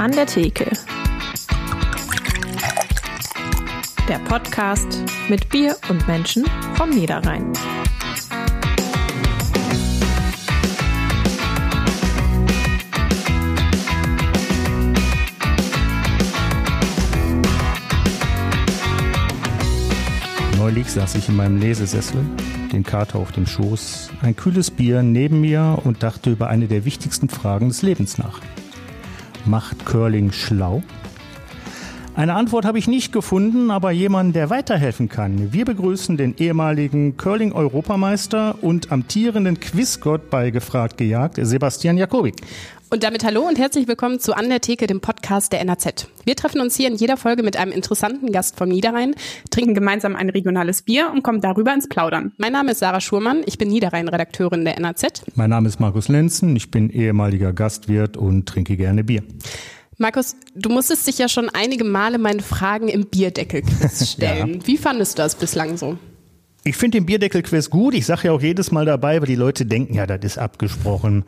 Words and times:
An 0.00 0.12
der 0.12 0.24
Theke. 0.24 0.64
Der 4.08 4.18
Podcast 4.20 5.04
mit 5.28 5.50
Bier 5.50 5.76
und 5.90 6.08
Menschen 6.08 6.46
vom 6.72 6.88
Niederrhein. 6.88 7.52
Neulich 20.56 20.90
saß 20.90 21.16
ich 21.16 21.28
in 21.28 21.36
meinem 21.36 21.58
Lesesessel, 21.58 22.24
den 22.72 22.84
Kater 22.84 23.18
auf 23.18 23.32
dem 23.32 23.46
Schoß, 23.46 24.12
ein 24.22 24.34
kühles 24.34 24.70
Bier 24.70 25.02
neben 25.02 25.42
mir 25.42 25.78
und 25.84 26.02
dachte 26.02 26.30
über 26.30 26.48
eine 26.48 26.68
der 26.68 26.86
wichtigsten 26.86 27.28
Fragen 27.28 27.68
des 27.68 27.82
Lebens 27.82 28.16
nach. 28.16 28.40
Macht 29.50 29.84
Curling 29.84 30.30
schlau? 30.30 30.80
Eine 32.14 32.34
Antwort 32.34 32.64
habe 32.64 32.78
ich 32.78 32.86
nicht 32.86 33.12
gefunden, 33.12 33.72
aber 33.72 33.90
jemanden, 33.90 34.32
der 34.32 34.48
weiterhelfen 34.48 35.08
kann. 35.08 35.52
Wir 35.52 35.64
begrüßen 35.64 36.16
den 36.16 36.36
ehemaligen 36.36 37.16
Curling-Europameister 37.16 38.54
und 38.60 38.92
amtierenden 38.92 39.58
Quizgott 39.58 40.30
bei 40.30 40.50
Gefragt 40.50 40.98
gejagt, 40.98 41.40
Sebastian 41.42 41.98
Jakobi. 41.98 42.32
Und 42.92 43.04
damit 43.04 43.22
hallo 43.22 43.46
und 43.46 43.56
herzlich 43.56 43.86
willkommen 43.86 44.18
zu 44.18 44.34
An 44.36 44.48
der 44.48 44.60
Theke, 44.60 44.88
dem 44.88 45.00
Podcast 45.00 45.52
der 45.52 45.64
NAZ. 45.64 46.08
Wir 46.24 46.34
treffen 46.34 46.60
uns 46.60 46.74
hier 46.74 46.88
in 46.88 46.96
jeder 46.96 47.16
Folge 47.16 47.44
mit 47.44 47.56
einem 47.56 47.70
interessanten 47.70 48.32
Gast 48.32 48.56
vom 48.56 48.68
Niederrhein, 48.68 49.14
trinken 49.50 49.74
gemeinsam 49.74 50.16
ein 50.16 50.28
regionales 50.28 50.82
Bier 50.82 51.08
und 51.12 51.22
kommen 51.22 51.40
darüber 51.40 51.72
ins 51.72 51.88
Plaudern. 51.88 52.32
Mein 52.36 52.52
Name 52.52 52.72
ist 52.72 52.80
Sarah 52.80 53.00
Schurmann, 53.00 53.44
ich 53.46 53.58
bin 53.58 53.68
Niederrhein-Redakteurin 53.68 54.64
der 54.64 54.80
NAZ. 54.80 55.22
Mein 55.36 55.50
Name 55.50 55.68
ist 55.68 55.78
Markus 55.78 56.08
Lenzen, 56.08 56.56
ich 56.56 56.72
bin 56.72 56.90
ehemaliger 56.90 57.52
Gastwirt 57.52 58.16
und 58.16 58.46
trinke 58.46 58.76
gerne 58.76 59.04
Bier. 59.04 59.22
Markus, 59.98 60.34
du 60.56 60.68
musstest 60.68 61.06
dich 61.06 61.18
ja 61.18 61.28
schon 61.28 61.48
einige 61.48 61.84
Male 61.84 62.18
meine 62.18 62.42
Fragen 62.42 62.88
im 62.88 63.06
Bierdeckel-Quiz 63.06 64.10
stellen. 64.14 64.54
ja. 64.54 64.66
Wie 64.66 64.76
fandest 64.76 65.16
du 65.16 65.22
das 65.22 65.36
bislang 65.36 65.76
so? 65.76 65.96
Ich 66.62 66.76
finde 66.76 66.98
den 66.98 67.06
Bierdeckel-Quiz 67.06 67.70
gut. 67.70 67.94
Ich 67.94 68.04
sage 68.04 68.28
ja 68.28 68.32
auch 68.32 68.42
jedes 68.42 68.70
Mal 68.70 68.84
dabei, 68.84 69.18
weil 69.20 69.26
die 69.26 69.34
Leute 69.34 69.64
denken, 69.64 69.94
ja, 69.94 70.06
das 70.06 70.18
ist 70.22 70.38
abgesprochen. 70.38 71.24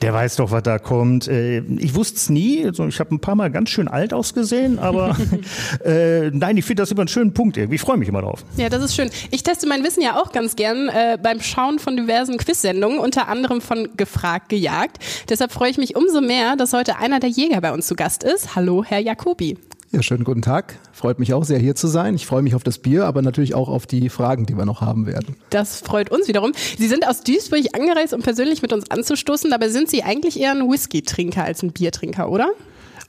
Der 0.00 0.12
weiß 0.12 0.36
doch, 0.36 0.50
was 0.50 0.64
da 0.64 0.80
kommt. 0.80 1.28
Äh, 1.28 1.60
ich 1.78 1.94
wusste 1.94 2.16
es 2.16 2.28
nie. 2.28 2.66
Also 2.66 2.88
ich 2.88 2.98
habe 2.98 3.14
ein 3.14 3.20
paar 3.20 3.36
Mal 3.36 3.52
ganz 3.52 3.70
schön 3.70 3.86
alt 3.86 4.12
ausgesehen, 4.12 4.80
aber 4.80 5.16
äh, 5.84 6.30
nein, 6.32 6.56
ich 6.56 6.64
finde 6.64 6.82
das 6.82 6.90
immer 6.90 7.02
einen 7.02 7.08
schönen 7.08 7.32
Punkt 7.32 7.56
irgendwie. 7.56 7.76
Ich 7.76 7.80
freue 7.80 7.96
mich 7.96 8.08
immer 8.08 8.22
drauf. 8.22 8.44
Ja, 8.56 8.68
das 8.68 8.82
ist 8.82 8.96
schön. 8.96 9.08
Ich 9.30 9.44
teste 9.44 9.68
mein 9.68 9.84
Wissen 9.84 10.02
ja 10.02 10.20
auch 10.20 10.32
ganz 10.32 10.56
gern 10.56 10.88
äh, 10.88 11.16
beim 11.22 11.40
Schauen 11.40 11.78
von 11.78 11.96
diversen 11.96 12.36
Quiz-Sendungen, 12.36 12.98
unter 12.98 13.28
anderem 13.28 13.60
von 13.60 13.88
Gefragt, 13.96 14.48
Gejagt. 14.48 14.98
Deshalb 15.28 15.52
freue 15.52 15.70
ich 15.70 15.78
mich 15.78 15.94
umso 15.94 16.20
mehr, 16.20 16.56
dass 16.56 16.72
heute 16.72 16.96
einer 16.98 17.20
der 17.20 17.30
Jäger 17.30 17.60
bei 17.60 17.72
uns 17.72 17.86
zu 17.86 17.94
Gast 17.94 18.24
ist. 18.24 18.56
Hallo, 18.56 18.82
Herr 18.84 18.98
Jacobi. 18.98 19.58
Ja, 19.94 20.02
schönen 20.02 20.24
guten 20.24 20.40
Tag. 20.40 20.78
Freut 20.94 21.18
mich 21.18 21.34
auch 21.34 21.44
sehr, 21.44 21.58
hier 21.58 21.74
zu 21.74 21.86
sein. 21.86 22.14
Ich 22.14 22.24
freue 22.24 22.40
mich 22.40 22.54
auf 22.54 22.64
das 22.64 22.78
Bier, 22.78 23.04
aber 23.04 23.20
natürlich 23.20 23.54
auch 23.54 23.68
auf 23.68 23.86
die 23.86 24.08
Fragen, 24.08 24.46
die 24.46 24.56
wir 24.56 24.64
noch 24.64 24.80
haben 24.80 25.04
werden. 25.04 25.36
Das 25.50 25.80
freut 25.80 26.10
uns 26.10 26.28
wiederum. 26.28 26.52
Sie 26.78 26.88
sind 26.88 27.06
aus 27.06 27.20
Duisburg 27.20 27.66
angereist, 27.74 28.14
um 28.14 28.22
persönlich 28.22 28.62
mit 28.62 28.72
uns 28.72 28.90
anzustoßen. 28.90 29.50
Dabei 29.50 29.68
sind 29.68 29.90
Sie 29.90 30.02
eigentlich 30.02 30.40
eher 30.40 30.52
ein 30.52 30.66
Whisky-Trinker 30.66 31.44
als 31.44 31.62
ein 31.62 31.72
Biertrinker, 31.72 32.30
oder? 32.30 32.52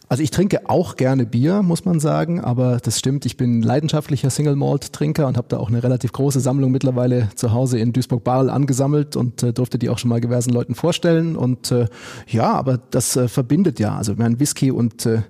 Also 0.10 0.22
ich 0.22 0.32
trinke 0.32 0.70
auch 0.70 0.96
gerne 0.96 1.26
Bier, 1.26 1.64
muss 1.64 1.86
man 1.86 2.00
sagen, 2.00 2.40
aber 2.40 2.78
das 2.78 3.00
stimmt, 3.00 3.26
ich 3.26 3.36
bin 3.36 3.64
leidenschaftlicher 3.64 4.30
Single 4.30 4.56
Malt 4.56 4.94
Trinker 4.94 5.28
und 5.28 5.38
habe 5.38 5.48
da 5.50 5.58
auch 5.58 5.70
eine 5.70 5.82
relativ 5.82 6.12
große 6.12 6.40
Sammlung 6.40 6.72
mittlerweile 6.72 7.30
zu 7.36 7.52
Hause 7.52 7.80
in 7.80 7.94
Duisburg-Barl 7.94 8.52
angesammelt 8.52 9.16
und 9.16 9.42
äh, 9.42 9.54
durfte 9.54 9.80
die 9.80 9.90
auch 9.90 9.98
schon 9.98 10.10
mal 10.10 10.22
diversen 10.22 10.52
Leuten 10.52 10.76
vorstellen 10.76 11.36
und 11.36 11.72
äh, 11.72 11.88
ja, 12.28 12.52
aber 12.54 12.78
das 12.78 13.16
äh, 13.16 13.28
verbindet 13.28 13.80
ja, 13.80 13.96
also 13.96 14.14
mein 14.16 14.40
Whisky 14.40 14.70
und 14.70 15.06
äh, 15.08 15.24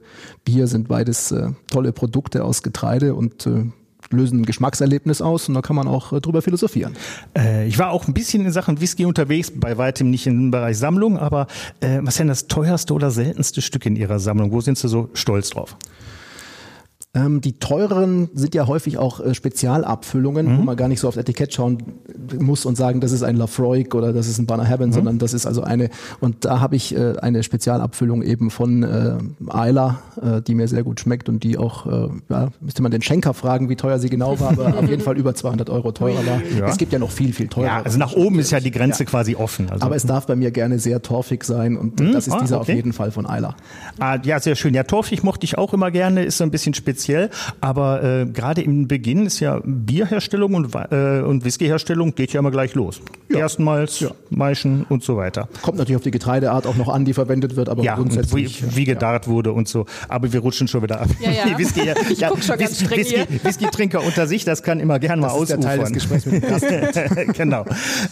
Bier 0.43 0.67
sind 0.67 0.89
beides 0.89 1.31
äh, 1.31 1.51
tolle 1.67 1.93
Produkte 1.93 2.43
aus 2.43 2.61
Getreide 2.61 3.15
und 3.15 3.47
äh, 3.47 3.67
lösen 4.13 4.45
Geschmackserlebnis 4.45 5.21
aus 5.21 5.47
und 5.47 5.55
da 5.55 5.61
kann 5.61 5.75
man 5.75 5.87
auch 5.87 6.13
äh, 6.13 6.21
drüber 6.21 6.41
philosophieren. 6.41 6.95
Äh, 7.37 7.67
ich 7.67 7.77
war 7.79 7.91
auch 7.91 8.07
ein 8.07 8.13
bisschen 8.13 8.45
in 8.45 8.51
Sachen 8.51 8.79
Whisky 8.79 9.05
unterwegs, 9.05 9.51
bei 9.53 9.77
weitem 9.77 10.09
nicht 10.09 10.27
im 10.27 10.51
Bereich 10.51 10.77
Sammlung, 10.77 11.17
aber 11.17 11.47
äh, 11.81 11.99
was 12.01 12.15
ist 12.15 12.19
denn 12.19 12.27
das 12.27 12.47
teuerste 12.47 12.93
oder 12.93 13.11
seltenste 13.11 13.61
Stück 13.61 13.85
in 13.85 13.95
Ihrer 13.95 14.19
Sammlung? 14.19 14.51
Wo 14.51 14.61
sind 14.61 14.77
Sie 14.77 14.87
so 14.87 15.09
stolz 15.13 15.49
drauf? 15.49 15.75
Ähm, 17.15 17.41
die 17.41 17.59
teureren 17.59 18.29
sind 18.33 18.55
ja 18.55 18.65
häufig 18.65 18.97
auch 18.97 19.19
äh, 19.19 19.35
Spezialabfüllungen, 19.35 20.47
mhm. 20.47 20.57
wo 20.57 20.61
man 20.63 20.75
gar 20.75 20.87
nicht 20.87 20.99
so 20.99 21.07
aufs 21.07 21.17
Etikett 21.17 21.53
schauen 21.53 21.77
muss 22.39 22.65
und 22.65 22.75
sagen, 22.75 23.01
das 23.01 23.11
ist 23.11 23.21
ein 23.21 23.35
Lafroig 23.35 23.93
oder 23.93 24.13
das 24.13 24.27
ist 24.27 24.39
ein 24.39 24.47
Banner 24.47 24.65
Heaven, 24.65 24.89
mhm. 24.89 24.93
sondern 24.93 25.19
das 25.19 25.33
ist 25.33 25.45
also 25.45 25.61
eine, 25.61 25.91
und 26.21 26.43
da 26.43 26.59
habe 26.59 26.75
ich 26.75 26.95
äh, 26.95 27.13
eine 27.21 27.43
Spezialabfüllung 27.43 28.23
eben 28.23 28.49
von 28.49 28.81
äh, 28.81 29.17
Ayla, 29.47 29.99
äh, 30.19 30.41
die 30.41 30.55
mir 30.55 30.67
sehr 30.67 30.81
gut 30.81 30.99
schmeckt 30.99 31.29
und 31.29 31.43
die 31.43 31.59
auch, 31.59 31.85
äh, 31.85 32.09
ja, 32.29 32.49
müsste 32.61 32.81
man 32.81 32.91
den 32.91 33.03
Schenker 33.03 33.35
fragen, 33.35 33.69
wie 33.69 33.75
teuer 33.75 33.99
sie 33.99 34.09
genau 34.09 34.39
war, 34.39 34.49
aber 34.49 34.79
auf 34.79 34.89
jeden 34.89 35.03
Fall 35.03 35.15
über 35.15 35.35
200 35.35 35.69
Euro 35.69 35.91
teurer 35.91 36.25
war. 36.25 36.41
Ja. 36.57 36.65
Es 36.65 36.77
gibt 36.77 36.93
ja 36.93 36.99
noch 36.99 37.11
viel, 37.11 37.31
viel 37.33 37.47
teurer. 37.47 37.67
Ja, 37.67 37.81
also 37.83 37.99
nach 37.99 38.13
oben 38.13 38.39
ist 38.39 38.49
ja 38.49 38.59
die 38.59 38.71
Grenze 38.71 39.03
ja. 39.03 39.09
quasi 39.09 39.35
offen. 39.35 39.69
Also. 39.69 39.85
Aber 39.85 39.95
es 39.95 40.03
darf 40.03 40.25
bei 40.25 40.35
mir 40.35 40.49
gerne 40.49 40.79
sehr 40.79 41.03
torfig 41.03 41.43
sein 41.43 41.77
und 41.77 41.99
mhm. 41.99 42.11
das 42.11 42.25
ist 42.25 42.33
ah, 42.33 42.39
dieser 42.41 42.59
okay. 42.59 42.71
auf 42.71 42.75
jeden 42.75 42.93
Fall 42.93 43.11
von 43.11 43.27
Ayla. 43.27 43.55
Ah, 43.99 44.17
ja, 44.23 44.39
sehr 44.39 44.55
schön. 44.55 44.73
Ja, 44.73 44.81
torfig 44.81 45.21
mochte 45.21 45.45
ich 45.45 45.59
auch 45.59 45.73
immer 45.73 45.91
gerne, 45.91 46.23
ist 46.23 46.39
so 46.39 46.43
ein 46.43 46.49
bisschen 46.49 46.73
speziell, 46.73 47.02
aber 47.61 48.03
äh, 48.03 48.25
gerade 48.25 48.61
im 48.61 48.87
Beginn 48.87 49.25
ist 49.25 49.39
ja 49.39 49.61
Bierherstellung 49.63 50.53
und, 50.53 50.75
äh, 50.75 51.21
und 51.21 51.45
Whiskyherstellung 51.45 52.15
geht 52.15 52.33
ja 52.33 52.39
immer 52.39 52.51
gleich 52.51 52.75
los. 52.75 53.01
Ja. 53.29 53.39
Erstmals 53.39 53.99
ja. 53.99 54.11
Maischen 54.29 54.85
und 54.89 55.03
so 55.03 55.17
weiter. 55.17 55.47
Kommt 55.61 55.77
natürlich 55.77 55.97
auf 55.97 56.03
die 56.03 56.11
Getreideart 56.11 56.67
auch 56.67 56.75
noch 56.75 56.89
an, 56.89 57.05
die 57.05 57.13
verwendet 57.13 57.55
wird, 57.55 57.69
aber 57.69 57.83
ja, 57.83 57.95
grundsätzlich. 57.95 58.63
Wie, 58.63 58.75
wie 58.77 58.83
gedarrt 58.85 59.27
wurde 59.27 59.51
und 59.51 59.67
so. 59.67 59.85
Aber 60.07 60.31
wir 60.31 60.39
rutschen 60.39 60.67
schon 60.67 60.83
wieder 60.83 61.01
ab. 61.01 61.09
Ja, 61.19 61.31
ja. 61.31 61.57
Whisky, 61.57 61.81
ich 62.09 62.19
ja, 62.19 62.29
guck 62.29 62.43
schon 62.43 62.57
ganz 62.57 62.81
Whisky, 62.81 62.97
Whisky, 62.97 63.43
Whisky-Trinker 63.43 64.03
unter 64.03 64.27
sich, 64.27 64.45
das 64.45 64.63
kann 64.63 64.79
immer 64.79 64.99
gern 64.99 65.19
mal 65.19 65.27
das 65.27 65.35
ausufern. 65.35 65.59
Ist 65.59 65.65
der 65.65 65.69
Teil 65.69 65.79
des 65.79 65.93
Gesprächs 65.93 66.25
mit 66.25 66.43
dem 67.17 67.33
genau. 67.33 67.65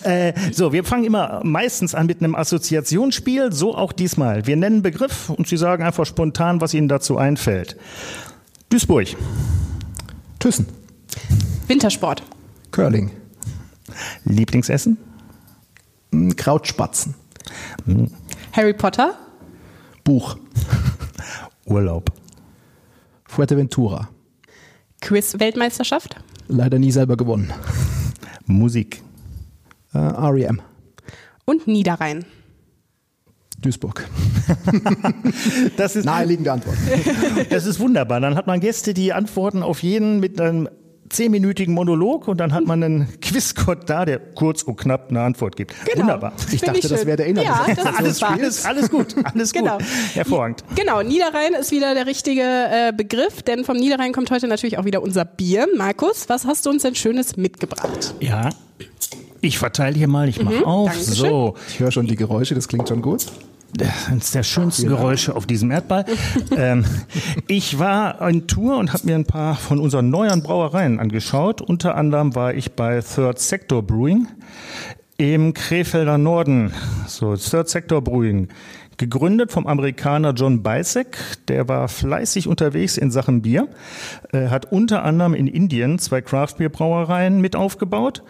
Äh, 0.04 0.34
so, 0.52 0.74
wir 0.74 0.84
fangen 0.84 1.04
immer 1.04 1.42
meistens 1.44 1.96
an 1.96 2.06
mit 2.06 2.22
einem 2.22 2.36
Assoziationsspiel, 2.36 3.52
so 3.52 3.76
auch 3.76 3.94
diesmal. 3.94 4.46
Wir 4.48 4.56
nennen 4.56 4.82
Begriff 4.82 5.30
und 5.30 5.48
Sie 5.48 5.58
sagen 5.58 5.84
einfach 5.84 6.06
spontan, 6.06 6.62
was 6.62 6.74
Ihnen 6.74 6.88
dazu 6.88 7.18
einfällt. 7.18 7.78
Duisburg. 8.72 9.18
Thyssen. 10.40 10.66
Wintersport. 11.68 12.24
Curling. 12.72 13.12
Lieblingsessen? 14.24 14.98
Hm, 16.14 16.34
Krautspatzen. 16.38 17.16
Hm. 17.86 18.10
Harry 18.54 18.74
Potter. 18.74 19.18
Buch. 20.06 20.38
Urlaub. 21.66 22.14
Fuerteventura. 23.26 24.08
Quiz-Weltmeisterschaft? 25.02 26.16
Leider 26.48 26.80
nie 26.80 26.92
selber 26.94 27.18
gewonnen. 27.18 27.52
Musik. 28.46 29.04
Äh, 29.94 29.98
REM. 29.98 30.62
Und 31.44 31.68
Niederrhein. 31.68 32.26
Duisburg. 33.62 34.08
das 35.78 35.96
ist 35.96 36.06
naheliegende 36.06 36.52
Antwort. 36.52 36.78
Das 37.50 37.66
ist 37.66 37.80
wunderbar. 37.80 38.20
Dann 38.20 38.36
hat 38.36 38.48
man 38.48 38.60
Gäste, 38.60 38.94
die 38.94 39.14
antworten 39.14 39.64
auf 39.64 39.84
jeden 39.84 40.20
mit 40.20 40.40
einem 40.42 40.68
zehnminütigen 41.12 41.74
Monolog 41.74 42.28
und 42.28 42.38
dann 42.40 42.54
hat 42.54 42.66
man 42.66 42.84
einen 42.84 43.20
Quizgott 43.22 43.90
da, 43.90 44.06
der 44.06 44.20
kurz 44.20 44.64
und 44.64 44.78
knapp 44.78 45.10
eine 45.10 45.22
Antwort 45.22 45.56
gibt. 45.56 45.74
Genau. 45.86 46.04
Wunderbar. 46.04 46.34
Ich 46.52 46.62
dachte, 46.62 46.88
das 46.88 47.06
wäre 47.06 47.18
der 47.18 47.28
Inhalt. 47.28 47.48
Ja, 47.48 47.66
das 47.68 47.78
ist 47.78 48.00
alles, 48.00 48.24
alles, 48.24 48.66
alles 48.66 48.90
gut, 48.90 49.16
alles 49.24 49.54
genau. 49.54 49.78
gut. 49.78 49.86
Hervorragend. 50.14 50.64
Genau, 50.76 51.02
Niederrhein 51.02 51.54
ist 51.54 51.72
wieder 51.72 51.94
der 51.94 52.08
richtige 52.08 52.42
äh, 52.42 52.94
Begriff, 52.96 53.42
denn 53.44 53.66
vom 53.66 53.78
Niederrhein 53.78 54.14
kommt 54.14 54.32
heute 54.32 54.48
natürlich 54.48 54.78
auch 54.78 54.86
wieder 54.86 55.02
unser 55.02 55.26
Bier. 55.26 55.68
Markus, 55.78 56.30
was 56.30 56.46
hast 56.46 56.66
du 56.66 56.70
uns 56.70 56.84
denn 56.84 56.96
Schönes 56.96 57.38
mitgebracht? 57.38 58.16
Ja, 58.20 58.50
ich 59.42 59.58
verteile 59.58 59.98
hier 59.98 60.08
mal, 60.08 60.30
ich 60.30 60.42
mache 60.42 60.56
mhm, 60.56 60.64
auf. 60.64 60.90
Dankeschön. 60.92 61.16
So. 61.16 61.56
Ich 61.68 61.80
höre 61.80 61.92
schon 61.92 62.08
die 62.08 62.16
Geräusche, 62.16 62.56
das 62.56 62.68
klingt 62.68 62.88
schon 62.88 63.02
gut 63.02 63.28
eines 64.10 64.32
der 64.32 64.44
schönsten 64.44 64.90
Geräusche 64.90 65.36
auf 65.36 65.46
diesem 65.46 65.72
Erdball. 65.72 66.06
ähm, 66.58 66.86
ich 67.48 67.80
war 67.80 68.28
in 68.28 68.48
Tour 68.48 68.78
und 68.78 68.94
habe 68.94 69.06
mir 69.06 69.16
ein 69.16 69.26
paar 69.26 69.56
von 69.56 69.80
unseren 69.80 70.10
neuen 70.10 70.44
Brauereien 70.44 71.00
angeschaut. 71.00 71.62
Unter 71.62 71.96
anderem 71.96 72.36
war 72.36 72.54
ich 72.54 72.74
bei 72.74 73.02
Third 73.02 73.40
Sector 73.40 73.84
Brewing 73.84 74.28
im 75.18 75.54
Krefelder 75.54 76.18
Norden. 76.18 76.74
So, 77.08 77.36
Third 77.36 77.70
Sector 77.70 78.02
Brewing. 78.02 78.50
Gegründet 78.98 79.52
vom 79.52 79.66
Amerikaner 79.66 80.34
John 80.34 80.62
Bisek, 80.62 81.18
der 81.48 81.68
war 81.68 81.88
fleißig 81.88 82.48
unterwegs 82.48 82.98
in 82.98 83.10
Sachen 83.10 83.42
Bier, 83.42 83.68
äh, 84.32 84.50
hat 84.50 84.72
unter 84.72 85.04
anderem 85.04 85.34
in 85.34 85.48
Indien 85.48 85.98
zwei 85.98 86.22
Craft-Bier-Brauereien 86.22 87.42
mit 87.42 87.56
aufgebaut, 87.56 88.22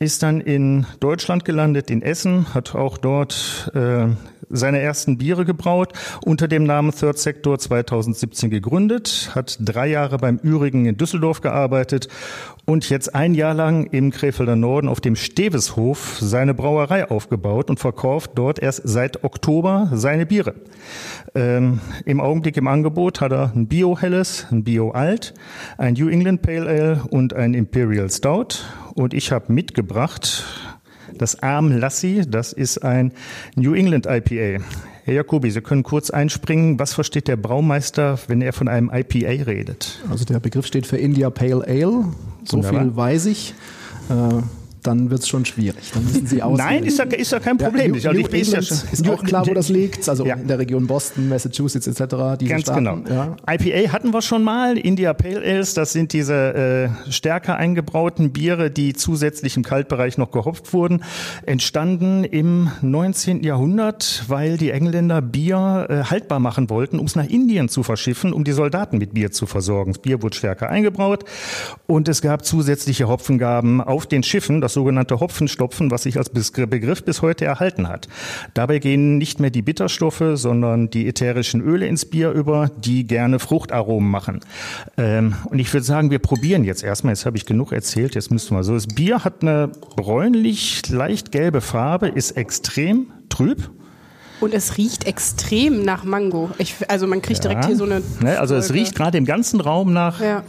ist 0.00 0.22
dann 0.22 0.40
in 0.40 0.86
Deutschland 0.98 1.44
gelandet, 1.44 1.90
in 1.90 2.00
Essen, 2.00 2.54
hat 2.54 2.74
auch 2.74 2.96
dort 2.96 3.70
äh, 3.74 4.06
seine 4.50 4.80
ersten 4.80 5.18
Biere 5.18 5.44
gebraut, 5.44 5.92
unter 6.24 6.48
dem 6.48 6.64
Namen 6.64 6.92
Third 6.92 7.18
Sector 7.18 7.58
2017 7.58 8.50
gegründet, 8.50 9.30
hat 9.34 9.56
drei 9.60 9.88
Jahre 9.88 10.18
beim 10.18 10.36
Ürigen 10.42 10.86
in 10.86 10.96
Düsseldorf 10.96 11.40
gearbeitet 11.40 12.08
und 12.66 12.88
jetzt 12.88 13.14
ein 13.14 13.34
Jahr 13.34 13.54
lang 13.54 13.86
im 13.86 14.10
Krefelder 14.10 14.56
Norden 14.56 14.88
auf 14.88 15.00
dem 15.00 15.16
Steveshof 15.16 16.18
seine 16.20 16.54
Brauerei 16.54 17.10
aufgebaut 17.10 17.70
und 17.70 17.80
verkauft 17.80 18.32
dort 18.34 18.60
erst 18.60 18.82
seit 18.84 19.24
Oktober 19.24 19.90
seine 19.92 20.26
Biere. 20.26 20.54
Ähm, 21.34 21.80
Im 22.04 22.20
Augenblick 22.20 22.56
im 22.56 22.66
Angebot 22.66 23.20
hat 23.20 23.32
er 23.32 23.52
ein 23.54 23.68
Bio-Helles, 23.68 24.46
ein 24.50 24.64
Bio-Alt, 24.64 25.34
ein 25.78 25.94
New 25.94 26.08
England 26.08 26.42
Pale 26.42 26.68
Ale 26.68 27.02
und 27.10 27.34
ein 27.34 27.54
Imperial 27.54 28.10
Stout. 28.10 28.64
Und 28.94 29.14
ich 29.14 29.32
habe 29.32 29.52
mitgebracht 29.52 30.44
das 31.20 31.42
Arm 31.42 31.70
Lassie, 31.70 32.22
das 32.26 32.52
ist 32.52 32.78
ein 32.78 33.12
New 33.54 33.74
England 33.74 34.06
IPA. 34.06 34.64
Herr 35.04 35.14
Jacobi, 35.14 35.50
Sie 35.50 35.60
können 35.60 35.82
kurz 35.82 36.10
einspringen. 36.10 36.78
Was 36.78 36.94
versteht 36.94 37.28
der 37.28 37.36
Braumeister, 37.36 38.18
wenn 38.28 38.40
er 38.42 38.52
von 38.52 38.68
einem 38.68 38.90
IPA 38.92 39.44
redet? 39.44 40.00
Also 40.10 40.24
der 40.24 40.40
Begriff 40.40 40.66
steht 40.66 40.86
für 40.86 40.96
India 40.96 41.30
Pale 41.30 41.64
Ale. 41.66 42.04
So 42.44 42.58
Wunderbar. 42.58 42.82
viel 42.82 42.96
weiß 42.96 43.26
ich. 43.26 43.54
Dann 44.82 45.10
wird 45.10 45.20
es 45.20 45.28
schon 45.28 45.44
schwierig. 45.44 45.90
Dann 45.92 46.04
müssen 46.04 46.26
Sie 46.26 46.36
Nein, 46.56 46.84
ist 46.84 46.98
ja, 46.98 47.04
ist 47.04 47.32
ja 47.32 47.40
kein 47.40 47.58
Problem. 47.58 47.94
Ja, 47.94 48.12
New, 48.12 48.20
New 48.20 48.28
ist, 48.28 48.52
ja, 48.52 48.58
ist 48.58 49.08
auch 49.08 49.22
klar, 49.22 49.46
wo 49.46 49.54
das 49.54 49.68
liegt. 49.80 50.08
Also 50.08 50.24
ja. 50.24 50.36
in 50.36 50.48
der 50.48 50.58
Region 50.58 50.86
Boston, 50.86 51.28
Massachusetts 51.28 51.86
etc. 51.86 52.38
Diese 52.40 52.50
Ganz 52.50 52.62
Staaten. 52.62 53.04
genau. 53.04 53.08
Ja. 53.08 53.36
IPA 53.48 53.92
hatten 53.92 54.12
wir 54.12 54.22
schon 54.22 54.42
mal. 54.42 54.78
India 54.78 55.12
Pale 55.12 55.40
Ales, 55.40 55.74
das 55.74 55.92
sind 55.92 56.12
diese 56.12 56.90
äh, 57.08 57.12
stärker 57.12 57.56
eingebrauten 57.56 58.32
Biere, 58.32 58.70
die 58.70 58.94
zusätzlich 58.94 59.56
im 59.56 59.62
Kaltbereich 59.62 60.16
noch 60.18 60.30
gehopft 60.30 60.72
wurden. 60.72 61.04
Entstanden 61.44 62.24
im 62.24 62.70
19. 62.80 63.42
Jahrhundert, 63.42 64.24
weil 64.28 64.56
die 64.56 64.70
Engländer 64.70 65.20
Bier 65.20 65.86
äh, 65.88 66.04
haltbar 66.04 66.40
machen 66.40 66.70
wollten, 66.70 66.98
um 66.98 67.06
es 67.06 67.16
nach 67.16 67.28
Indien 67.28 67.68
zu 67.68 67.82
verschiffen, 67.82 68.32
um 68.32 68.44
die 68.44 68.52
Soldaten 68.52 68.98
mit 68.98 69.14
Bier 69.14 69.30
zu 69.30 69.46
versorgen. 69.46 69.92
Das 69.92 70.02
Bier 70.02 70.22
wurde 70.22 70.36
stärker 70.36 70.70
eingebraut 70.70 71.24
und 71.86 72.08
es 72.08 72.22
gab 72.22 72.44
zusätzliche 72.44 73.08
Hopfengaben 73.08 73.80
auf 73.80 74.06
den 74.06 74.22
Schiffen. 74.22 74.60
Das 74.60 74.69
das 74.70 74.74
sogenannte 74.74 75.18
Hopfenstopfen, 75.18 75.90
was 75.90 76.04
sich 76.04 76.16
als 76.16 76.30
Begriff 76.30 77.04
bis 77.04 77.22
heute 77.22 77.44
erhalten 77.44 77.88
hat. 77.88 78.08
Dabei 78.54 78.78
gehen 78.78 79.18
nicht 79.18 79.40
mehr 79.40 79.50
die 79.50 79.62
Bitterstoffe, 79.62 80.22
sondern 80.34 80.90
die 80.90 81.08
ätherischen 81.08 81.60
Öle 81.60 81.86
ins 81.86 82.04
Bier 82.04 82.30
über, 82.30 82.70
die 82.78 83.04
gerne 83.06 83.40
Fruchtaromen 83.40 84.08
machen. 84.08 84.40
Ähm, 84.96 85.34
und 85.46 85.58
ich 85.58 85.72
würde 85.72 85.84
sagen, 85.84 86.10
wir 86.10 86.20
probieren 86.20 86.62
jetzt 86.62 86.84
erstmal, 86.84 87.14
jetzt 87.14 87.26
habe 87.26 87.36
ich 87.36 87.46
genug 87.46 87.72
erzählt, 87.72 88.14
jetzt 88.14 88.30
müssen 88.30 88.56
wir 88.56 88.62
so. 88.62 88.74
Das 88.74 88.86
Bier 88.86 89.24
hat 89.24 89.42
eine 89.42 89.72
bräunlich, 89.96 90.88
leicht 90.88 91.32
gelbe 91.32 91.60
Farbe, 91.60 92.08
ist 92.08 92.32
extrem 92.32 93.08
trüb. 93.28 93.70
Und 94.40 94.54
es 94.54 94.78
riecht 94.78 95.06
extrem 95.06 95.84
nach 95.84 96.04
Mango. 96.04 96.50
Ich, 96.58 96.76
also 96.88 97.06
man 97.06 97.20
kriegt 97.20 97.44
direkt 97.44 97.66
hier 97.66 97.76
so 97.76 97.84
eine. 97.84 98.02
Ne, 98.20 98.38
also 98.38 98.54
es 98.54 98.72
riecht 98.72 98.94
gerade 98.94 99.18
im 99.18 99.26
ganzen 99.26 99.60
Raum 99.60 99.92
nach 99.92 100.20
ja. 100.20 100.44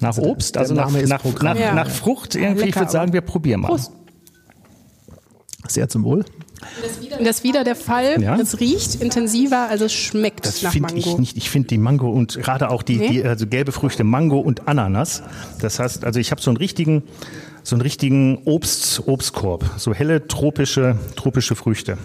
Nach 0.00 0.16
also 0.16 0.22
Obst, 0.22 0.56
also 0.56 0.74
nach, 0.74 0.90
nach, 0.90 1.24
nach, 1.42 1.56
ja. 1.56 1.74
nach, 1.74 1.88
Frucht 1.88 2.34
irgendwie. 2.34 2.64
Lecker, 2.64 2.68
ich 2.68 2.76
würde 2.76 2.92
sagen, 2.92 3.12
wir 3.12 3.20
probieren 3.20 3.60
mal. 3.60 3.68
Prost. 3.68 3.92
Sehr 5.68 5.88
zum 5.88 6.04
Wohl. 6.04 6.24
Das 7.18 7.36
ist 7.36 7.44
wieder 7.44 7.64
der 7.64 7.76
Fall. 7.76 8.20
Ja? 8.20 8.36
Es 8.36 8.60
riecht 8.60 8.96
intensiver, 8.96 9.68
als 9.68 9.80
es 9.80 9.92
schmeckt 9.92 10.46
das 10.46 10.62
nach 10.62 10.74
Mango. 10.74 10.96
Ich 10.96 11.18
nicht. 11.18 11.36
Ich 11.36 11.50
finde 11.50 11.68
die 11.68 11.78
Mango 11.78 12.10
und 12.10 12.38
gerade 12.38 12.70
auch 12.70 12.82
die, 12.82 12.96
nee? 12.96 13.08
die 13.08 13.24
also 13.24 13.46
gelbe 13.46 13.72
Früchte 13.72 14.04
Mango 14.04 14.38
und 14.38 14.68
Ananas. 14.68 15.22
Das 15.60 15.78
heißt, 15.78 16.04
also 16.04 16.20
ich 16.20 16.30
habe 16.30 16.40
so 16.40 16.50
einen 16.50 16.58
richtigen 16.58 17.02
so 17.62 17.76
einen 17.76 17.82
richtigen 17.82 18.38
Obst 18.44 19.06
Obstkorb, 19.06 19.64
so 19.76 19.92
helle 19.92 20.26
tropische 20.26 20.96
tropische 21.14 21.54
Früchte 21.54 21.98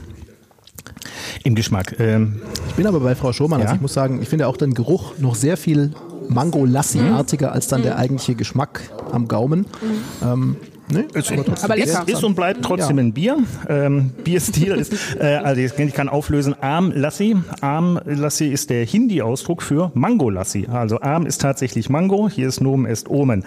im 1.44 1.56
Geschmack. 1.56 1.96
Ähm, 2.00 2.42
ich 2.70 2.76
bin 2.76 2.88
aber 2.88 3.00
bei 3.00 3.16
Frau 3.16 3.34
Schomann. 3.34 3.60
Ja? 3.60 3.66
Also 3.66 3.76
ich 3.76 3.82
muss 3.82 3.94
sagen, 3.94 4.22
ich 4.22 4.30
finde 4.30 4.48
auch 4.48 4.58
den 4.58 4.74
Geruch 4.74 5.18
noch 5.18 5.36
sehr 5.36 5.58
viel 5.58 5.92
Mango-Lassi-artiger 6.30 7.52
als 7.52 7.68
dann 7.68 7.84
der 7.84 7.98
eigentliche 7.98 8.36
Geschmack 8.36 8.82
am 9.12 9.28
Gaumen. 9.28 9.62
Mhm. 9.62 10.28
Ähm, 10.28 10.56
Nee, 10.88 11.06
ist, 11.14 11.32
aber, 11.32 11.44
aber 11.64 11.76
lecker. 11.76 12.04
Ist, 12.06 12.10
ist 12.10 12.24
und 12.24 12.36
bleibt 12.36 12.64
trotzdem 12.64 12.98
ja. 12.98 13.04
ein 13.06 13.14
Bier. 13.14 13.38
Ähm, 13.68 14.12
Bierstil 14.24 14.74
ist, 14.74 14.94
äh, 15.20 15.38
also 15.38 15.60
ich 15.62 15.94
kann 15.94 16.10
auflösen, 16.10 16.54
Arm 16.62 16.92
Lassi. 16.94 17.36
Arm 17.62 18.00
Lassi 18.06 18.48
ist 18.50 18.70
der 18.70 18.86
Hindi-Ausdruck 18.86 19.64
für 19.64 19.92
Mango 19.96 20.30
Lassi. 20.30 20.68
Also 20.72 21.02
Arm 21.02 21.26
ist 21.26 21.42
tatsächlich 21.42 21.90
Mango, 21.90 22.30
hier 22.30 22.48
ist 22.48 22.62
Nomen 22.62 22.86
est 22.86 23.10
Omen. 23.10 23.46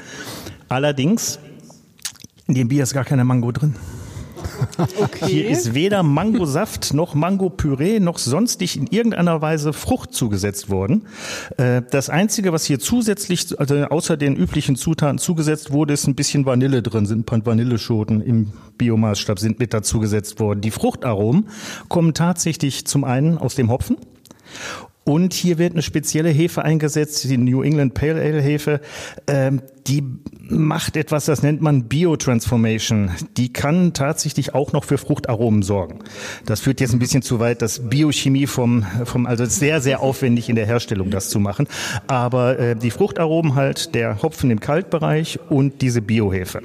Allerdings, 0.69 1.39
in 2.49 2.55
dem 2.55 2.69
Bier 2.69 2.83
ist 2.83 2.93
gar 2.93 3.05
keine 3.05 3.25
Mango 3.25 3.53
drin. 3.53 3.77
Okay. 5.01 5.27
Hier 5.27 5.49
ist 5.49 5.75
weder 5.75 6.03
Mangosaft 6.03 6.95
noch 6.95 7.15
Mangopüree 7.15 8.01
noch 8.01 8.19
sonstig 8.19 8.77
in 8.77 8.87
irgendeiner 8.87 9.41
Weise 9.43 9.73
Frucht 9.73 10.13
zugesetzt 10.13 10.71
worden. 10.71 11.07
Äh, 11.57 11.83
das 11.91 12.11
Einzige, 12.11 12.53
was 12.53 12.65
hier 12.65 12.79
zusätzlich, 12.79 13.59
also 13.59 13.75
außer 13.75 14.17
den 14.17 14.37
üblichen 14.37 14.77
Zutaten 14.77 15.19
zugesetzt 15.19 15.73
wurde, 15.73 15.95
ist 15.95 16.07
ein 16.07 16.15
bisschen 16.15 16.47
Vanille 16.47 16.83
drin, 16.83 17.07
sind 17.07 17.29
Vanilleschoten 17.29 18.21
im 18.21 18.53
Biomaßstab 18.79 19.39
sind 19.39 19.59
mit 19.59 19.75
dazugesetzt 19.75 20.39
worden. 20.41 20.61
Die 20.61 20.71
Fruchtaromen 20.71 21.49
kommen 21.89 22.15
tatsächlich 22.15 22.87
zum 22.87 23.05
einen 23.05 23.39
aus 23.39 23.55
dem 23.57 23.71
Hopfen 23.71 23.97
und 25.09 25.33
hier 25.33 25.59
wird 25.59 25.73
eine 25.73 25.83
spezielle 25.83 26.29
Hefe 26.29 26.63
eingesetzt, 26.65 27.25
die 27.25 27.39
New 27.39 27.63
England 27.63 27.95
Pale 27.95 28.21
Ale 28.21 28.43
Hefe. 28.43 28.81
Ähm, 29.27 29.63
die 29.87 30.03
macht 30.51 30.97
etwas, 30.97 31.25
das 31.25 31.43
nennt 31.43 31.63
man 31.63 31.85
Biotransformation. 31.85 33.11
Die 33.37 33.53
kann 33.53 33.95
tatsächlich 33.95 34.55
auch 34.55 34.73
noch 34.73 34.85
für 34.85 34.99
Fruchtaromen 34.99 35.63
sorgen. 35.63 36.01
Das 36.45 36.61
führt 36.61 36.81
jetzt 36.81 36.93
ein 36.93 36.99
bisschen 36.99 37.23
zu 37.23 37.41
weit, 37.41 37.63
das 37.63 37.89
Biochemie 37.89 38.47
vom, 38.47 38.85
vom 39.05 39.27
also 39.27 39.47
sehr, 39.47 39.81
sehr 39.81 40.01
aufwendig 40.01 40.49
in 40.49 40.57
der 40.57 40.67
Herstellung, 40.67 41.11
das 41.11 41.31
zu 41.31 41.39
machen. 41.39 41.69
Aber 42.07 42.59
äh, 42.59 42.77
die 42.77 42.91
Fruchtaromen 42.91 43.55
halt, 43.55 43.95
der 43.95 44.23
Hopfen 44.23 44.51
im 44.51 44.61
Kaltbereich 44.61 45.39
und 45.49 45.81
diese 45.81 46.03
Biohefe. 46.03 46.61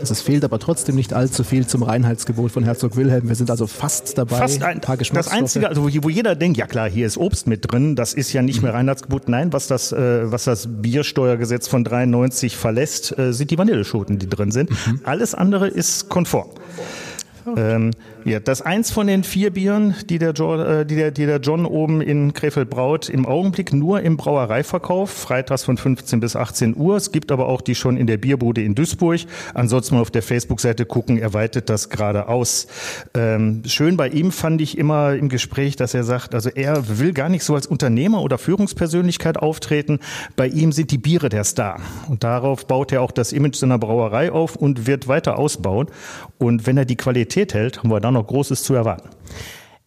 Also 0.00 0.12
es 0.12 0.20
fehlt 0.20 0.44
aber 0.44 0.58
trotzdem 0.58 0.96
nicht 0.96 1.12
allzu 1.12 1.44
viel 1.44 1.66
zum 1.66 1.82
Reinheitsgebot 1.82 2.52
von 2.52 2.64
Herzog 2.64 2.96
Wilhelm. 2.96 3.28
Wir 3.28 3.34
sind 3.34 3.50
also 3.50 3.66
fast 3.66 4.18
dabei. 4.18 4.36
Fast 4.36 4.62
ein, 4.62 4.76
ein 4.76 4.80
paar 4.80 4.96
Das 4.96 5.28
Einzige, 5.28 5.68
also 5.68 5.84
wo, 5.84 6.04
wo, 6.04 6.08
jeder 6.08 6.34
denkt, 6.34 6.58
ja 6.58 6.66
klar, 6.66 6.88
hier 6.88 7.06
ist 7.06 7.16
Obst 7.16 7.46
mit 7.46 7.65
drin, 7.66 7.96
das 7.96 8.14
ist 8.14 8.32
ja 8.32 8.42
nicht 8.42 8.62
mehr 8.62 8.74
Reinheitsgebot. 8.74 9.28
Nein, 9.28 9.52
was 9.52 9.66
das, 9.66 9.92
äh, 9.92 10.30
was 10.30 10.44
das 10.44 10.68
Biersteuergesetz 10.68 11.68
von 11.68 11.84
93 11.84 12.56
verlässt, 12.56 13.18
äh, 13.18 13.32
sind 13.32 13.50
die 13.50 13.58
Vanilleschoten, 13.58 14.18
die 14.18 14.28
drin 14.28 14.50
sind. 14.50 14.70
Mhm. 14.70 15.00
Alles 15.04 15.34
andere 15.34 15.68
ist 15.68 16.08
konform. 16.08 16.50
Ähm, 17.56 17.92
ja, 18.24 18.40
das 18.40 18.62
eins 18.62 18.90
von 18.90 19.06
den 19.06 19.22
vier 19.22 19.52
Bieren, 19.52 19.94
die 20.08 20.18
der, 20.18 20.32
jo 20.32 20.56
äh, 20.56 20.84
die, 20.84 20.96
der, 20.96 21.10
die 21.10 21.26
der 21.26 21.38
John 21.38 21.64
oben 21.64 22.00
in 22.00 22.32
Krefeld 22.32 22.70
braut, 22.70 23.08
im 23.08 23.26
Augenblick 23.26 23.72
nur 23.72 24.00
im 24.00 24.16
Brauereiverkauf, 24.16 25.10
freitags 25.10 25.64
von 25.64 25.76
15 25.76 26.20
bis 26.20 26.34
18 26.34 26.76
Uhr. 26.76 26.96
Es 26.96 27.12
gibt 27.12 27.30
aber 27.30 27.46
auch 27.46 27.60
die 27.60 27.74
schon 27.74 27.96
in 27.96 28.06
der 28.06 28.16
Bierbude 28.16 28.62
in 28.62 28.74
Duisburg. 28.74 29.20
Ansonsten 29.54 29.94
mal 29.94 30.00
auf 30.00 30.10
der 30.10 30.22
Facebook-Seite 30.22 30.86
gucken, 30.86 31.18
er 31.18 31.34
weitet 31.34 31.70
das 31.70 31.88
gerade 31.88 32.28
aus. 32.28 32.66
Ähm, 33.14 33.62
schön 33.66 33.96
bei 33.96 34.08
ihm 34.08 34.32
fand 34.32 34.60
ich 34.60 34.76
immer 34.76 35.14
im 35.14 35.28
Gespräch, 35.28 35.76
dass 35.76 35.94
er 35.94 36.02
sagt, 36.02 36.34
also 36.34 36.50
er 36.50 36.98
will 36.98 37.12
gar 37.12 37.28
nicht 37.28 37.44
so 37.44 37.54
als 37.54 37.66
Unternehmer 37.66 38.22
oder 38.22 38.38
Führungspersönlichkeit 38.38 39.36
auftreten. 39.36 40.00
Bei 40.34 40.48
ihm 40.48 40.72
sind 40.72 40.90
die 40.90 40.98
Biere 40.98 41.28
der 41.28 41.44
Star. 41.44 41.80
Und 42.08 42.24
darauf 42.24 42.66
baut 42.66 42.92
er 42.92 43.02
auch 43.02 43.12
das 43.12 43.32
Image 43.32 43.56
seiner 43.56 43.78
Brauerei 43.78 44.32
auf 44.32 44.56
und 44.56 44.86
wird 44.86 45.06
weiter 45.06 45.38
ausbauen. 45.38 45.86
Und 46.38 46.66
wenn 46.66 46.76
er 46.76 46.84
die 46.84 46.96
Qualität 46.96 47.35
hält, 47.36 47.78
haben 47.78 47.90
wir 47.90 48.00
dann 48.00 48.14
noch 48.14 48.26
Großes 48.26 48.62
zu 48.62 48.74
erwarten. 48.74 49.10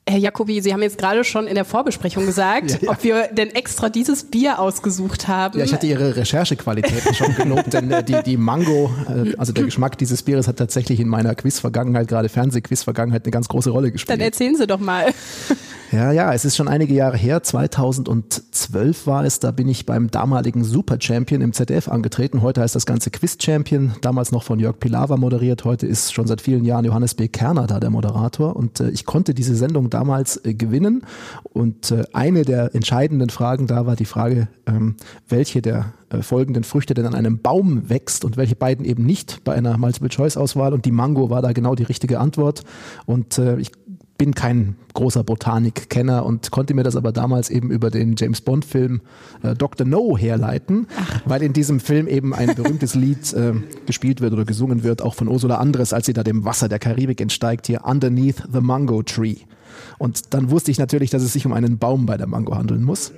Herr 0.10 0.18
Jacobi, 0.18 0.62
Sie 0.62 0.74
haben 0.74 0.82
jetzt 0.82 0.98
gerade 0.98 1.24
schon 1.24 1.46
in 1.46 1.56
der 1.56 1.66
Vorbesprechung 1.66 2.26
gesagt, 2.26 2.72
ja, 2.72 2.78
ja. 2.82 2.90
ob 2.92 3.04
wir 3.04 3.28
denn 3.28 3.50
extra 3.50 3.90
dieses 3.90 4.24
Bier 4.24 4.60
ausgesucht 4.60 5.28
haben. 5.28 5.60
Ja, 5.60 5.66
ich 5.66 5.74
hatte 5.74 5.88
Ihre 5.88 6.16
Recherchequalitäten 6.16 7.14
schon 7.14 7.36
gelobt, 7.36 7.72
denn 7.74 7.92
äh, 7.92 8.04
die, 8.04 8.22
die 8.26 8.38
Mango, 8.38 8.92
äh, 9.08 9.36
also 9.38 9.54
der 9.54 9.66
Geschmack 9.66 9.98
dieses 9.98 10.24
Bieres 10.24 10.48
hat 10.48 10.58
tatsächlich 10.58 11.00
in 11.00 11.08
meiner 11.08 11.36
Quiz-Vergangenheit, 11.36 12.08
gerade 12.08 12.30
Fernsehquiz-Vergangenheit, 12.30 13.26
eine 13.26 13.32
ganz 13.32 13.48
große 13.48 13.70
Rolle 13.70 13.92
gespielt. 13.92 14.10
Dann 14.10 14.26
erzählen 14.26 14.56
Sie 14.56 14.68
doch 14.68 14.80
mal. 14.80 15.06
Ja, 15.92 16.12
ja, 16.12 16.32
es 16.34 16.46
ist 16.46 16.56
schon 16.56 16.68
einige 16.68 16.94
Jahre 16.94 17.18
her. 17.18 17.42
2012 17.42 19.08
war 19.08 19.26
es. 19.26 19.40
Da 19.40 19.50
bin 19.50 19.68
ich 19.68 19.88
beim 19.88 20.12
damaligen 20.12 20.64
Super 20.64 20.98
Champion 21.00 21.42
im 21.42 21.52
ZDF 21.52 21.88
angetreten. 21.88 22.44
Heute 22.44 22.62
heißt 22.62 22.76
das 22.76 22.86
Ganze 22.86 23.10
Quiz 23.10 23.38
Champion. 23.42 23.94
Damals 24.02 24.32
noch 24.32 24.44
von 24.44 24.60
Jörg 24.60 24.78
Pilawa 24.80 25.18
moderiert. 25.18 25.66
Heute 25.66 25.88
ist 25.88 26.14
schon 26.14 26.28
seit 26.28 26.42
vielen 26.42 26.64
Jahren 26.64 26.86
Johannes 26.86 27.16
B. 27.16 27.28
Kerner 27.28 27.66
da 27.66 27.80
der 27.80 27.90
Moderator. 27.90 28.56
Und 28.56 28.80
äh, 28.80 28.92
ich 28.92 29.06
konnte 29.06 29.34
diese 29.34 29.56
Sendung 29.56 29.90
damals 30.00 30.44
äh, 30.46 30.54
gewinnen. 30.54 31.04
Und 31.44 31.92
äh, 31.92 32.04
eine 32.14 32.44
der 32.44 32.74
entscheidenden 32.74 33.30
Fragen 33.30 33.68
da 33.68 33.86
war 33.86 33.96
die 33.96 34.06
Frage, 34.06 34.48
ähm, 34.66 34.96
welche 35.28 35.62
der 35.62 35.94
äh, 36.10 36.22
folgenden 36.22 36.64
Früchte 36.64 36.94
denn 36.94 37.06
an 37.06 37.16
einem 37.16 37.40
Baum 37.40 37.90
wächst 37.90 38.24
und 38.24 38.38
welche 38.38 38.56
beiden 38.56 38.86
eben 38.86 39.06
nicht 39.06 39.44
bei 39.44 39.54
einer 39.54 39.78
Multiple-Choice-Auswahl. 39.78 40.74
Und 40.74 40.86
die 40.86 40.92
Mango 40.92 41.30
war 41.30 41.42
da 41.42 41.52
genau 41.52 41.76
die 41.76 41.84
richtige 41.84 42.20
Antwort. 42.20 42.64
Und 43.06 43.38
ich 43.58 43.72
bin 44.20 44.36
kein 44.36 44.76
großer 44.94 45.24
Botanikkenner 45.24 46.26
und 46.26 46.52
konnte 46.52 46.76
mir 46.76 46.84
das 46.84 46.96
aber 46.98 47.12
damals 47.12 47.50
eben 47.50 47.72
über 47.72 47.90
den 47.90 48.16
James 48.18 48.42
Bond 48.42 48.66
Film 48.66 49.02
äh, 49.42 49.56
Dr. 49.56 49.88
No 49.88 50.18
herleiten, 50.18 50.88
Ach. 50.96 51.22
weil 51.26 51.42
in 51.42 51.54
diesem 51.54 51.80
Film 51.80 52.06
eben 52.08 52.36
ein 52.36 52.54
berühmtes 52.54 52.94
Lied 52.94 53.34
äh, 53.34 53.54
gespielt 53.88 54.20
wird 54.22 54.34
oder 54.34 54.46
gesungen 54.46 54.84
wird, 54.84 55.02
auch 55.02 55.16
von 55.16 55.30
Ursula 55.30 55.56
Andres, 55.56 55.94
als 55.94 56.06
sie 56.06 56.14
da 56.14 56.24
dem 56.24 56.44
Wasser 56.44 56.68
der 56.68 56.80
Karibik 56.80 57.22
entsteigt, 57.22 57.66
hier 57.66 57.86
Underneath 57.86 58.44
the 58.52 58.60
Mango 58.60 59.02
Tree. 59.02 59.38
Und 59.98 60.34
dann 60.34 60.50
wusste 60.52 60.72
ich 60.72 60.78
natürlich, 60.78 61.10
dass 61.10 61.24
es 61.24 61.34
sich 61.34 61.46
um 61.46 61.54
einen 61.54 61.78
Baum 61.78 62.06
bei 62.06 62.18
der 62.18 62.28
Mango 62.28 62.56
handeln 62.56 62.84
muss. 62.84 63.12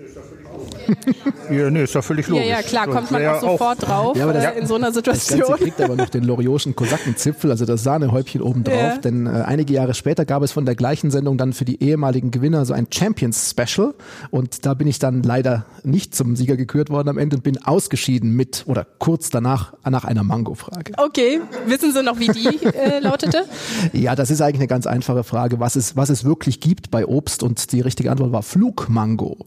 Ja, 1.50 1.70
nee, 1.70 1.84
ist 1.84 1.94
ja 1.94 2.02
völlig 2.02 2.28
logisch. 2.28 2.46
Ja, 2.46 2.58
ja 2.58 2.62
klar, 2.62 2.88
kommt 2.88 3.12
man 3.12 3.26
auch 3.26 3.42
sofort 3.42 3.88
drauf 3.88 4.18
ja, 4.18 4.32
das, 4.32 4.44
äh, 4.44 4.60
in 4.60 4.68
so 4.68 4.76
einer 4.76 4.92
Situation. 4.92 5.40
Das 5.40 5.48
Ganze 5.50 5.64
kriegt 5.64 5.82
aber 5.82 5.96
noch 5.96 6.10
den 6.10 6.24
Lorioschen 6.24 6.76
Kosakenzipfel, 6.76 7.52
also 7.52 7.66
das 7.66 7.84
Sahnehäubchen 7.84 8.42
obendrauf, 8.42 8.76
ja. 8.76 8.98
denn 8.98 9.28
äh, 9.28 9.30
einige 9.30 9.74
Jahre 9.74 9.94
später 9.94 10.26
gab 10.26 10.44
es 10.44 10.52
von 10.52 10.66
der 10.66 10.76
gleichen 10.76 11.12
Sendung 11.12 11.38
dann 11.38 11.54
für 11.54 11.66
die 11.66 11.84
ehemaligen 11.84 12.32
Gewinner 12.32 12.66
so 12.66 12.74
ein 12.74 12.88
Champions 12.92 13.50
Special 13.50 13.94
und 14.30 14.66
da 14.66 14.74
bin 14.74 14.88
ich 14.88 15.00
dann 15.00 15.24
leider 15.24 15.66
nicht 15.84 16.16
zum 16.16 16.36
Sieger 16.36 16.56
gekürt 16.56 16.90
worden 16.90 17.10
am 17.10 17.18
Ende 17.18 17.38
und 17.38 17.44
bin 17.44 17.62
ausgeschieden 17.64 18.36
mit 18.36 18.64
oder 18.68 18.86
kurz 19.00 19.30
danach 19.30 19.74
nach 19.90 20.06
einer 20.06 20.24
Mango-Frage. 20.24 20.94
Okay, 20.98 21.42
wissen 21.66 21.92
Sie 21.92 22.04
noch, 22.04 22.20
wie 22.20 22.28
die 22.28 22.66
äh, 22.66 23.00
lautete? 23.00 23.46
Ja, 23.94 24.16
das 24.16 24.32
ist 24.32 24.42
eigentlich 24.42 24.60
eine 24.60 24.68
ganz 24.68 24.88
einfache 24.88 25.24
Frage, 25.24 25.60
was 25.60 25.76
es, 25.76 25.96
was 25.96 26.10
es 26.10 26.24
wirklich 26.24 26.60
gibt 26.60 26.92
bei 26.92 27.06
Obst 27.06 27.44
und 27.44 27.72
die 27.72 27.82
richtige 27.82 28.12
Antwort 28.12 28.32
war 28.32 28.44
Flugmango. 28.44 29.38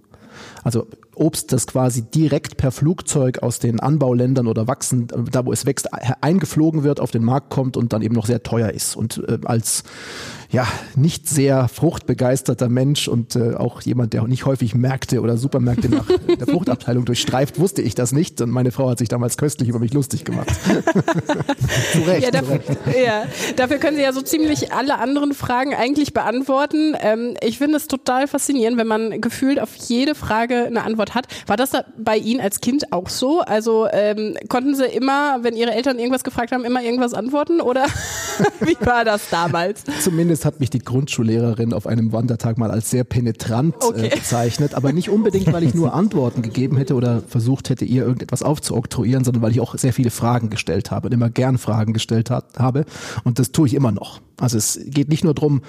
Also 0.63 0.87
Obst, 1.17 1.53
das 1.53 1.67
quasi 1.67 2.03
direkt 2.03 2.57
per 2.57 2.73
Flugzeug 2.73 3.43
aus 3.43 3.59
den 3.59 3.81
Anbauländern 3.81 4.47
oder 4.47 4.67
wachsen, 4.67 5.09
da 5.31 5.47
wo 5.47 5.53
es 5.53 5.67
wächst, 5.67 5.89
eingeflogen 6.23 6.83
wird, 6.83 7.01
auf 7.01 7.11
den 7.11 7.25
Markt 7.25 7.51
kommt 7.51 7.77
und 7.77 7.93
dann 7.93 8.03
eben 8.03 8.15
noch 8.15 8.27
sehr 8.27 8.43
teuer 8.43 8.71
ist. 8.71 8.97
Und 8.97 9.23
äh, 9.29 9.39
als 9.45 9.85
ja, 10.55 10.69
nicht 10.95 11.29
sehr 11.29 11.67
fruchtbegeisterter 11.67 12.69
Mensch 12.69 13.09
und 13.09 13.35
äh, 13.35 13.55
auch 13.55 13.83
jemand, 13.83 14.13
der 14.13 14.23
nicht 14.29 14.47
häufig 14.47 14.75
Märkte 14.77 15.21
oder 15.21 15.37
Supermärkte 15.37 15.89
nach 15.89 16.07
der 16.39 16.47
Fruchtabteilung 16.47 17.05
durchstreift, 17.05 17.59
wusste 17.59 17.83
ich 17.83 17.97
das 17.97 18.13
nicht. 18.13 18.41
Und 18.41 18.51
meine 18.51 18.71
Frau 18.71 18.89
hat 18.89 18.99
sich 18.99 19.09
damals 19.09 19.37
köstlich 19.37 19.69
über 19.69 19.81
mich 19.81 19.93
lustig 19.93 20.25
gemacht. 20.25 20.49
zu 21.93 21.99
Recht. 22.03 22.23
Ja 22.23 22.31
dafür, 22.31 22.61
ja, 23.05 23.25
dafür 23.57 23.79
können 23.79 23.97
Sie 23.97 24.05
ja 24.05 24.13
so 24.13 24.23
ziemlich 24.23 24.73
alle 24.73 24.99
anderen 24.99 25.35
Fragen 25.35 25.75
eigentlich 25.75 26.15
beantworten. 26.15 26.95
Ähm, 27.01 27.35
ich 27.43 27.59
finde 27.59 27.77
es 27.77 27.89
total 27.89 28.29
faszinierend, 28.29 28.79
wenn 28.79 28.87
man 28.87 29.21
gefühlt 29.21 29.59
auf 29.59 29.75
jede 29.75 30.15
Frage 30.15 30.67
eine 30.67 30.85
Antwort 30.85 31.04
hat. 31.13 31.27
War 31.47 31.57
das 31.57 31.73
bei 31.99 32.17
Ihnen 32.17 32.41
als 32.41 32.61
Kind 32.61 32.93
auch 32.93 33.09
so? 33.09 33.41
Also 33.41 33.87
ähm, 33.91 34.37
konnten 34.49 34.75
Sie 34.75 34.85
immer, 34.85 35.39
wenn 35.43 35.57
Ihre 35.57 35.73
Eltern 35.73 35.99
irgendwas 35.99 36.25
gefragt 36.25 36.53
haben, 36.53 36.65
immer 36.65 36.83
irgendwas 36.83 37.15
antworten? 37.15 37.61
Oder 37.61 37.87
wie 38.61 38.77
war 38.81 39.05
das 39.05 39.29
damals? 39.31 39.85
Zumindest 40.03 40.45
hat 40.45 40.61
mich 40.61 40.71
die 40.71 40.79
Grundschullehrerin 40.79 41.73
auf 41.73 41.87
einem 41.87 42.13
Wandertag 42.13 42.59
mal 42.59 42.71
als 42.71 42.91
sehr 42.91 43.05
penetrant 43.05 43.75
äh, 43.83 43.87
okay. 43.87 44.07
äh, 44.07 44.17
bezeichnet, 44.17 44.75
aber 44.75 44.93
nicht 44.93 45.11
unbedingt, 45.11 45.53
weil 45.53 45.65
ich 45.65 45.75
nur 45.75 45.93
Antworten 45.95 46.43
gegeben 46.43 46.77
hätte 46.77 46.95
oder 46.95 47.23
versucht 47.27 47.71
hätte, 47.71 47.85
ihr 47.85 48.03
irgendetwas 48.03 48.43
aufzuoktroyieren, 48.43 49.25
sondern 49.25 49.43
weil 49.43 49.51
ich 49.51 49.61
auch 49.61 49.77
sehr 49.77 49.93
viele 49.93 50.11
Fragen 50.11 50.51
gestellt 50.51 50.91
habe 50.91 51.09
und 51.09 51.13
immer 51.13 51.31
gern 51.31 51.59
Fragen 51.59 51.93
gestellt 51.93 52.31
hat, 52.31 52.59
habe. 52.59 52.85
Und 53.25 53.39
das 53.39 53.53
tue 53.53 53.67
ich 53.67 53.75
immer 53.75 53.93
noch. 53.93 54.21
Also 54.39 54.57
es 54.59 54.81
geht 54.87 55.09
nicht 55.09 55.25
nur 55.25 55.35
darum, 55.35 55.63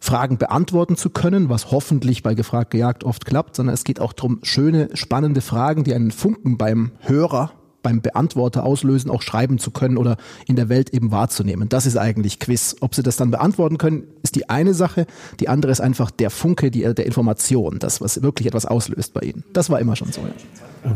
Fragen 0.00 0.38
beantworten 0.38 0.96
zu 0.96 1.10
können, 1.10 1.48
was 1.48 1.70
hoffentlich 1.70 2.22
bei 2.22 2.34
Gefragt 2.34 2.70
gejagt 2.70 3.04
oft 3.04 3.26
klappt, 3.26 3.56
sondern 3.56 3.74
es 3.74 3.84
geht 3.84 4.00
auch 4.00 4.12
darum, 4.12 4.40
schöne, 4.42 4.90
spannende 4.94 5.40
Fragen, 5.40 5.84
die 5.84 5.94
einen 5.94 6.10
Funken 6.10 6.56
beim 6.56 6.92
Hörer 7.00 7.52
beim 7.82 8.00
Beantworter 8.00 8.64
auslösen, 8.64 9.10
auch 9.10 9.22
schreiben 9.22 9.58
zu 9.58 9.70
können 9.70 9.96
oder 9.96 10.16
in 10.46 10.56
der 10.56 10.68
Welt 10.68 10.90
eben 10.90 11.10
wahrzunehmen. 11.10 11.68
Das 11.68 11.86
ist 11.86 11.96
eigentlich 11.96 12.38
Quiz. 12.38 12.76
Ob 12.80 12.94
sie 12.94 13.02
das 13.02 13.16
dann 13.16 13.30
beantworten 13.30 13.78
können, 13.78 14.04
ist 14.22 14.34
die 14.34 14.48
eine 14.50 14.74
Sache. 14.74 15.06
Die 15.40 15.48
andere 15.48 15.72
ist 15.72 15.80
einfach 15.80 16.10
der 16.10 16.30
Funke 16.30 16.70
die, 16.70 16.82
der 16.82 17.06
Information, 17.06 17.78
das, 17.78 18.00
was 18.00 18.22
wirklich 18.22 18.48
etwas 18.48 18.66
auslöst 18.66 19.14
bei 19.14 19.20
ihnen. 19.20 19.44
Das 19.52 19.70
war 19.70 19.80
immer 19.80 19.96
schon 19.96 20.12
so. 20.12 20.20
Ja. 20.20 20.28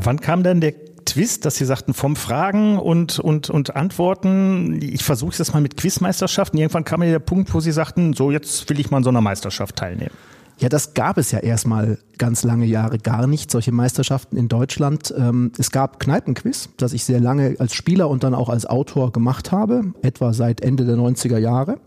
Wann 0.03 0.21
kam 0.21 0.43
denn 0.43 0.61
der 0.61 0.75
Twist, 1.05 1.45
dass 1.45 1.57
Sie 1.57 1.65
sagten, 1.65 1.95
vom 1.95 2.17
Fragen 2.17 2.79
und, 2.79 3.19
und, 3.19 3.51
und 3.51 3.77
Antworten, 3.77 4.81
ich 4.83 5.05
versuche 5.05 5.41
es 5.41 5.53
mal 5.53 5.61
mit 5.61 5.77
Quizmeisterschaften. 5.77 6.59
Irgendwann 6.59 6.85
kam 6.85 7.01
mir 7.01 7.11
der 7.11 7.19
Punkt, 7.19 7.53
wo 7.55 7.61
Sie 7.61 7.73
sagten, 7.73 8.13
so 8.13 8.31
jetzt 8.31 8.69
will 8.69 8.81
ich 8.81 8.91
mal 8.91 8.99
an 8.99 9.05
so 9.05 9.11
einer 9.11 9.21
Meisterschaft 9.21 9.77
teilnehmen. 9.77 10.15
Ja, 10.59 10.69
das 10.69 10.95
gab 10.95 11.19
es 11.19 11.33
ja 11.33 11.41
erstmal 11.41 11.99
ganz 12.19 12.45
lange 12.45 12.67
Jahre 12.67 12.99
gar 12.99 13.27
nicht, 13.27 13.51
solche 13.51 13.73
Meisterschaften 13.73 14.37
in 14.37 14.49
Deutschland. 14.49 15.13
Ähm, 15.17 15.51
es 15.59 15.73
gab 15.73 15.99
Kneipenquiz, 15.99 16.69
das 16.77 16.93
ich 16.93 17.05
sehr 17.05 17.19
lange 17.19 17.57
als 17.59 17.75
Spieler 17.75 18.09
und 18.09 18.23
dann 18.23 18.35
auch 18.35 18.49
als 18.49 18.67
Autor 18.67 19.11
gemacht 19.11 19.51
habe, 19.51 19.93
etwa 20.03 20.33
seit 20.33 20.61
Ende 20.61 20.85
der 20.85 20.97
90er 20.97 21.39
Jahre. 21.39 21.81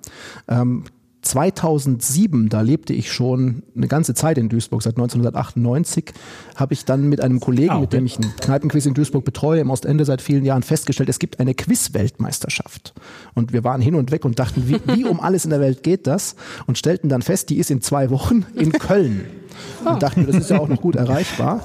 Ähm, 1.26 1.46
2007, 1.46 2.50
da 2.50 2.62
lebte 2.62 2.94
ich 2.94 3.12
schon 3.12 3.64
eine 3.76 3.88
ganze 3.88 4.14
Zeit 4.14 4.38
in 4.38 4.50
Duisburg, 4.50 4.84
seit 4.84 4.94
1998, 4.94 6.14
habe 6.56 6.74
ich 6.74 6.86
dann 6.86 7.08
mit 7.08 7.22
einem 7.22 7.40
Kollegen, 7.40 7.72
ah, 7.72 7.80
mit 7.80 7.94
dem 7.94 8.06
ich 8.06 8.18
einen 8.18 8.36
Kneipenquiz 8.38 8.86
in 8.86 8.94
Duisburg 8.94 9.26
betreue, 9.26 9.62
im 9.62 9.70
Ostende 9.70 10.06
seit 10.06 10.22
vielen 10.22 10.46
Jahren 10.46 10.64
festgestellt, 10.64 11.10
es 11.10 11.20
gibt 11.20 11.40
eine 11.40 11.54
Quiz-Weltmeisterschaft. 11.54 12.94
Und 13.34 13.54
wir 13.54 13.64
waren 13.64 13.82
hin 13.82 13.96
und 13.96 14.12
weg 14.12 14.26
und 14.26 14.40
dachten, 14.40 14.68
wie, 14.68 14.80
wie 14.96 15.06
um 15.06 15.20
alles 15.20 15.46
in 15.46 15.50
der 15.50 15.60
Welt 15.60 15.84
geht 15.84 16.08
das? 16.08 16.36
Und 16.68 16.78
stellten 16.78 17.10
dann 17.10 17.22
fest, 17.22 17.50
die 17.50 17.58
ist 17.58 17.72
in 17.72 17.82
zwei 17.82 18.10
Wochen 18.10 18.46
in 18.56 18.72
Köln. 18.72 19.26
Und 19.86 20.04
dachten, 20.04 20.26
das 20.26 20.36
ist 20.36 20.50
ja 20.50 20.60
auch 20.60 20.68
noch 20.68 20.82
gut 20.82 20.96
erreichbar. 20.96 21.62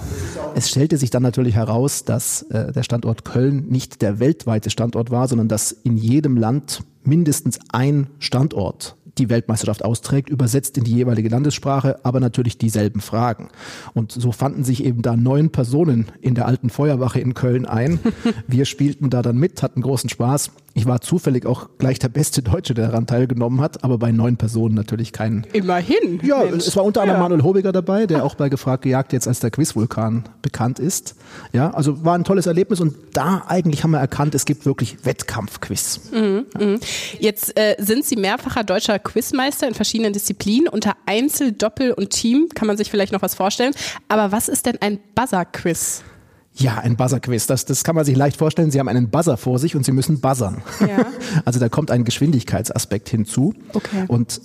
Es 0.55 0.71
stellte 0.71 0.97
sich 0.97 1.11
dann 1.11 1.23
natürlich 1.23 1.55
heraus, 1.57 2.05
dass 2.05 2.43
äh, 2.43 2.73
der 2.73 2.83
Standort 2.83 3.25
Köln 3.25 3.67
nicht 3.69 4.03
der 4.03 4.21
weltweite 4.21 4.71
Standort 4.71 5.11
war, 5.11 5.27
sondern 5.27 5.49
dass 5.49 5.73
in 5.73 5.97
jedem 5.97 6.37
Land 6.37 6.83
mindestens 7.03 7.59
ein 7.71 8.09
Standort 8.19 8.97
die 9.21 9.31
Weltmeisterschaft 9.31 9.85
austrägt, 9.85 10.29
übersetzt 10.29 10.77
in 10.79 10.85
die 10.85 10.95
jeweilige 10.95 11.29
Landessprache, 11.29 12.01
aber 12.05 12.21
natürlich 12.21 12.59
dieselben 12.59 13.01
Fragen. 13.01 13.49
Und 13.95 14.13
so 14.13 14.33
fanden 14.33 14.65
sich 14.65 14.85
eben 14.85 15.03
da 15.03 15.17
neun 15.17 15.51
Personen 15.51 16.07
in 16.21 16.35
der 16.35 16.47
alten 16.47 16.71
Feuerwache 16.71 17.21
in 17.21 17.35
Köln 17.35 17.67
ein. 17.67 18.01
Wir 18.47 18.65
spielten 18.65 19.11
da 19.11 19.23
dann 19.23 19.37
mit, 19.37 19.63
hatten 19.63 19.83
großen 19.83 20.11
Spaß. 20.11 20.51
Ich 20.73 20.87
war 20.87 21.01
zufällig 21.01 21.47
auch 21.47 21.69
gleich 21.79 21.99
der 21.99 22.09
beste 22.09 22.43
Deutsche, 22.43 22.75
der 22.75 22.87
daran 22.87 23.07
teilgenommen 23.07 23.61
hat, 23.61 23.83
aber 23.83 23.99
bei 23.99 24.13
neun 24.13 24.37
Personen 24.37 24.75
natürlich 24.75 25.13
keinen. 25.13 25.45
Immerhin. 25.53 26.21
Ja, 26.23 26.45
Mensch. 26.45 26.67
es 26.67 26.77
war 26.77 26.85
unter 26.85 27.03
anderem 27.03 27.21
ja. 27.21 27.23
Manuel 27.25 27.43
Hobiger 27.43 27.73
dabei, 27.73 28.07
der 28.07 28.25
auch 28.25 28.37
bei 28.37 28.49
Gefragt 28.49 28.85
gejagt 28.85 29.13
jetzt 29.13 29.27
als 29.27 29.41
der 29.41 29.51
Quizvulkan 29.51 30.25
bekannt 30.43 30.79
ist. 30.79 31.17
Ja, 31.53 31.71
also 31.71 32.05
war 32.05 32.15
ein 32.15 32.25
tolles 32.25 32.47
Erlebnis 32.47 32.81
und 32.81 32.95
da 33.13 33.43
eigentlich 33.49 33.83
haben 33.83 33.91
wir 33.91 33.99
erkannt, 33.99 34.35
es 34.35 34.45
gibt 34.45 34.65
wirklich 34.65 35.05
Wettkampfquiz. 35.05 36.13
Mhm, 36.13 36.47
ja. 36.59 36.67
Mhm. 36.67 36.81
Jetzt 37.19 37.59
äh, 37.59 37.75
sind 37.79 38.05
Sie 38.05 38.17
mehrfacher 38.17 38.63
deutscher 38.63 38.99
Quizmeister 39.11 39.67
in 39.67 39.75
verschiedenen 39.75 40.13
Disziplinen. 40.13 40.69
Unter 40.69 40.97
Einzel, 41.05 41.51
Doppel 41.53 41.93
und 41.93 42.11
Team 42.11 42.49
kann 42.55 42.69
man 42.69 42.77
sich 42.77 42.91
vielleicht 42.91 43.13
noch 43.13 43.23
was 43.23 43.35
vorstellen. 43.35 43.75
Aber 44.09 44.31
was 44.31 44.49
ist 44.49 44.67
denn 44.67 44.79
ein 44.81 45.01
Buzzer-Quiz? 45.17 46.05
Ja, 46.55 46.79
ein 46.79 46.97
Buzzer-Quiz. 46.97 47.49
Das, 47.49 47.65
das 47.65 47.83
kann 47.83 47.97
man 47.97 48.05
sich 48.05 48.17
leicht 48.17 48.37
vorstellen. 48.37 48.71
Sie 48.71 48.79
haben 48.79 48.89
einen 48.89 49.11
Buzzer 49.11 49.37
vor 49.37 49.59
sich 49.59 49.75
und 49.75 49.85
Sie 49.85 49.93
müssen 49.93 50.21
buzzern. 50.21 50.63
Ja. 50.81 51.07
Also 51.45 51.59
da 51.59 51.69
kommt 51.69 51.91
ein 51.91 52.05
Geschwindigkeitsaspekt 52.05 53.09
hinzu. 53.09 53.55
Okay. 53.73 54.05
Und 54.09 54.41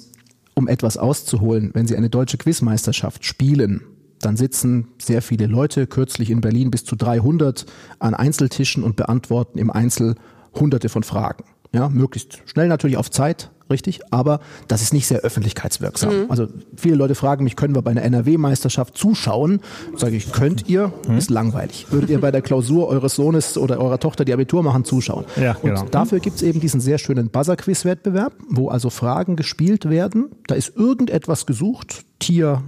um 0.55 0.67
etwas 0.67 0.97
auszuholen, 0.97 1.71
wenn 1.73 1.87
Sie 1.87 1.95
eine 1.95 2.09
deutsche 2.09 2.37
Quizmeisterschaft 2.37 3.25
spielen, 3.25 3.81
dann 4.19 4.37
sitzen 4.37 4.87
sehr 4.99 5.21
viele 5.21 5.45
Leute, 5.45 5.87
kürzlich 5.87 6.31
in 6.31 6.41
Berlin 6.41 6.71
bis 6.71 6.85
zu 6.85 6.95
300, 6.95 7.65
an 7.99 8.13
Einzeltischen 8.15 8.83
und 8.83 8.95
beantworten 8.95 9.59
im 9.59 9.69
Einzel 9.69 10.15
hunderte 10.53 10.89
von 10.89 11.03
Fragen. 11.03 11.43
Ja, 11.75 11.89
möglichst 11.89 12.39
schnell 12.45 12.67
natürlich 12.67 12.97
auf 12.97 13.11
Zeit, 13.11 13.51
richtig, 13.69 13.99
aber 14.11 14.39
das 14.67 14.81
ist 14.81 14.93
nicht 14.93 15.07
sehr 15.07 15.19
öffentlichkeitswirksam. 15.19 16.23
Mhm. 16.23 16.31
Also 16.31 16.47
viele 16.75 16.95
Leute 16.95 17.15
fragen 17.15 17.43
mich, 17.43 17.55
können 17.55 17.75
wir 17.75 17.81
bei 17.81 17.91
einer 17.91 18.03
NRW-Meisterschaft 18.03 18.97
zuschauen? 18.97 19.59
Sage 19.95 20.15
ich, 20.15 20.31
könnt 20.31 20.67
ihr? 20.69 20.91
Mhm. 21.07 21.17
Ist 21.17 21.29
langweilig. 21.29 21.87
Würdet 21.89 22.09
ihr 22.09 22.21
bei 22.21 22.31
der 22.31 22.41
Klausur 22.41 22.87
eures 22.87 23.15
Sohnes 23.15 23.57
oder 23.57 23.79
eurer 23.79 23.99
Tochter, 23.99 24.25
die 24.25 24.33
Abitur 24.33 24.63
machen, 24.63 24.85
zuschauen? 24.85 25.25
Ja, 25.35 25.55
Und 25.61 25.69
genau. 25.69 25.85
dafür 25.91 26.19
gibt's 26.19 26.41
eben 26.41 26.59
diesen 26.59 26.79
sehr 26.79 26.97
schönen 26.97 27.29
Buzzer-Quiz-Wettbewerb, 27.29 28.33
wo 28.49 28.69
also 28.69 28.89
Fragen 28.89 29.35
gespielt 29.35 29.89
werden. 29.89 30.29
Da 30.47 30.55
ist 30.55 30.75
irgendetwas 30.75 31.45
gesucht, 31.45 32.05
Tier, 32.19 32.63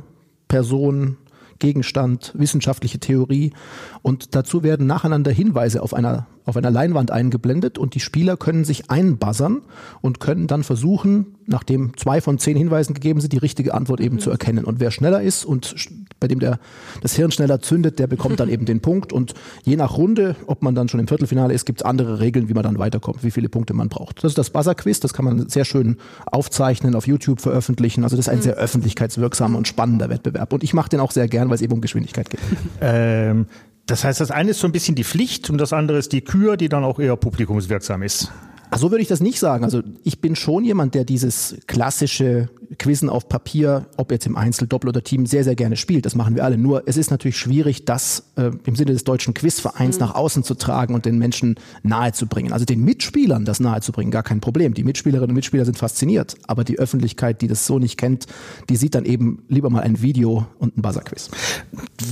Person, 0.48 1.18
Gegenstand, 1.60 2.34
wissenschaftliche 2.36 3.00
Theorie. 3.00 3.54
Und 4.02 4.36
dazu 4.36 4.64
werden 4.64 4.88
nacheinander 4.88 5.32
Hinweise 5.32 5.82
auf 5.82 5.94
einer, 5.94 6.28
auf 6.46 6.58
einer 6.58 6.72
Leinwand 6.72 7.12
eingeblendet 7.12 7.78
und 7.78 7.96
die 7.96 8.00
Spieler 8.00 8.38
können 8.38 8.66
sich 8.66 8.90
einbuzzern 8.90 9.62
und 10.02 10.20
können 10.20 10.48
dann 10.48 10.64
versuchen, 10.64 11.36
nachdem 11.46 11.96
zwei 11.98 12.22
von 12.22 12.40
zehn 12.40 12.58
Hinweisen 12.58 12.94
gegeben 12.94 13.22
sind, 13.22 13.34
die 13.34 13.38
richtige 13.38 13.74
Antwort 13.74 14.00
eben 14.00 14.16
mhm. 14.16 14.20
zu 14.20 14.32
erkennen. 14.32 14.66
Und 14.66 14.80
wer 14.80 14.92
schneller 14.92 15.22
ist 15.22 15.46
und 15.46 15.76
bei 16.19 16.27
dem 16.27 16.39
der, 16.39 16.59
das 17.01 17.15
Hirn 17.15 17.31
schneller 17.31 17.62
zündet, 17.62 18.00
der 18.00 18.07
bekommt 18.07 18.39
dann 18.39 18.50
eben 18.51 18.65
den 18.65 18.81
Punkt. 18.81 19.13
Und 19.13 19.33
je 19.63 19.75
nach 19.75 19.97
Runde, 19.97 20.36
ob 20.45 20.63
man 20.63 20.75
dann 20.75 20.89
schon 20.89 21.00
im 21.00 21.07
Viertelfinale 21.07 21.53
ist, 21.53 21.65
gibt 21.65 21.81
es 21.81 21.86
andere 21.86 22.19
Regeln, 22.19 22.50
wie 22.50 22.53
man 22.53 22.63
dann 22.63 22.79
weiterkommt, 22.79 23.24
wie 23.24 23.31
viele 23.31 23.50
Punkte 23.50 23.74
man 23.74 23.89
braucht. 23.89 24.24
Das 24.24 24.31
ist 24.31 24.38
das 24.38 24.50
Buzzer-Quiz, 24.50 25.00
das 25.00 25.13
kann 25.13 25.25
man 25.25 25.50
sehr 25.50 25.65
schön 25.65 25.97
aufzeichnen, 26.25 26.95
auf 26.95 27.07
YouTube 27.07 27.41
veröffentlichen. 27.41 28.03
Also 28.03 28.15
das 28.15 28.27
ist 28.27 28.29
ein 28.29 28.39
mhm. 28.39 28.43
sehr 28.43 28.55
öffentlichkeitswirksamer 28.55 29.57
und 29.57 29.67
spannender 29.67 30.09
Wettbewerb. 30.09 30.53
Und 30.53 30.63
ich 30.63 30.74
mache 30.74 30.89
den 30.89 31.00
auch 31.00 31.12
sehr 31.12 31.27
gern, 31.27 31.50
weil 31.50 31.55
es 31.55 31.62
eben 31.62 31.74
um 31.74 31.81
Geschwindigkeit 31.81 32.29
geht. 32.29 32.39
Ähm, 32.79 33.47
das 33.88 34.03
heißt, 34.03 34.19
das 34.19 34.31
eine 34.31 34.51
ist 34.51 34.59
so 34.59 34.67
ein 34.67 34.71
bisschen 34.71 34.95
die 34.95 35.03
Pflicht 35.03 35.50
und 35.50 35.57
das 35.57 35.74
andere 35.74 35.97
ist 35.97 36.12
die 36.12 36.21
Kür, 36.21 36.57
die 36.57 36.69
dann 36.69 36.83
auch 36.83 37.00
eher 37.00 37.15
publikumswirksam 37.15 38.03
ist. 38.03 38.31
Ach, 38.69 38.77
so 38.77 38.91
würde 38.91 39.01
ich 39.01 39.07
das 39.07 39.21
nicht 39.21 39.39
sagen. 39.39 39.63
Also 39.63 39.81
ich 40.03 40.19
bin 40.19 40.36
schon 40.36 40.63
jemand, 40.63 40.93
der 40.93 41.05
dieses 41.05 41.57
klassische 41.67 42.50
Quizzen 42.77 43.09
auf 43.09 43.29
Papier, 43.29 43.88
ob 43.95 44.12
jetzt 44.12 44.25
im 44.25 44.36
Einzel, 44.36 44.67
Doppel 44.67 44.89
oder 44.89 45.03
Team, 45.03 45.25
sehr, 45.25 45.43
sehr 45.43 45.55
gerne 45.55 45.77
spielt. 45.77 46.05
Das 46.05 46.15
machen 46.15 46.36
wir 46.36 46.43
alle. 46.43 46.57
Nur 46.57 46.83
es 46.86 46.97
ist 46.97 47.12
natürlich 47.12 47.38
schwierig, 47.38 47.86
das 47.86 48.31
äh, 48.36 48.51
im 48.65 48.75
Sinne 48.75 48.91
des 48.91 49.03
deutschen 49.03 49.33
Quizvereins 49.33 49.95
mhm. 49.95 50.05
nach 50.05 50.15
außen 50.15 50.43
zu 50.43 50.53
tragen 50.53 50.93
und 50.93 51.05
den 51.05 51.17
Menschen 51.17 51.55
nahezubringen. 51.83 52.51
Also 52.51 52.65
den 52.65 52.83
Mitspielern 52.83 53.45
das 53.45 53.59
nahezubringen, 53.59 54.12
gar 54.12 54.24
kein 54.24 54.41
Problem. 54.41 54.74
Die 54.74 54.83
Mitspielerinnen 54.83 55.29
und 55.29 55.36
Mitspieler 55.36 55.65
sind 55.65 55.77
fasziniert, 55.77 56.36
aber 56.45 56.63
die 56.63 56.77
Öffentlichkeit, 56.77 57.41
die 57.41 57.47
das 57.47 57.65
so 57.65 57.79
nicht 57.79 57.97
kennt, 57.97 58.25
die 58.69 58.75
sieht 58.75 58.95
dann 58.95 59.05
eben 59.05 59.43
lieber 59.47 59.69
mal 59.69 59.81
ein 59.81 60.01
Video 60.01 60.45
und 60.59 60.77
ein 60.77 60.81
Buzzerquiz. 60.81 61.29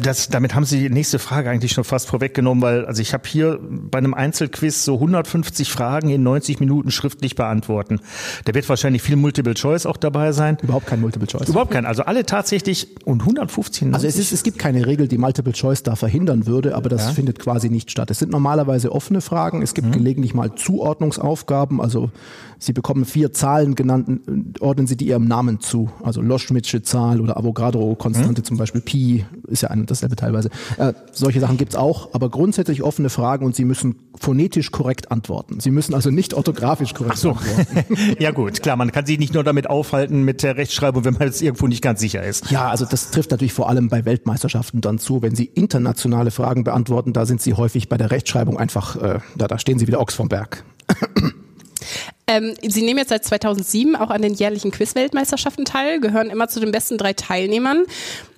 Das, 0.02 0.30
damit 0.30 0.56
haben 0.56 0.66
Sie 0.66 0.80
die 0.80 0.90
nächste 0.90 1.20
Frage 1.20 1.50
eigentlich 1.50 1.74
schon 1.74 1.84
fast 1.84 2.08
vorweggenommen, 2.08 2.62
weil 2.62 2.86
also 2.86 3.02
ich 3.02 3.14
habe 3.14 3.28
hier 3.28 3.60
bei 3.62 3.98
einem 3.98 4.14
Einzelquiz 4.14 4.86
so 4.86 4.96
150 4.96 5.70
Fragen 5.70 6.10
in 6.10 6.24
90 6.24 6.45
Minuten 6.60 6.92
schriftlich 6.92 7.36
beantworten. 7.36 8.00
Da 8.46 8.54
wird 8.54 8.68
wahrscheinlich 8.70 9.02
viel 9.02 9.16
Multiple 9.16 9.54
Choice 9.54 9.86
auch 9.86 9.98
dabei 9.98 10.32
sein. 10.32 10.58
Überhaupt 10.62 10.88
kein 10.88 11.02
Multiple 11.02 11.28
Choice. 11.28 11.50
Überhaupt 11.50 11.72
kein. 11.72 11.86
Also 11.86 12.04
alle 12.04 12.26
tatsächlich 12.26 12.88
und 13.06 13.22
115. 13.22 13.94
Also 13.94 14.08
es, 14.08 14.18
ist, 14.18 14.32
es 14.32 14.44
gibt 14.44 14.60
keine 14.60 14.86
Regel, 14.86 15.08
die 15.08 15.18
Multiple 15.18 15.54
Choice 15.54 15.84
da 15.84 15.96
verhindern 15.96 16.48
würde, 16.48 16.76
aber 16.76 16.90
das 16.90 17.08
ja. 17.08 17.12
findet 17.12 17.40
quasi 17.40 17.70
nicht 17.70 17.92
statt. 17.92 18.12
Es 18.12 18.20
sind 18.20 18.32
normalerweise 18.32 18.92
offene 18.92 19.22
Fragen. 19.22 19.62
Es 19.62 19.74
gibt 19.74 19.88
mhm. 19.88 19.92
gelegentlich 19.92 20.34
mal 20.34 20.56
Zuordnungsaufgaben. 20.56 21.82
Also 21.82 22.12
Sie 22.58 22.74
bekommen 22.74 23.06
vier 23.06 23.34
Zahlen 23.34 23.76
genannt, 23.76 24.22
ordnen 24.60 24.88
Sie 24.88 24.96
die 24.96 25.08
Ihrem 25.08 25.28
Namen 25.28 25.60
zu. 25.60 25.90
Also 26.04 26.22
Loschmidtsche 26.22 26.82
Zahl 26.82 27.22
oder 27.22 27.38
Avogadro-Konstante 27.38 28.42
mhm. 28.42 28.46
zum 28.46 28.58
Beispiel. 28.58 28.82
Pi 28.82 29.26
ist 29.48 29.62
ja 29.62 29.70
ein 29.70 29.82
und 29.82 29.92
dasselbe 29.92 30.16
teilweise. 30.16 30.50
Äh, 30.78 30.94
solche 31.12 31.40
Sachen 31.40 31.58
gibt's 31.58 31.76
auch, 31.76 32.14
aber 32.14 32.30
grundsätzlich 32.30 32.82
offene 32.82 33.10
Fragen 33.10 33.46
und 33.46 33.56
Sie 33.56 33.66
müssen 33.66 33.96
phonetisch 34.20 34.72
korrekt 34.72 35.12
antworten. 35.12 35.60
Sie 35.60 35.72
müssen 35.72 35.94
also 35.94 36.10
nicht 36.10 36.34
orthografisch 36.36 36.94
korrekt 36.94 37.16
Ach 37.16 37.20
so. 37.20 37.38
ja 38.20 38.32
gut, 38.32 38.62
klar, 38.62 38.76
man 38.76 38.92
kann 38.92 39.06
sich 39.06 39.20
nicht 39.20 39.34
nur 39.34 39.44
damit 39.44 39.70
aufhalten 39.70 40.24
mit 40.24 40.44
der 40.44 40.58
Rechtschreibung, 40.58 41.06
wenn 41.06 41.14
man 41.14 41.24
jetzt 41.24 41.42
irgendwo 41.42 41.68
nicht 41.68 41.82
ganz 41.82 42.00
sicher 42.00 42.24
ist. 42.24 42.52
Ja, 42.52 42.70
also 42.70 42.86
das 42.86 43.12
trifft 43.12 43.32
natürlich 43.32 43.54
vor 43.54 43.70
allem 43.70 43.90
bei 43.90 44.06
Weltmeisterschaften 44.06 44.82
dann 44.82 45.00
zu. 45.00 45.22
Wenn 45.22 45.36
Sie 45.36 45.46
internationale 45.46 46.32
Fragen 46.32 46.64
beantworten, 46.64 47.14
da 47.14 47.26
sind 47.26 47.42
Sie 47.42 47.54
häufig 47.54 47.90
bei 47.90 47.98
der 47.98 48.12
Rechtschreibung 48.12 48.58
einfach, 48.58 48.96
äh, 48.96 49.20
da, 49.36 49.48
da 49.48 49.60
stehen 49.60 49.80
Sie 49.80 49.88
wieder 49.88 50.00
Ochs 50.00 50.16
vom 50.16 50.30
Berg. 50.30 50.64
Ähm, 52.28 52.56
Sie 52.68 52.82
nehmen 52.82 52.98
jetzt 52.98 53.10
seit 53.10 53.24
2007 53.24 53.96
auch 53.96 54.10
an 54.10 54.24
den 54.24 54.34
jährlichen 54.34 54.72
Quiz-Weltmeisterschaften 54.72 55.64
teil, 55.64 56.00
gehören 56.00 56.32
immer 56.32 56.48
zu 56.48 56.60
den 56.60 56.72
besten 56.72 56.98
drei 56.98 57.14
Teilnehmern. 57.14 57.86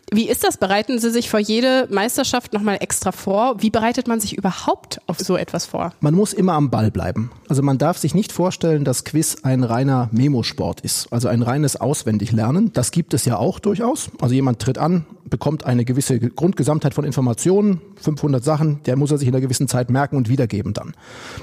Wie 0.10 0.30
ist 0.30 0.46
das? 0.46 0.56
Bereiten 0.56 1.00
Sie 1.00 1.12
sich 1.12 1.30
vor 1.30 1.40
jede 1.42 1.86
Meisterschaft 1.92 2.54
nochmal 2.54 2.78
extra 2.80 3.12
vor? 3.12 3.62
Wie 3.62 3.70
bereitet 3.70 4.08
man 4.08 4.22
sich 4.22 4.38
überhaupt 4.38 5.02
auf 5.06 5.20
so 5.20 5.36
etwas 5.36 5.66
vor? 5.66 5.92
Man 6.00 6.14
muss 6.14 6.32
immer 6.32 6.54
am 6.54 6.70
Ball 6.70 6.92
bleiben. 6.92 7.30
Also 7.50 7.62
man 7.62 7.78
darf 7.78 7.98
sich 7.98 8.16
nicht 8.16 8.32
vorstellen, 8.32 8.86
dass 8.86 9.04
Quiz 9.04 9.40
ein 9.44 9.66
reiner 9.66 10.08
Memosport 10.14 10.80
ist, 10.80 11.12
also 11.12 11.28
ein 11.28 11.42
reines 11.42 11.76
Auswendiglernen. 11.76 12.72
Das 12.72 12.92
gibt 12.92 13.14
es 13.14 13.26
ja 13.26 13.38
auch 13.38 13.60
durchaus. 13.60 14.10
Also 14.22 14.34
jemand 14.34 14.60
tritt 14.60 14.78
an, 14.78 15.06
bekommt 15.30 15.66
eine 15.66 15.86
gewisse 15.86 16.20
Grundgesamtheit 16.20 16.94
von 16.94 17.06
Informationen, 17.06 17.82
500 18.02 18.44
Sachen, 18.44 18.82
der 18.86 18.96
muss 18.96 19.12
er 19.12 19.18
sich 19.18 19.28
in 19.28 19.34
einer 19.34 19.42
gewissen 19.42 19.68
Zeit 19.68 19.90
merken 19.90 20.16
und 20.18 20.30
wiedergeben 20.30 20.74
dann. 20.74 20.94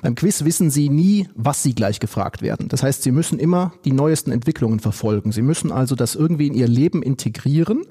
Beim 0.02 0.14
Quiz 0.14 0.44
wissen 0.44 0.70
Sie 0.70 0.88
nie, 0.88 1.28
was 1.34 1.62
Sie 1.62 1.74
gleich 1.74 2.00
gefragt 2.00 2.42
werden. 2.42 2.68
Das 2.68 2.82
heißt, 2.82 3.02
Sie 3.02 3.12
müssen 3.12 3.38
immer 3.38 3.72
die 3.84 3.92
neuesten 3.92 4.30
Entwicklungen 4.30 4.80
verfolgen. 4.80 5.32
Sie 5.32 5.42
müssen 5.42 5.72
also 5.72 5.94
das 5.94 6.14
irgendwie 6.14 6.46
in 6.46 6.54
Ihr 6.54 6.68
Leben 6.68 7.02
integrieren 7.02 7.82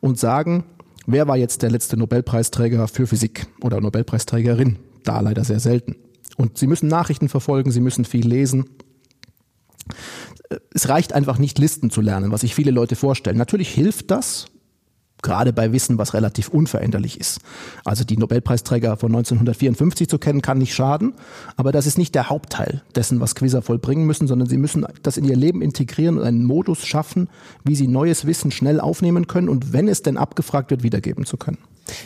und 0.00 0.18
sagen, 0.18 0.64
wer 1.06 1.28
war 1.28 1.36
jetzt 1.36 1.62
der 1.62 1.70
letzte 1.70 1.96
Nobelpreisträger 1.96 2.88
für 2.88 3.06
Physik 3.06 3.46
oder 3.60 3.80
Nobelpreisträgerin? 3.80 4.78
Da 5.04 5.20
leider 5.20 5.44
sehr 5.44 5.60
selten. 5.60 5.96
Und 6.36 6.58
Sie 6.58 6.66
müssen 6.66 6.88
Nachrichten 6.88 7.28
verfolgen, 7.28 7.70
Sie 7.70 7.80
müssen 7.80 8.04
viel 8.04 8.26
lesen. 8.26 8.66
Es 10.72 10.88
reicht 10.88 11.12
einfach 11.12 11.38
nicht, 11.38 11.58
Listen 11.58 11.90
zu 11.90 12.00
lernen, 12.00 12.32
was 12.32 12.40
sich 12.40 12.54
viele 12.54 12.70
Leute 12.70 12.96
vorstellen. 12.96 13.36
Natürlich 13.36 13.68
hilft 13.68 14.10
das, 14.10 14.46
gerade 15.22 15.52
bei 15.52 15.72
Wissen, 15.72 15.98
was 15.98 16.14
relativ 16.14 16.48
unveränderlich 16.48 17.20
ist. 17.20 17.40
Also 17.84 18.04
die 18.04 18.16
Nobelpreisträger 18.16 18.96
von 18.96 19.10
1954 19.10 20.08
zu 20.08 20.18
kennen, 20.18 20.42
kann 20.42 20.58
nicht 20.58 20.74
schaden, 20.74 21.14
aber 21.56 21.72
das 21.72 21.86
ist 21.86 21.98
nicht 21.98 22.14
der 22.14 22.28
Hauptteil 22.28 22.82
dessen, 22.94 23.20
was 23.20 23.34
Quizzer 23.34 23.62
vollbringen 23.62 24.06
müssen, 24.06 24.26
sondern 24.26 24.48
sie 24.48 24.58
müssen 24.58 24.86
das 25.02 25.16
in 25.16 25.24
ihr 25.24 25.36
Leben 25.36 25.62
integrieren 25.62 26.18
und 26.18 26.24
einen 26.24 26.44
Modus 26.44 26.86
schaffen, 26.86 27.28
wie 27.64 27.74
sie 27.74 27.88
neues 27.88 28.26
Wissen 28.26 28.50
schnell 28.50 28.80
aufnehmen 28.80 29.26
können 29.26 29.48
und 29.48 29.72
wenn 29.72 29.88
es 29.88 30.02
denn 30.02 30.16
abgefragt 30.16 30.70
wird, 30.70 30.82
wiedergeben 30.82 31.24
zu 31.24 31.36
können. 31.36 31.58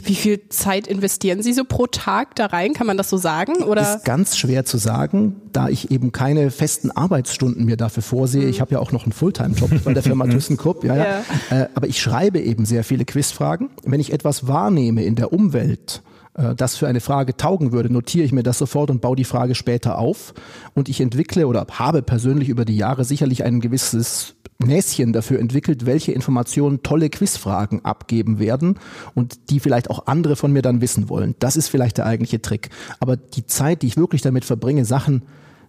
Wie 0.02 0.14
viel 0.14 0.48
Zeit 0.48 0.86
investieren 0.86 1.42
Sie 1.42 1.52
so 1.52 1.64
pro 1.64 1.86
Tag 1.86 2.34
da 2.36 2.46
rein? 2.46 2.72
Kann 2.74 2.86
man 2.86 2.96
das 2.96 3.10
so 3.10 3.16
sagen? 3.16 3.62
Oder? 3.64 3.96
Ist 3.96 4.04
ganz 4.04 4.36
schwer 4.36 4.64
zu 4.64 4.78
sagen, 4.78 5.40
da 5.52 5.68
ich 5.68 5.90
eben 5.90 6.12
keine 6.12 6.50
festen 6.50 6.90
Arbeitsstunden 6.90 7.64
mir 7.64 7.76
dafür 7.76 8.02
vorsehe. 8.02 8.42
Mhm. 8.44 8.48
Ich 8.50 8.60
habe 8.60 8.72
ja 8.72 8.78
auch 8.78 8.92
noch 8.92 9.04
einen 9.04 9.12
Fulltime-Job 9.12 9.70
bei 9.84 9.92
der 9.92 10.02
Firma 10.02 10.26
ThyssenKrupp. 10.28 10.84
Ja, 10.84 10.96
ja. 10.96 11.04
ja. 11.50 11.62
Äh, 11.62 11.68
aber 11.74 11.86
ich 11.86 12.00
schreibe 12.00 12.40
eben 12.40 12.64
sehr 12.64 12.84
viele 12.84 13.04
Quizfragen. 13.04 13.70
Wenn 13.84 14.00
ich 14.00 14.12
etwas 14.12 14.47
wahrnehme 14.47 15.04
in 15.04 15.14
der 15.14 15.32
Umwelt, 15.32 16.02
äh, 16.34 16.54
das 16.54 16.76
für 16.76 16.86
eine 16.86 17.00
Frage 17.00 17.36
taugen 17.36 17.73
würde, 17.73 17.92
notiere 17.92 18.25
ich 18.25 18.32
mir 18.32 18.42
das 18.42 18.58
sofort 18.58 18.90
und 18.90 19.00
baue 19.00 19.16
die 19.16 19.25
Frage 19.25 19.54
später 19.54 19.99
auf. 19.99 20.34
Und 20.75 20.88
ich 20.88 21.00
entwickle 21.00 21.47
oder 21.47 21.66
habe 21.70 22.02
persönlich 22.02 22.49
über 22.49 22.64
die 22.64 22.76
Jahre 22.76 23.04
sicherlich 23.04 23.44
ein 23.44 23.60
gewisses 23.60 24.34
Näschen 24.58 25.12
dafür 25.12 25.40
entwickelt, 25.40 25.84
welche 25.86 26.12
Informationen 26.12 26.82
tolle 26.82 27.10
Quizfragen 27.10 27.84
abgeben 27.84 28.38
werden 28.38 28.78
und 29.14 29.50
die 29.50 29.60
vielleicht 29.60 29.90
auch 29.90 30.06
andere 30.06 30.36
von 30.36 30.52
mir 30.52 30.62
dann 30.62 30.80
wissen 30.80 31.08
wollen. 31.08 31.34
Das 31.38 31.56
ist 31.56 31.68
vielleicht 31.68 31.99
der 31.99 32.06
eigentliche 32.06 32.40
Trick. 32.40 32.70
Aber 33.00 33.16
die 33.16 33.47
Zeit, 33.47 33.82
die 33.82 33.88
ich 33.88 33.97
wirklich 33.97 34.23
damit 34.23 34.44
verbringe, 34.44 34.84
Sachen 34.84 35.23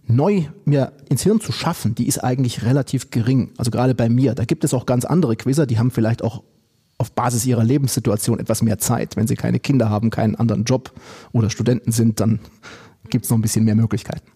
neu 0.07 0.43
mir 0.65 0.93
ins 1.09 1.23
Hirn 1.23 1.41
zu 1.41 1.51
schaffen, 1.51 1.95
die 1.95 2.07
ist 2.07 2.23
eigentlich 2.23 2.63
relativ 2.63 3.09
gering. 3.09 3.51
Also 3.57 3.71
gerade 3.71 3.95
bei 3.95 4.07
mir. 4.07 4.35
Da 4.35 4.45
gibt 4.45 4.63
es 4.63 4.73
auch 4.73 4.85
ganz 4.85 5.03
andere 5.03 5.35
Quizzer, 5.35 5.65
die 5.65 5.79
haben 5.79 5.89
vielleicht 5.89 6.23
auch 6.23 6.43
auf 6.97 7.11
Basis 7.11 7.45
ihrer 7.45 7.63
Lebenssituation 7.63 8.39
etwas 8.39 8.61
mehr 8.61 8.77
Zeit. 8.77 9.15
Wenn 9.15 9.27
sie 9.27 9.35
keine 9.35 9.59
Kinder 9.59 9.89
haben, 9.89 10.09
keinen 10.09 10.35
anderen 10.35 10.63
Job 10.63 10.91
oder 11.33 11.49
Studenten 11.49 11.91
sind, 11.91 12.19
dann 12.19 12.39
gibt 13.09 13.25
es 13.25 13.31
noch 13.31 13.37
ein 13.37 13.41
bisschen 13.41 13.65
mehr 13.65 13.75
Möglichkeiten. 13.75 14.31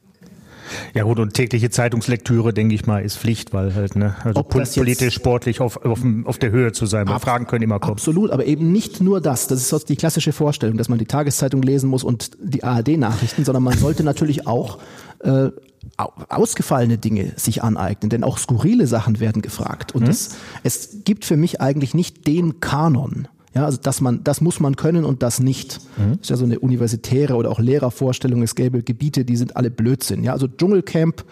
Ja 0.93 1.03
gut, 1.03 1.19
und 1.19 1.33
tägliche 1.33 1.69
Zeitungslektüre, 1.69 2.53
denke 2.53 2.75
ich 2.75 2.85
mal, 2.85 3.03
ist 3.03 3.17
Pflicht, 3.17 3.53
weil 3.53 3.73
halt, 3.73 3.95
ne, 3.95 4.15
also 4.23 4.43
politisch, 4.43 5.15
sportlich 5.15 5.61
auf, 5.61 5.83
auf, 5.83 6.01
auf 6.25 6.37
der 6.37 6.51
Höhe 6.51 6.71
zu 6.71 6.85
sein, 6.85 7.07
weil 7.07 7.19
Fragen 7.19 7.47
können 7.47 7.63
immer 7.63 7.79
kommen. 7.79 7.93
Absolut, 7.93 8.31
aber 8.31 8.45
eben 8.45 8.71
nicht 8.71 9.01
nur 9.01 9.21
das. 9.21 9.47
Das 9.47 9.71
ist 9.71 9.89
die 9.89 9.95
klassische 9.95 10.31
Vorstellung, 10.31 10.77
dass 10.77 10.89
man 10.89 10.99
die 10.99 11.05
Tageszeitung 11.05 11.61
lesen 11.61 11.89
muss 11.89 12.03
und 12.03 12.31
die 12.39 12.63
ARD-Nachrichten, 12.63 13.45
sondern 13.45 13.63
man 13.63 13.77
sollte 13.77 14.03
natürlich 14.03 14.47
auch 14.47 14.79
äh, 15.19 15.49
ausgefallene 15.97 16.97
Dinge 16.97 17.33
sich 17.35 17.63
aneignen, 17.63 18.09
denn 18.09 18.23
auch 18.23 18.37
skurrile 18.37 18.87
Sachen 18.87 19.19
werden 19.19 19.41
gefragt. 19.41 19.93
Und 19.93 20.03
mhm. 20.03 20.09
es, 20.09 20.35
es 20.63 21.03
gibt 21.03 21.25
für 21.25 21.37
mich 21.37 21.61
eigentlich 21.61 21.93
nicht 21.93 22.27
den 22.27 22.59
Kanon. 22.59 23.27
Ja, 23.55 23.65
also 23.65 23.79
dass 23.81 23.99
man, 23.99 24.23
das 24.23 24.41
muss 24.41 24.59
man 24.59 24.75
können 24.75 25.05
und 25.05 25.23
das 25.23 25.39
nicht. 25.39 25.79
Mhm. 25.97 26.11
Das 26.11 26.21
ist 26.21 26.29
ja 26.29 26.35
so 26.37 26.45
eine 26.45 26.59
universitäre 26.59 27.35
oder 27.35 27.49
auch 27.49 27.59
Lehrervorstellung. 27.59 28.43
Es 28.43 28.55
gäbe 28.55 28.83
Gebiete, 28.83 29.25
die 29.25 29.35
sind 29.37 29.57
alle 29.57 29.71
Blödsinn. 29.71 30.23
Ja, 30.23 30.33
also 30.33 30.47
Dschungelcamp 30.47 31.25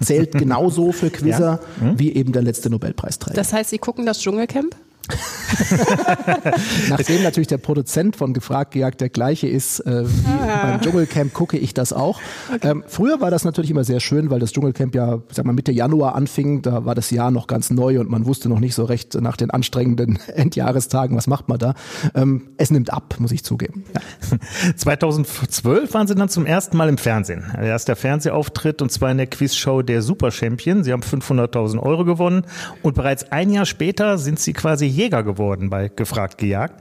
zählt 0.00 0.32
genauso 0.38 0.92
für 0.92 1.10
Quizzer 1.10 1.60
ja. 1.80 1.86
mhm. 1.92 1.98
wie 1.98 2.12
eben 2.12 2.32
der 2.32 2.42
letzte 2.42 2.70
Nobelpreisträger. 2.70 3.34
Das 3.34 3.52
heißt, 3.52 3.70
Sie 3.70 3.78
gucken 3.78 4.06
das 4.06 4.20
Dschungelcamp? 4.20 4.76
Nachdem 6.88 7.22
natürlich 7.22 7.48
der 7.48 7.58
Produzent 7.58 8.16
von 8.16 8.32
Gefragt 8.32 8.72
gejagt 8.72 9.00
der 9.00 9.08
gleiche 9.08 9.48
ist 9.48 9.80
äh, 9.80 10.04
wie 10.06 10.28
ah. 10.28 10.60
beim 10.62 10.80
Dschungelcamp, 10.80 11.32
gucke 11.32 11.58
ich 11.58 11.74
das 11.74 11.92
auch. 11.92 12.20
Okay. 12.54 12.70
Ähm, 12.70 12.84
früher 12.86 13.20
war 13.20 13.30
das 13.30 13.44
natürlich 13.44 13.70
immer 13.70 13.84
sehr 13.84 14.00
schön, 14.00 14.30
weil 14.30 14.40
das 14.40 14.52
Dschungelcamp 14.52 14.94
ja, 14.94 15.20
sag 15.30 15.44
mal, 15.44 15.52
Mitte 15.52 15.72
Januar 15.72 16.14
anfing. 16.14 16.62
Da 16.62 16.84
war 16.84 16.94
das 16.94 17.10
Jahr 17.10 17.30
noch 17.30 17.46
ganz 17.46 17.70
neu 17.70 18.00
und 18.00 18.10
man 18.10 18.26
wusste 18.26 18.48
noch 18.48 18.60
nicht 18.60 18.74
so 18.74 18.84
recht 18.84 19.14
nach 19.20 19.36
den 19.36 19.50
anstrengenden 19.50 20.18
Endjahrestagen, 20.34 21.16
was 21.16 21.26
macht 21.26 21.48
man 21.48 21.58
da. 21.58 21.74
Ähm, 22.14 22.48
es 22.56 22.70
nimmt 22.70 22.92
ab, 22.92 23.16
muss 23.18 23.32
ich 23.32 23.44
zugeben. 23.44 23.84
Ja. 23.94 24.00
2012 24.76 25.92
waren 25.94 26.06
Sie 26.06 26.14
dann 26.14 26.28
zum 26.28 26.46
ersten 26.46 26.76
Mal 26.76 26.88
im 26.88 26.98
Fernsehen. 26.98 27.44
Erster 27.60 27.96
Fernsehauftritt 27.96 28.82
und 28.82 28.90
zwar 28.90 29.10
in 29.10 29.18
der 29.18 29.26
Quizshow 29.26 29.82
der 29.82 30.02
Super 30.02 30.30
Champion. 30.30 30.84
Sie 30.84 30.92
haben 30.92 31.02
500.000 31.02 31.78
Euro 31.80 32.04
gewonnen 32.04 32.44
und 32.82 32.94
bereits 32.94 33.30
ein 33.32 33.50
Jahr 33.50 33.66
später 33.66 34.18
sind 34.18 34.38
Sie 34.40 34.52
quasi 34.52 34.86
Jäger 35.02 35.24
geworden 35.24 35.68
bei 35.68 35.88
Gefragt 35.88 36.38
gejagt. 36.38 36.80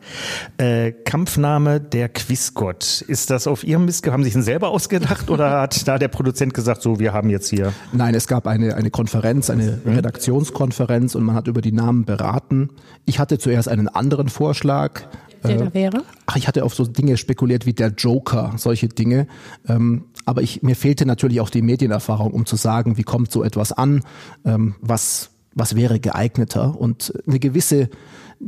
Äh, 0.58 0.92
Kampfname 0.92 1.82
der 1.82 2.08
Quizgott. 2.08 3.02
Ist 3.08 3.32
das 3.32 3.48
auf 3.48 3.64
Ihrem 3.64 3.86
Mist? 3.86 4.06
Haben 4.06 4.24
Sie 4.24 4.30
sich 4.30 4.44
selber 4.44 4.70
ausgedacht 4.70 5.30
oder 5.30 5.62
hat 5.62 5.88
da 5.88 5.98
der 5.98 6.08
Produzent 6.08 6.54
gesagt, 6.54 6.84
so, 6.84 7.00
wir 7.00 7.14
haben 7.14 7.32
jetzt 7.32 7.50
hier? 7.50 7.74
Nein, 7.94 8.14
es 8.14 8.28
gab 8.28 8.46
eine, 8.46 8.76
eine 8.76 8.92
Konferenz, 8.92 9.50
eine 9.50 9.82
mhm. 9.84 9.96
Redaktionskonferenz 9.96 11.16
und 11.16 11.24
man 11.24 11.36
hat 11.36 11.48
über 11.48 11.62
die 11.62 11.72
Namen 11.72 12.06
beraten. 12.06 12.70
Ich 13.06 13.18
hatte 13.18 13.40
zuerst 13.40 13.68
einen 13.68 13.88
anderen 13.88 14.30
Vorschlag. 14.30 15.02
Der 15.44 15.58
da 15.58 15.66
äh, 15.66 15.74
wäre? 15.74 16.04
Ach, 16.28 16.36
ich 16.36 16.48
hatte 16.48 16.64
auf 16.64 16.76
so 16.76 16.86
Dinge 16.86 17.18
spekuliert 17.18 17.66
wie 17.66 17.74
der 17.74 17.90
Joker, 17.90 18.54
solche 18.58 18.88
Dinge. 18.88 19.26
Ähm, 19.68 20.06
aber 20.26 20.44
ich, 20.44 20.62
mir 20.62 20.76
fehlte 20.76 21.08
natürlich 21.08 21.42
auch 21.42 21.50
die 21.50 21.64
Medienerfahrung, 21.64 22.32
um 22.32 22.46
zu 22.46 22.56
sagen, 22.56 22.98
wie 22.98 23.04
kommt 23.04 23.32
so 23.32 23.44
etwas 23.44 23.72
an, 23.72 24.04
ähm, 24.46 24.76
was 24.80 25.31
was 25.54 25.76
wäre 25.76 26.00
geeigneter 26.00 26.80
und 26.80 27.14
eine 27.28 27.40
gewisse 27.40 27.90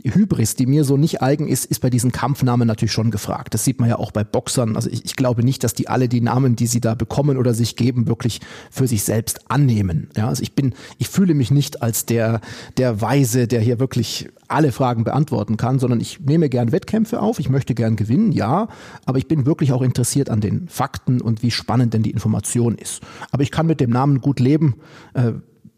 Hybris, 0.03 0.55
die 0.55 0.65
mir 0.65 0.83
so 0.83 0.97
nicht 0.97 1.21
eigen 1.21 1.47
ist, 1.47 1.65
ist 1.65 1.79
bei 1.79 1.89
diesen 1.89 2.11
Kampfnamen 2.11 2.67
natürlich 2.67 2.91
schon 2.91 3.11
gefragt. 3.11 3.53
Das 3.53 3.63
sieht 3.63 3.79
man 3.79 3.89
ja 3.89 3.97
auch 3.97 4.11
bei 4.11 4.23
Boxern. 4.23 4.75
Also 4.75 4.89
ich, 4.89 5.05
ich, 5.05 5.15
glaube 5.15 5.43
nicht, 5.43 5.63
dass 5.63 5.73
die 5.73 5.87
alle 5.87 6.09
die 6.09 6.21
Namen, 6.21 6.55
die 6.55 6.65
sie 6.65 6.81
da 6.81 6.95
bekommen 6.95 7.37
oder 7.37 7.53
sich 7.53 7.75
geben, 7.75 8.07
wirklich 8.07 8.41
für 8.71 8.87
sich 8.87 9.03
selbst 9.03 9.51
annehmen. 9.51 10.09
Ja, 10.17 10.29
also 10.29 10.41
ich 10.41 10.55
bin, 10.55 10.73
ich 10.97 11.09
fühle 11.09 11.35
mich 11.35 11.51
nicht 11.51 11.83
als 11.83 12.05
der, 12.05 12.41
der 12.77 13.01
Weise, 13.01 13.47
der 13.47 13.61
hier 13.61 13.79
wirklich 13.79 14.29
alle 14.47 14.71
Fragen 14.71 15.03
beantworten 15.03 15.57
kann, 15.57 15.79
sondern 15.79 15.99
ich 15.99 16.19
nehme 16.21 16.49
gern 16.49 16.71
Wettkämpfe 16.71 17.21
auf. 17.21 17.39
Ich 17.39 17.49
möchte 17.49 17.75
gern 17.75 17.95
gewinnen, 17.95 18.31
ja, 18.31 18.69
aber 19.05 19.17
ich 19.17 19.27
bin 19.27 19.45
wirklich 19.45 19.73
auch 19.73 19.81
interessiert 19.81 20.29
an 20.29 20.41
den 20.41 20.67
Fakten 20.69 21.21
und 21.21 21.43
wie 21.43 21.51
spannend 21.51 21.93
denn 21.93 22.03
die 22.03 22.11
Information 22.11 22.75
ist. 22.75 23.01
Aber 23.31 23.43
ich 23.43 23.51
kann 23.51 23.67
mit 23.67 23.79
dem 23.79 23.91
Namen 23.91 24.21
gut 24.21 24.39
leben. 24.39 24.75
Äh, 25.13 25.33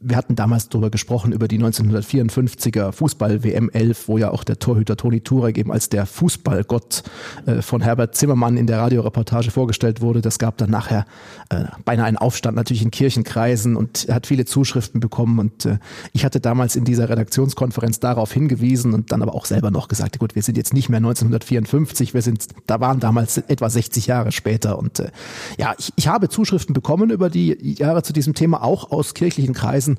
wir 0.07 0.17
hatten 0.17 0.35
damals 0.35 0.69
darüber 0.69 0.91
gesprochen, 0.91 1.31
über 1.31 1.47
die 1.47 1.59
1954er 1.59 2.91
Fußball-WM 2.91 3.71
11, 3.71 4.07
wo 4.07 4.19
ja 4.19 4.29
auch 4.29 4.43
der 4.43 4.59
Torhüter 4.59 4.97
Toni 4.97 5.21
Turek 5.21 5.57
eben 5.57 5.71
als 5.71 5.89
der 5.89 6.05
Fußballgott 6.05 7.03
äh, 7.47 7.61
von 7.63 7.81
Herbert 7.81 8.15
Zimmermann 8.15 8.55
in 8.55 8.67
der 8.67 8.77
Radioreportage 8.77 9.49
vorgestellt 9.49 10.01
wurde. 10.01 10.21
Das 10.21 10.37
gab 10.37 10.57
dann 10.57 10.69
nachher 10.69 11.07
äh, 11.49 11.63
beinahe 11.85 12.05
einen 12.05 12.17
Aufstand 12.17 12.55
natürlich 12.55 12.83
in 12.83 12.91
Kirchenkreisen 12.91 13.75
und 13.75 14.05
er 14.05 14.15
hat 14.15 14.27
viele 14.27 14.45
Zuschriften 14.45 14.99
bekommen. 14.99 15.39
Und 15.39 15.65
äh, 15.65 15.79
ich 16.13 16.23
hatte 16.23 16.39
damals 16.39 16.75
in 16.75 16.85
dieser 16.85 17.09
Redaktionskonferenz 17.09 17.99
darauf 17.99 18.31
hingewiesen 18.31 18.93
und 18.93 19.11
dann 19.11 19.23
aber 19.23 19.33
auch 19.33 19.45
selber 19.45 19.71
noch 19.71 19.87
gesagt, 19.87 20.19
gut, 20.19 20.35
wir 20.35 20.43
sind 20.43 20.55
jetzt 20.55 20.73
nicht 20.73 20.87
mehr 20.87 20.97
1954, 20.97 22.13
wir 22.13 22.21
sind, 22.21 22.47
da 22.67 22.79
waren 22.79 22.99
damals 22.99 23.39
etwa 23.39 23.71
60 23.71 24.05
Jahre 24.05 24.31
später. 24.31 24.77
Und 24.77 24.99
äh, 24.99 25.09
ja, 25.57 25.73
ich, 25.79 25.91
ich 25.95 26.07
habe 26.07 26.29
Zuschriften 26.29 26.73
bekommen 26.73 27.09
über 27.09 27.31
die 27.31 27.73
Jahre 27.73 28.03
zu 28.03 28.13
diesem 28.13 28.35
Thema, 28.35 28.63
auch 28.63 28.91
aus 28.91 29.15
kirchlichen 29.15 29.55
Kreisen 29.55 29.94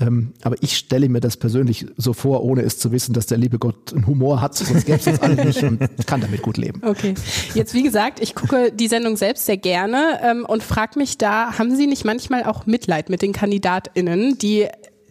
ähm, 0.00 0.32
aber 0.42 0.56
ich 0.60 0.76
stelle 0.76 1.08
mir 1.08 1.20
das 1.20 1.36
persönlich 1.36 1.86
so 1.96 2.12
vor, 2.12 2.42
ohne 2.42 2.62
es 2.62 2.78
zu 2.78 2.92
wissen, 2.92 3.12
dass 3.12 3.26
der 3.26 3.38
liebe 3.38 3.58
Gott 3.58 3.92
einen 3.92 4.06
Humor 4.06 4.40
hat, 4.40 4.56
sonst 4.56 4.86
gäbe 4.86 4.98
es 4.98 5.06
uns 5.06 5.20
alle 5.20 5.44
nicht 5.44 5.62
und 5.62 5.80
kann 6.06 6.20
damit 6.20 6.42
gut 6.42 6.56
leben. 6.56 6.82
Okay. 6.84 7.14
Jetzt, 7.54 7.74
wie 7.74 7.82
gesagt, 7.82 8.20
ich 8.20 8.34
gucke 8.34 8.72
die 8.72 8.88
Sendung 8.88 9.16
selbst 9.16 9.46
sehr 9.46 9.56
gerne 9.56 10.20
ähm, 10.22 10.44
und 10.46 10.62
frage 10.62 10.98
mich 10.98 11.18
da, 11.18 11.58
haben 11.58 11.76
Sie 11.76 11.86
nicht 11.86 12.04
manchmal 12.04 12.44
auch 12.44 12.66
Mitleid 12.66 13.08
mit 13.08 13.22
den 13.22 13.32
KandidatInnen, 13.32 14.38
die 14.38 14.68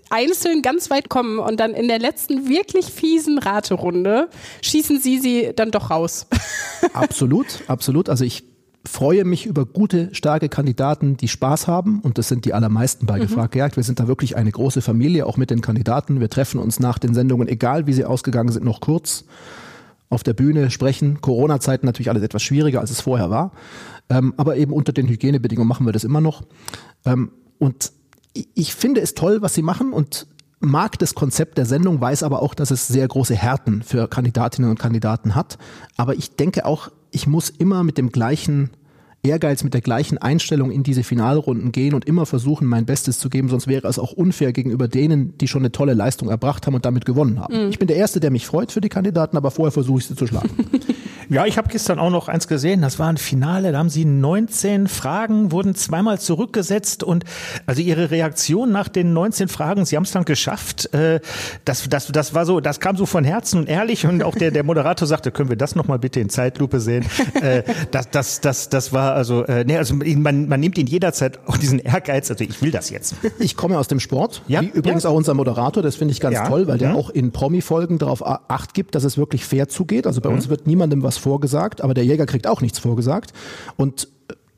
einzeln 0.09 0.61
ganz 0.61 0.89
weit 0.89 1.09
kommen 1.09 1.39
und 1.39 1.59
dann 1.59 1.73
in 1.73 1.87
der 1.87 1.99
letzten 1.99 2.47
wirklich 2.47 2.85
fiesen 2.85 3.39
Raterunde 3.39 4.29
schießen 4.61 5.01
Sie 5.01 5.19
sie 5.19 5.51
dann 5.55 5.71
doch 5.71 5.89
raus? 5.89 6.27
Absolut, 6.93 7.63
absolut. 7.67 8.09
Also 8.09 8.25
ich 8.25 8.43
freue 8.85 9.23
mich 9.23 9.45
über 9.45 9.65
gute, 9.65 10.13
starke 10.13 10.49
Kandidaten, 10.49 11.15
die 11.15 11.27
Spaß 11.27 11.67
haben. 11.67 11.99
Und 12.01 12.17
das 12.17 12.27
sind 12.27 12.45
die 12.45 12.53
allermeisten 12.53 13.05
bei 13.05 13.17
mhm. 13.17 13.23
Gefragt 13.23 13.53
gejagt. 13.53 13.75
Wir 13.77 13.83
sind 13.83 13.99
da 13.99 14.07
wirklich 14.07 14.35
eine 14.35 14.51
große 14.51 14.81
Familie, 14.81 15.25
auch 15.25 15.37
mit 15.37 15.49
den 15.49 15.61
Kandidaten. 15.61 16.19
Wir 16.19 16.29
treffen 16.29 16.59
uns 16.59 16.79
nach 16.79 16.99
den 16.99 17.13
Sendungen, 17.13 17.47
egal 17.47 17.87
wie 17.87 17.93
sie 17.93 18.05
ausgegangen 18.05 18.51
sind, 18.51 18.65
noch 18.65 18.81
kurz 18.81 19.25
auf 20.09 20.23
der 20.23 20.33
Bühne 20.33 20.69
sprechen. 20.69 21.21
Corona-Zeiten 21.21 21.85
natürlich 21.85 22.09
alles 22.09 22.23
etwas 22.23 22.43
schwieriger, 22.43 22.81
als 22.81 22.91
es 22.91 23.01
vorher 23.01 23.29
war. 23.29 23.51
Ähm, 24.09 24.33
aber 24.37 24.57
eben 24.57 24.73
unter 24.73 24.91
den 24.91 25.07
Hygienebedingungen 25.07 25.67
machen 25.67 25.85
wir 25.85 25.93
das 25.93 26.03
immer 26.03 26.21
noch. 26.21 26.43
Ähm, 27.05 27.31
und 27.57 27.93
ich 28.33 28.75
finde 28.75 29.01
es 29.01 29.13
toll, 29.15 29.41
was 29.41 29.53
sie 29.53 29.61
machen 29.61 29.93
und 29.93 30.27
mag 30.59 30.97
das 30.99 31.13
Konzept 31.13 31.57
der 31.57 31.65
Sendung, 31.65 32.01
weiß 32.01 32.23
aber 32.23 32.41
auch, 32.41 32.53
dass 32.53 32.71
es 32.71 32.87
sehr 32.87 33.07
große 33.07 33.35
Härten 33.35 33.81
für 33.81 34.07
Kandidatinnen 34.07 34.69
und 34.69 34.79
Kandidaten 34.79 35.35
hat. 35.35 35.57
Aber 35.97 36.15
ich 36.15 36.35
denke 36.35 36.65
auch, 36.65 36.89
ich 37.13 37.27
muss 37.27 37.49
immer 37.49 37.83
mit 37.83 37.97
dem 37.97 38.11
gleichen 38.11 38.71
Ehrgeiz, 39.25 39.63
mit 39.63 39.73
der 39.73 39.81
gleichen 39.81 40.17
Einstellung 40.17 40.69
in 40.69 40.83
diese 40.83 41.03
Finalrunden 41.03 41.71
gehen 41.71 41.93
und 41.93 42.05
immer 42.05 42.25
versuchen, 42.25 42.67
mein 42.67 42.85
Bestes 42.85 43.19
zu 43.19 43.29
geben, 43.29 43.47
sonst 43.47 43.67
wäre 43.67 43.87
es 43.87 43.97
auch 43.97 44.11
unfair 44.11 44.51
gegenüber 44.51 44.89
denen, 44.89 45.37
die 45.37 45.47
schon 45.47 45.61
eine 45.61 45.71
tolle 45.71 45.93
Leistung 45.93 46.29
erbracht 46.29 46.67
haben 46.67 46.75
und 46.75 46.83
damit 46.83 47.05
gewonnen 47.05 47.39
haben. 47.39 47.65
Mhm. 47.65 47.69
Ich 47.69 47.79
bin 47.79 47.87
der 47.87 47.95
Erste, 47.97 48.19
der 48.19 48.31
mich 48.31 48.45
freut 48.45 48.71
für 48.73 48.81
die 48.81 48.89
Kandidaten, 48.89 49.37
aber 49.37 49.51
vorher 49.51 49.71
versuche 49.71 49.99
ich 49.99 50.07
sie 50.07 50.15
zu 50.15 50.27
schlagen. 50.27 50.49
Ja, 51.29 51.45
ich 51.45 51.57
habe 51.57 51.69
gestern 51.69 51.99
auch 51.99 52.09
noch 52.09 52.27
eins 52.27 52.47
gesehen, 52.47 52.81
das 52.81 52.99
war 52.99 53.07
ein 53.07 53.17
Finale, 53.17 53.71
da 53.71 53.79
haben 53.79 53.89
sie 53.89 54.05
19 54.05 54.87
Fragen, 54.87 55.51
wurden 55.51 55.73
zweimal 55.73 56.19
zurückgesetzt 56.19 57.03
und 57.03 57.23
also 57.65 57.81
ihre 57.81 58.11
Reaktion 58.11 58.71
nach 58.71 58.87
den 58.87 59.13
19 59.13 59.47
Fragen, 59.47 59.85
sie 59.85 59.95
haben 59.95 60.03
es 60.03 60.11
dann 60.11 60.25
geschafft, 60.25 60.93
äh, 60.93 61.21
das, 61.65 61.87
das, 61.89 62.07
das 62.07 62.33
war 62.33 62.45
so, 62.45 62.59
das 62.59 62.79
kam 62.79 62.97
so 62.97 63.05
von 63.05 63.23
Herzen 63.23 63.59
und 63.59 63.69
ehrlich 63.69 64.05
und 64.05 64.21
auch 64.21 64.35
der, 64.35 64.51
der 64.51 64.63
Moderator 64.63 65.07
sagte, 65.07 65.31
können 65.31 65.49
wir 65.49 65.55
das 65.55 65.75
nochmal 65.75 65.97
bitte 65.97 66.19
in 66.19 66.29
Zeitlupe 66.29 66.79
sehen? 66.79 67.05
Äh, 67.41 67.63
das, 67.91 68.09
das, 68.11 68.41
das, 68.41 68.69
das 68.69 68.93
war 68.93 69.12
also, 69.13 69.43
äh, 69.45 69.63
nee, 69.65 69.77
also 69.77 69.95
man, 69.95 70.49
man 70.49 70.59
nimmt 70.59 70.77
ihn 70.77 70.87
jederzeit 70.87 71.39
auch 71.47 71.57
diesen 71.57 71.79
Ehrgeiz, 71.79 72.29
also 72.29 72.43
ich 72.43 72.61
will 72.61 72.71
das 72.71 72.89
jetzt. 72.89 73.15
Ich 73.39 73.55
komme 73.55 73.77
aus 73.77 73.87
dem 73.87 73.99
Sport, 73.99 74.41
ja? 74.47 74.61
wie 74.61 74.67
übrigens 74.67 75.03
ja. 75.03 75.09
auch 75.09 75.15
unser 75.15 75.33
Moderator, 75.33 75.81
das 75.81 75.95
finde 75.95 76.11
ich 76.11 76.19
ganz 76.19 76.35
ja. 76.35 76.47
toll, 76.47 76.67
weil 76.67 76.77
der 76.77 76.89
mhm. 76.89 76.95
auch 76.95 77.09
in 77.09 77.31
Promi-Folgen 77.31 77.97
darauf 77.97 78.25
acht 78.25 78.73
gibt, 78.73 78.95
dass 78.95 79.03
es 79.03 79.17
wirklich 79.17 79.45
fair 79.45 79.69
zugeht. 79.69 80.05
Also 80.05 80.21
bei 80.21 80.29
mhm. 80.29 80.35
uns 80.35 80.49
wird 80.49 80.67
niemandem 80.67 81.01
was 81.03 81.13
was 81.13 81.17
vorgesagt, 81.17 81.81
aber 81.81 81.93
der 81.93 82.05
Jäger 82.05 82.25
kriegt 82.25 82.47
auch 82.47 82.61
nichts 82.61 82.79
vorgesagt. 82.79 83.33
Und 83.77 84.07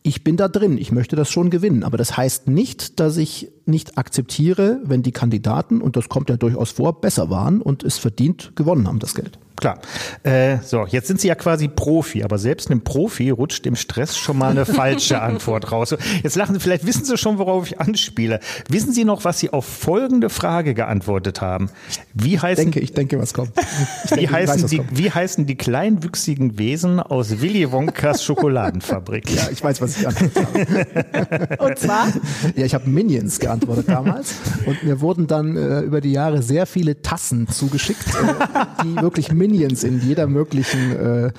ich 0.04 0.24
bin 0.24 0.38
da 0.38 0.48
drin, 0.48 0.78
ich 0.78 0.92
möchte 0.92 1.16
das 1.16 1.30
schon 1.30 1.50
gewinnen. 1.50 1.84
Aber 1.84 1.98
das 1.98 2.16
heißt 2.16 2.48
nicht, 2.48 3.00
dass 3.00 3.18
ich 3.18 3.50
nicht 3.68 3.98
akzeptiere, 3.98 4.80
wenn 4.84 5.04
die 5.04 5.12
Kandidaten, 5.12 5.82
und 5.82 5.96
das 5.96 6.10
kommt 6.10 6.30
ja 6.30 6.38
durchaus 6.38 6.72
vor, 6.72 7.02
besser 7.02 7.30
waren 7.30 7.62
und 7.62 7.84
es 7.84 7.98
verdient 7.98 8.54
gewonnen 8.56 8.88
haben, 8.88 9.00
das 9.00 9.16
Geld. 9.16 9.40
Klar. 9.58 9.80
Äh, 10.24 10.58
so, 10.64 10.86
jetzt 10.86 11.08
sind 11.08 11.22
Sie 11.22 11.30
ja 11.30 11.36
quasi 11.36 11.70
Profi, 11.70 12.24
aber 12.24 12.38
selbst 12.38 12.70
einem 12.70 12.82
Profi 12.82 13.30
rutscht 13.30 13.66
im 13.66 13.76
Stress 13.76 14.18
schon 14.18 14.38
mal 14.38 14.52
eine 14.52 14.66
falsche 14.66 15.22
Antwort 15.22 15.72
raus. 15.72 15.96
Jetzt 16.24 16.36
lachen 16.36 16.56
Sie, 16.56 16.60
vielleicht 16.60 16.86
wissen 16.86 17.06
Sie 17.06 17.18
schon, 17.18 17.38
worauf 17.38 17.68
ich 17.68 17.80
anspiele. 17.80 18.42
Wissen 18.70 18.92
Sie 18.92 19.06
noch, 19.06 19.24
was 19.24 19.40
Sie 19.40 19.52
auf 19.52 19.66
folgende 19.66 20.30
Frage 20.30 20.74
geantwortet 20.74 21.40
haben? 21.42 21.70
Wie 22.14 22.38
heißen, 22.38 22.68
ich 22.68 22.72
denke, 22.72 22.80
ich 22.82 22.94
denke, 22.94 23.20
was 23.20 23.34
kommt. 23.34 23.52
Denke, 24.10 24.24
wie, 24.24 24.28
heißen 24.28 24.64
weiß, 24.64 24.70
die, 24.70 24.78
kommt. 24.78 24.98
wie 24.98 25.12
heißen 25.12 25.46
die 25.46 25.56
kleinwüchsigen 25.56 26.58
Wesen 26.58 27.00
aus 27.00 27.42
Willy 27.42 27.72
Wonkas 27.72 28.24
Schokoladenfabrik? 28.26 29.30
ja, 29.32 29.50
ich 29.52 29.64
weiß, 29.64 29.82
was 29.82 29.98
ich 29.98 30.08
antwortet 30.08 30.46
habe. 30.46 31.58
Und 31.64 31.80
zwar? 31.80 32.08
Ja, 32.56 32.66
ich 32.66 32.74
habe 32.74 32.90
Minions 32.90 33.40
geantwortet 33.40 33.55
damals 33.84 34.36
und 34.66 34.84
mir 34.84 35.02
wurden 35.02 35.28
dann 35.28 35.58
äh, 35.58 35.82
über 35.82 36.02
die 36.02 36.12
Jahre 36.12 36.42
sehr 36.42 36.66
viele 36.66 37.02
Tassen 37.02 37.48
zugeschickt, 37.48 38.08
äh, 38.08 38.84
die 38.84 39.02
wirklich 39.02 39.32
Minions 39.32 39.56
Minions 39.66 39.84
in 39.84 40.02
jeder 40.02 40.28
möglichen 40.28 40.96
äh, 40.96 41.32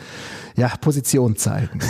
ja, 0.57 0.73
Position 0.81 1.37
zeigen. 1.37 1.81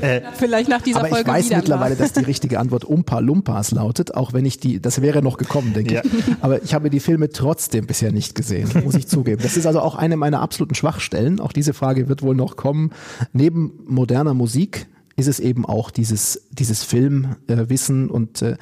äh, 0.00 0.20
Vielleicht 0.36 0.68
nach 0.68 0.80
dieser 0.80 1.00
aber 1.00 1.08
Folge 1.08 1.28
ich 1.28 1.36
weiß 1.36 1.50
mittlerweile, 1.50 1.96
dass 1.96 2.12
die 2.12 2.24
richtige 2.24 2.60
Antwort 2.60 2.84
Umpa 2.84 3.18
Lumpas 3.18 3.72
lautet, 3.72 4.14
auch 4.14 4.32
wenn 4.32 4.44
ich 4.44 4.60
die, 4.60 4.80
das 4.80 5.02
wäre 5.02 5.22
noch 5.22 5.38
gekommen, 5.38 5.74
denke 5.74 5.94
ja. 5.94 6.02
ich. 6.04 6.10
Aber 6.40 6.62
ich 6.62 6.72
habe 6.72 6.88
die 6.88 7.00
Filme 7.00 7.30
trotzdem 7.30 7.86
bisher 7.86 8.12
nicht 8.12 8.34
gesehen, 8.34 8.70
muss 8.84 8.94
ich 8.94 9.08
zugeben. 9.08 9.42
Das 9.42 9.56
ist 9.56 9.66
also 9.66 9.80
auch 9.80 9.96
eine 9.96 10.16
meiner 10.16 10.40
absoluten 10.40 10.76
Schwachstellen. 10.76 11.40
Auch 11.40 11.52
diese 11.52 11.74
Frage 11.74 12.08
wird 12.08 12.22
wohl 12.22 12.36
noch 12.36 12.56
kommen. 12.56 12.90
Neben 13.32 13.72
moderner 13.86 14.34
Musik 14.34 14.86
ist 15.16 15.26
es 15.26 15.40
eben 15.40 15.64
auch 15.64 15.90
dieses, 15.90 16.46
dieses 16.52 16.84
Filmwissen 16.84 18.08
äh, 18.08 18.12
und 18.12 18.42
äh, 18.42 18.56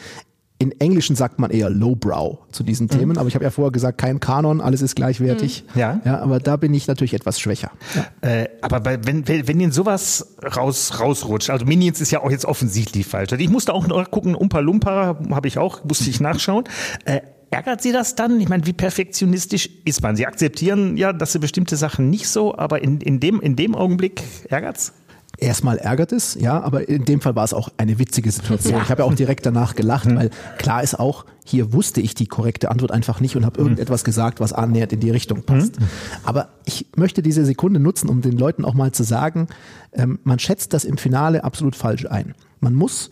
in 0.65 0.81
Englischen 0.81 1.15
sagt 1.15 1.39
man 1.39 1.51
eher 1.51 1.69
Lowbrow 1.69 2.39
zu 2.51 2.63
diesen 2.63 2.87
mhm. 2.87 2.99
Themen, 2.99 3.19
aber 3.19 3.29
ich 3.29 3.35
habe 3.35 3.45
ja 3.45 3.51
vorher 3.51 3.71
gesagt, 3.71 3.99
kein 3.99 4.19
Kanon, 4.19 4.63
alles 4.63 4.81
ist 4.81 4.97
gleichwertig. 4.97 5.65
Mhm. 5.75 5.81
Ja. 5.81 6.01
ja. 6.05 6.19
Aber 6.21 6.41
da 6.41 6.57
bin 6.57 6.73
ich 6.73 6.87
natürlich 6.87 7.13
etwas 7.13 7.39
schwächer. 7.39 7.71
Ja. 7.95 8.29
Äh, 8.29 8.49
aber 8.63 8.81
bei, 8.81 8.99
wenn, 9.05 9.29
wenn, 9.29 9.47
wenn 9.47 9.61
Ihnen 9.61 9.73
sowas 9.73 10.37
raus, 10.57 11.01
rausrutscht, 11.01 11.51
also 11.51 11.67
Minions 11.67 12.01
ist 12.01 12.11
ja 12.11 12.23
auch 12.23 12.31
jetzt 12.31 12.47
offensichtlich 12.47 13.07
falsch. 13.07 13.33
Also 13.33 13.45
ich 13.45 13.51
musste 13.51 13.75
auch 13.75 13.87
noch 13.87 14.11
gucken, 14.11 14.35
Umpa 14.35 14.61
Lumpa 14.61 15.19
habe 15.31 15.49
ich 15.49 15.59
auch, 15.59 15.85
musste 15.85 16.09
ich 16.11 16.21
nachschauen. 16.21 16.65
Äh, 17.05 17.21
Ärgert 17.51 17.83
Sie 17.83 17.93
das 17.93 18.17
dann? 18.17 18.41
Ich 18.41 18.49
meine, 18.49 18.67
wie 18.67 18.73
perfektionistisch 18.73 19.71
ist 19.85 20.03
man? 20.03 20.17
Sie 20.17 20.27
akzeptieren 20.27 20.97
ja, 20.97 21.13
dass 21.13 21.33
Sie 21.33 21.39
bestimmte 21.39 21.77
Sachen 21.77 22.11
nicht 22.11 22.29
so, 22.29 22.57
aber 22.57 22.83
in, 22.83 23.01
in, 23.01 23.21
dem, 23.21 23.41
in 23.41 23.55
dem 23.55 23.77
Augenblick 23.77 24.23
ärgert's? 24.49 24.93
Erstmal 25.39 25.79
ärgert 25.79 26.13
es, 26.13 26.37
ja, 26.41 26.61
aber 26.61 26.89
in 26.89 27.05
dem 27.05 27.21
Fall 27.21 27.35
war 27.35 27.45
es 27.45 27.55
auch 27.55 27.69
eine 27.77 27.99
witzige 27.99 28.31
Situation. 28.31 28.75
Ja. 28.75 28.83
Ich 28.83 28.91
habe 28.91 29.03
ja 29.03 29.09
auch 29.09 29.15
direkt 29.15 29.45
danach 29.47 29.75
gelacht, 29.75 30.07
mhm. 30.07 30.17
weil 30.17 30.31
klar 30.59 30.83
ist 30.83 30.99
auch, 30.99 31.25
hier 31.45 31.73
wusste 31.73 32.01
ich 32.01 32.15
die 32.15 32.27
korrekte 32.27 32.71
Antwort 32.71 32.93
einfach 32.93 33.21
nicht 33.21 33.37
und 33.37 33.45
habe 33.45 33.61
mhm. 33.61 33.67
irgendetwas 33.67 34.05
gesagt, 34.05 34.41
was 34.41 34.53
annähernd 34.53 34.93
in 34.93 35.01
die 35.01 35.11
Richtung 35.11 35.43
passt. 35.43 35.81
Mhm. 35.81 35.87
Aber 36.25 36.49
ich 36.65 36.87
möchte 36.97 37.23
diese 37.23 37.45
Sekunde 37.45 37.81
nutzen, 37.81 38.09
um 38.09 38.23
den 38.23 38.39
Leuten 38.39 38.65
auch 38.65 38.75
mal 38.75 38.93
zu 38.93 39.03
sagen, 39.03 39.49
ähm, 39.93 40.19
man 40.25 40.39
schätzt 40.39 40.73
das 40.73 40.85
im 40.85 40.97
Finale 40.97 41.45
absolut 41.45 41.77
falsch 41.77 42.07
ein. 42.07 42.35
Man 42.61 42.75
muss 42.75 43.11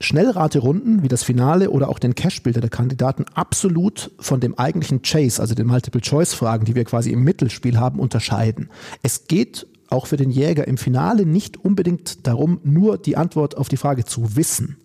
Schnellraterunden 0.00 1.02
wie 1.02 1.08
das 1.08 1.22
Finale 1.22 1.70
oder 1.70 1.88
auch 1.88 1.98
den 1.98 2.14
Cash-Bilder 2.14 2.60
der 2.60 2.70
Kandidaten 2.70 3.24
absolut 3.34 4.10
von 4.18 4.40
dem 4.40 4.58
eigentlichen 4.58 5.02
Chase, 5.02 5.40
also 5.40 5.54
den 5.54 5.66
Multiple-Choice-Fragen, 5.66 6.64
die 6.64 6.74
wir 6.74 6.84
quasi 6.84 7.10
im 7.10 7.24
Mittelspiel 7.24 7.78
haben, 7.78 7.98
unterscheiden. 7.98 8.68
Es 9.02 9.26
geht 9.26 9.66
auch 9.90 10.06
für 10.06 10.16
den 10.16 10.30
Jäger 10.30 10.66
im 10.66 10.78
Finale 10.78 11.26
nicht 11.26 11.64
unbedingt 11.64 12.26
darum, 12.26 12.60
nur 12.64 12.98
die 12.98 13.16
Antwort 13.16 13.56
auf 13.56 13.68
die 13.68 13.76
Frage 13.76 14.04
zu 14.04 14.36
wissen. 14.36 14.76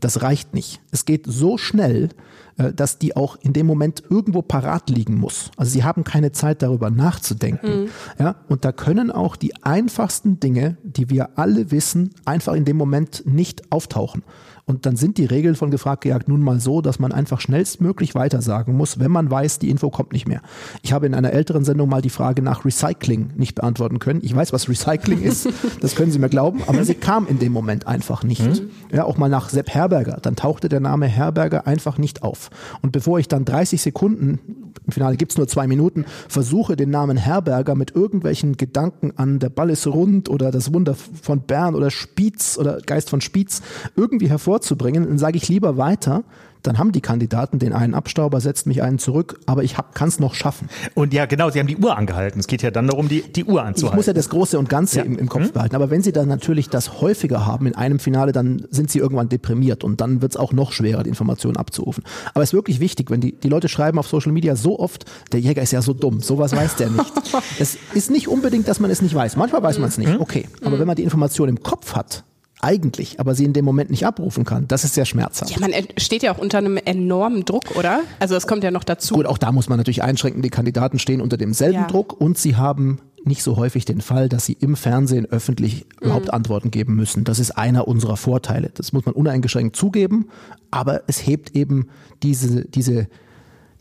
Das 0.00 0.22
reicht 0.22 0.54
nicht. 0.54 0.80
Es 0.90 1.04
geht 1.04 1.24
so 1.26 1.58
schnell, 1.58 2.10
äh, 2.56 2.72
dass 2.72 2.98
die 2.98 3.16
auch 3.16 3.36
in 3.40 3.52
dem 3.52 3.66
Moment 3.66 4.02
irgendwo 4.08 4.42
parat 4.42 4.90
liegen 4.90 5.16
muss. 5.16 5.50
Also 5.56 5.72
sie 5.72 5.84
haben 5.84 6.04
keine 6.04 6.32
Zeit 6.32 6.62
darüber 6.62 6.90
nachzudenken. 6.90 7.82
Mhm. 7.82 7.88
Ja, 8.18 8.36
und 8.48 8.64
da 8.64 8.72
können 8.72 9.10
auch 9.10 9.36
die 9.36 9.62
einfachsten 9.64 10.40
Dinge, 10.40 10.76
die 10.82 11.10
wir 11.10 11.38
alle 11.38 11.70
wissen, 11.70 12.10
einfach 12.24 12.54
in 12.54 12.64
dem 12.64 12.76
Moment 12.76 13.24
nicht 13.26 13.72
auftauchen. 13.72 14.22
Und 14.68 14.84
dann 14.84 14.96
sind 14.96 15.16
die 15.16 15.24
Regeln 15.24 15.54
von 15.54 15.70
gefragt 15.70 16.02
gejagt 16.02 16.28
nun 16.28 16.42
mal 16.42 16.60
so, 16.60 16.82
dass 16.82 16.98
man 16.98 17.10
einfach 17.10 17.40
schnellstmöglich 17.40 18.14
weitersagen 18.14 18.76
muss, 18.76 19.00
wenn 19.00 19.10
man 19.10 19.30
weiß, 19.30 19.58
die 19.58 19.70
Info 19.70 19.88
kommt 19.88 20.12
nicht 20.12 20.28
mehr. 20.28 20.42
Ich 20.82 20.92
habe 20.92 21.06
in 21.06 21.14
einer 21.14 21.32
älteren 21.32 21.64
Sendung 21.64 21.88
mal 21.88 22.02
die 22.02 22.10
Frage 22.10 22.42
nach 22.42 22.66
Recycling 22.66 23.30
nicht 23.36 23.54
beantworten 23.54 23.98
können. 23.98 24.20
Ich 24.22 24.36
weiß, 24.36 24.52
was 24.52 24.68
Recycling 24.68 25.22
ist, 25.22 25.48
das 25.80 25.94
können 25.94 26.12
Sie 26.12 26.18
mir 26.18 26.28
glauben, 26.28 26.60
aber 26.66 26.84
sie 26.84 26.94
kam 26.94 27.26
in 27.26 27.38
dem 27.38 27.50
Moment 27.50 27.86
einfach 27.86 28.22
nicht. 28.24 28.42
Mhm. 28.42 28.68
Ja, 28.92 29.04
auch 29.04 29.16
mal 29.16 29.30
nach 29.30 29.48
Sepp 29.48 29.70
Herberger, 29.70 30.18
dann 30.20 30.36
tauchte 30.36 30.68
der 30.68 30.80
Name 30.80 31.06
Herberger 31.06 31.66
einfach 31.66 31.96
nicht 31.96 32.22
auf. 32.22 32.50
Und 32.82 32.92
bevor 32.92 33.18
ich 33.18 33.26
dann 33.26 33.46
30 33.46 33.80
Sekunden, 33.80 34.38
im 34.84 34.92
Finale 34.92 35.16
gibt's 35.16 35.38
nur 35.38 35.48
zwei 35.48 35.66
Minuten, 35.66 36.04
versuche 36.28 36.76
den 36.76 36.90
Namen 36.90 37.16
Herberger 37.16 37.74
mit 37.74 37.94
irgendwelchen 37.94 38.58
Gedanken 38.58 39.12
an 39.16 39.38
der 39.38 39.48
Ball 39.48 39.70
ist 39.70 39.86
rund 39.86 40.28
oder 40.28 40.50
das 40.50 40.74
Wunder 40.74 40.94
von 40.94 41.40
Bern 41.40 41.74
oder 41.74 41.90
Spiez 41.90 42.58
oder 42.58 42.80
Geist 42.80 43.08
von 43.08 43.22
Spiez 43.22 43.62
irgendwie 43.96 44.28
hervor 44.28 44.57
vorzubringen, 44.58 45.06
dann 45.06 45.18
sage 45.18 45.36
ich 45.36 45.48
lieber 45.48 45.76
weiter, 45.76 46.24
dann 46.62 46.78
haben 46.78 46.90
die 46.90 47.00
Kandidaten 47.00 47.60
den 47.60 47.72
einen 47.72 47.94
Abstauber, 47.94 48.40
setzt 48.40 48.66
mich 48.66 48.82
einen 48.82 48.98
zurück, 48.98 49.38
aber 49.46 49.62
ich 49.62 49.76
kann 49.94 50.08
es 50.08 50.18
noch 50.18 50.34
schaffen. 50.34 50.68
Und 50.94 51.14
ja, 51.14 51.26
genau, 51.26 51.50
Sie 51.50 51.60
haben 51.60 51.68
die 51.68 51.76
Uhr 51.76 51.96
angehalten. 51.96 52.40
Es 52.40 52.48
geht 52.48 52.62
ja 52.62 52.72
dann 52.72 52.88
darum, 52.88 53.08
die, 53.08 53.22
die 53.22 53.44
Uhr 53.44 53.62
anzuhalten. 53.62 53.94
Ich 53.94 53.96
muss 53.96 54.06
ja 54.06 54.12
das 54.12 54.28
Große 54.28 54.58
und 54.58 54.68
Ganze 54.68 54.98
ja. 54.98 55.04
im, 55.04 55.16
im, 55.16 55.28
Kopf 55.28 55.46
mhm. 55.46 55.52
behalten. 55.52 55.76
Aber 55.76 55.90
wenn 55.90 56.02
Sie 56.02 56.10
dann 56.10 56.26
natürlich 56.26 56.68
das 56.68 57.00
häufiger 57.00 57.46
haben 57.46 57.66
in 57.66 57.76
einem 57.76 58.00
Finale, 58.00 58.32
dann 58.32 58.66
sind 58.70 58.90
Sie 58.90 58.98
irgendwann 58.98 59.28
deprimiert 59.28 59.84
und 59.84 60.00
dann 60.00 60.20
wird 60.20 60.32
es 60.32 60.36
auch 60.36 60.52
noch 60.52 60.72
schwerer, 60.72 61.04
die 61.04 61.10
Informationen 61.10 61.56
abzurufen. 61.56 62.02
Aber 62.34 62.42
es 62.42 62.50
ist 62.50 62.54
wirklich 62.54 62.80
wichtig, 62.80 63.08
wenn 63.10 63.20
die, 63.20 63.32
die 63.38 63.48
Leute 63.48 63.68
schreiben 63.68 63.98
auf 63.98 64.08
Social 64.08 64.32
Media 64.32 64.56
so 64.56 64.80
oft, 64.80 65.04
der 65.32 65.38
Jäger 65.38 65.62
ist 65.62 65.70
ja 65.70 65.80
so 65.80 65.94
dumm, 65.94 66.20
sowas 66.20 66.56
weiß 66.56 66.74
der 66.74 66.90
nicht. 66.90 67.12
es 67.60 67.78
ist 67.94 68.10
nicht 68.10 68.26
unbedingt, 68.26 68.66
dass 68.66 68.80
man 68.80 68.90
es 68.90 69.00
nicht 69.00 69.14
weiß. 69.14 69.36
Manchmal 69.36 69.62
weiß 69.62 69.78
man 69.78 69.88
es 69.88 69.98
nicht, 69.98 70.12
mhm. 70.12 70.20
okay. 70.20 70.48
Aber 70.62 70.74
mhm. 70.74 70.80
wenn 70.80 70.86
man 70.88 70.96
die 70.96 71.04
Information 71.04 71.48
im 71.48 71.62
Kopf 71.62 71.94
hat, 71.94 72.24
eigentlich, 72.60 73.20
aber 73.20 73.34
sie 73.34 73.44
in 73.44 73.52
dem 73.52 73.64
Moment 73.64 73.90
nicht 73.90 74.06
abrufen 74.06 74.44
kann. 74.44 74.66
Das 74.68 74.84
ist 74.84 74.94
sehr 74.94 75.04
schmerzhaft. 75.04 75.50
Ja, 75.50 75.60
man 75.60 75.72
steht 75.96 76.22
ja 76.22 76.32
auch 76.34 76.38
unter 76.38 76.58
einem 76.58 76.76
enormen 76.76 77.44
Druck, 77.44 77.76
oder? 77.76 78.00
Also 78.18 78.34
das 78.34 78.46
kommt 78.46 78.64
ja 78.64 78.70
noch 78.70 78.84
dazu. 78.84 79.14
Gut, 79.14 79.26
auch 79.26 79.38
da 79.38 79.52
muss 79.52 79.68
man 79.68 79.78
natürlich 79.78 80.02
einschränken. 80.02 80.42
Die 80.42 80.50
Kandidaten 80.50 80.98
stehen 80.98 81.20
unter 81.20 81.36
demselben 81.36 81.80
ja. 81.80 81.86
Druck 81.86 82.20
und 82.20 82.38
sie 82.38 82.56
haben 82.56 83.00
nicht 83.24 83.42
so 83.42 83.56
häufig 83.56 83.84
den 83.84 84.00
Fall, 84.00 84.28
dass 84.28 84.46
sie 84.46 84.54
im 84.54 84.76
Fernsehen 84.76 85.26
öffentlich 85.26 85.86
mhm. 86.00 86.06
überhaupt 86.06 86.32
Antworten 86.32 86.70
geben 86.70 86.94
müssen. 86.94 87.24
Das 87.24 87.38
ist 87.38 87.52
einer 87.52 87.86
unserer 87.86 88.16
Vorteile. 88.16 88.70
Das 88.74 88.92
muss 88.92 89.06
man 89.06 89.14
uneingeschränkt 89.14 89.76
zugeben, 89.76 90.28
aber 90.70 91.02
es 91.06 91.26
hebt 91.26 91.54
eben 91.54 91.88
diese, 92.22 92.64
diese 92.64 93.08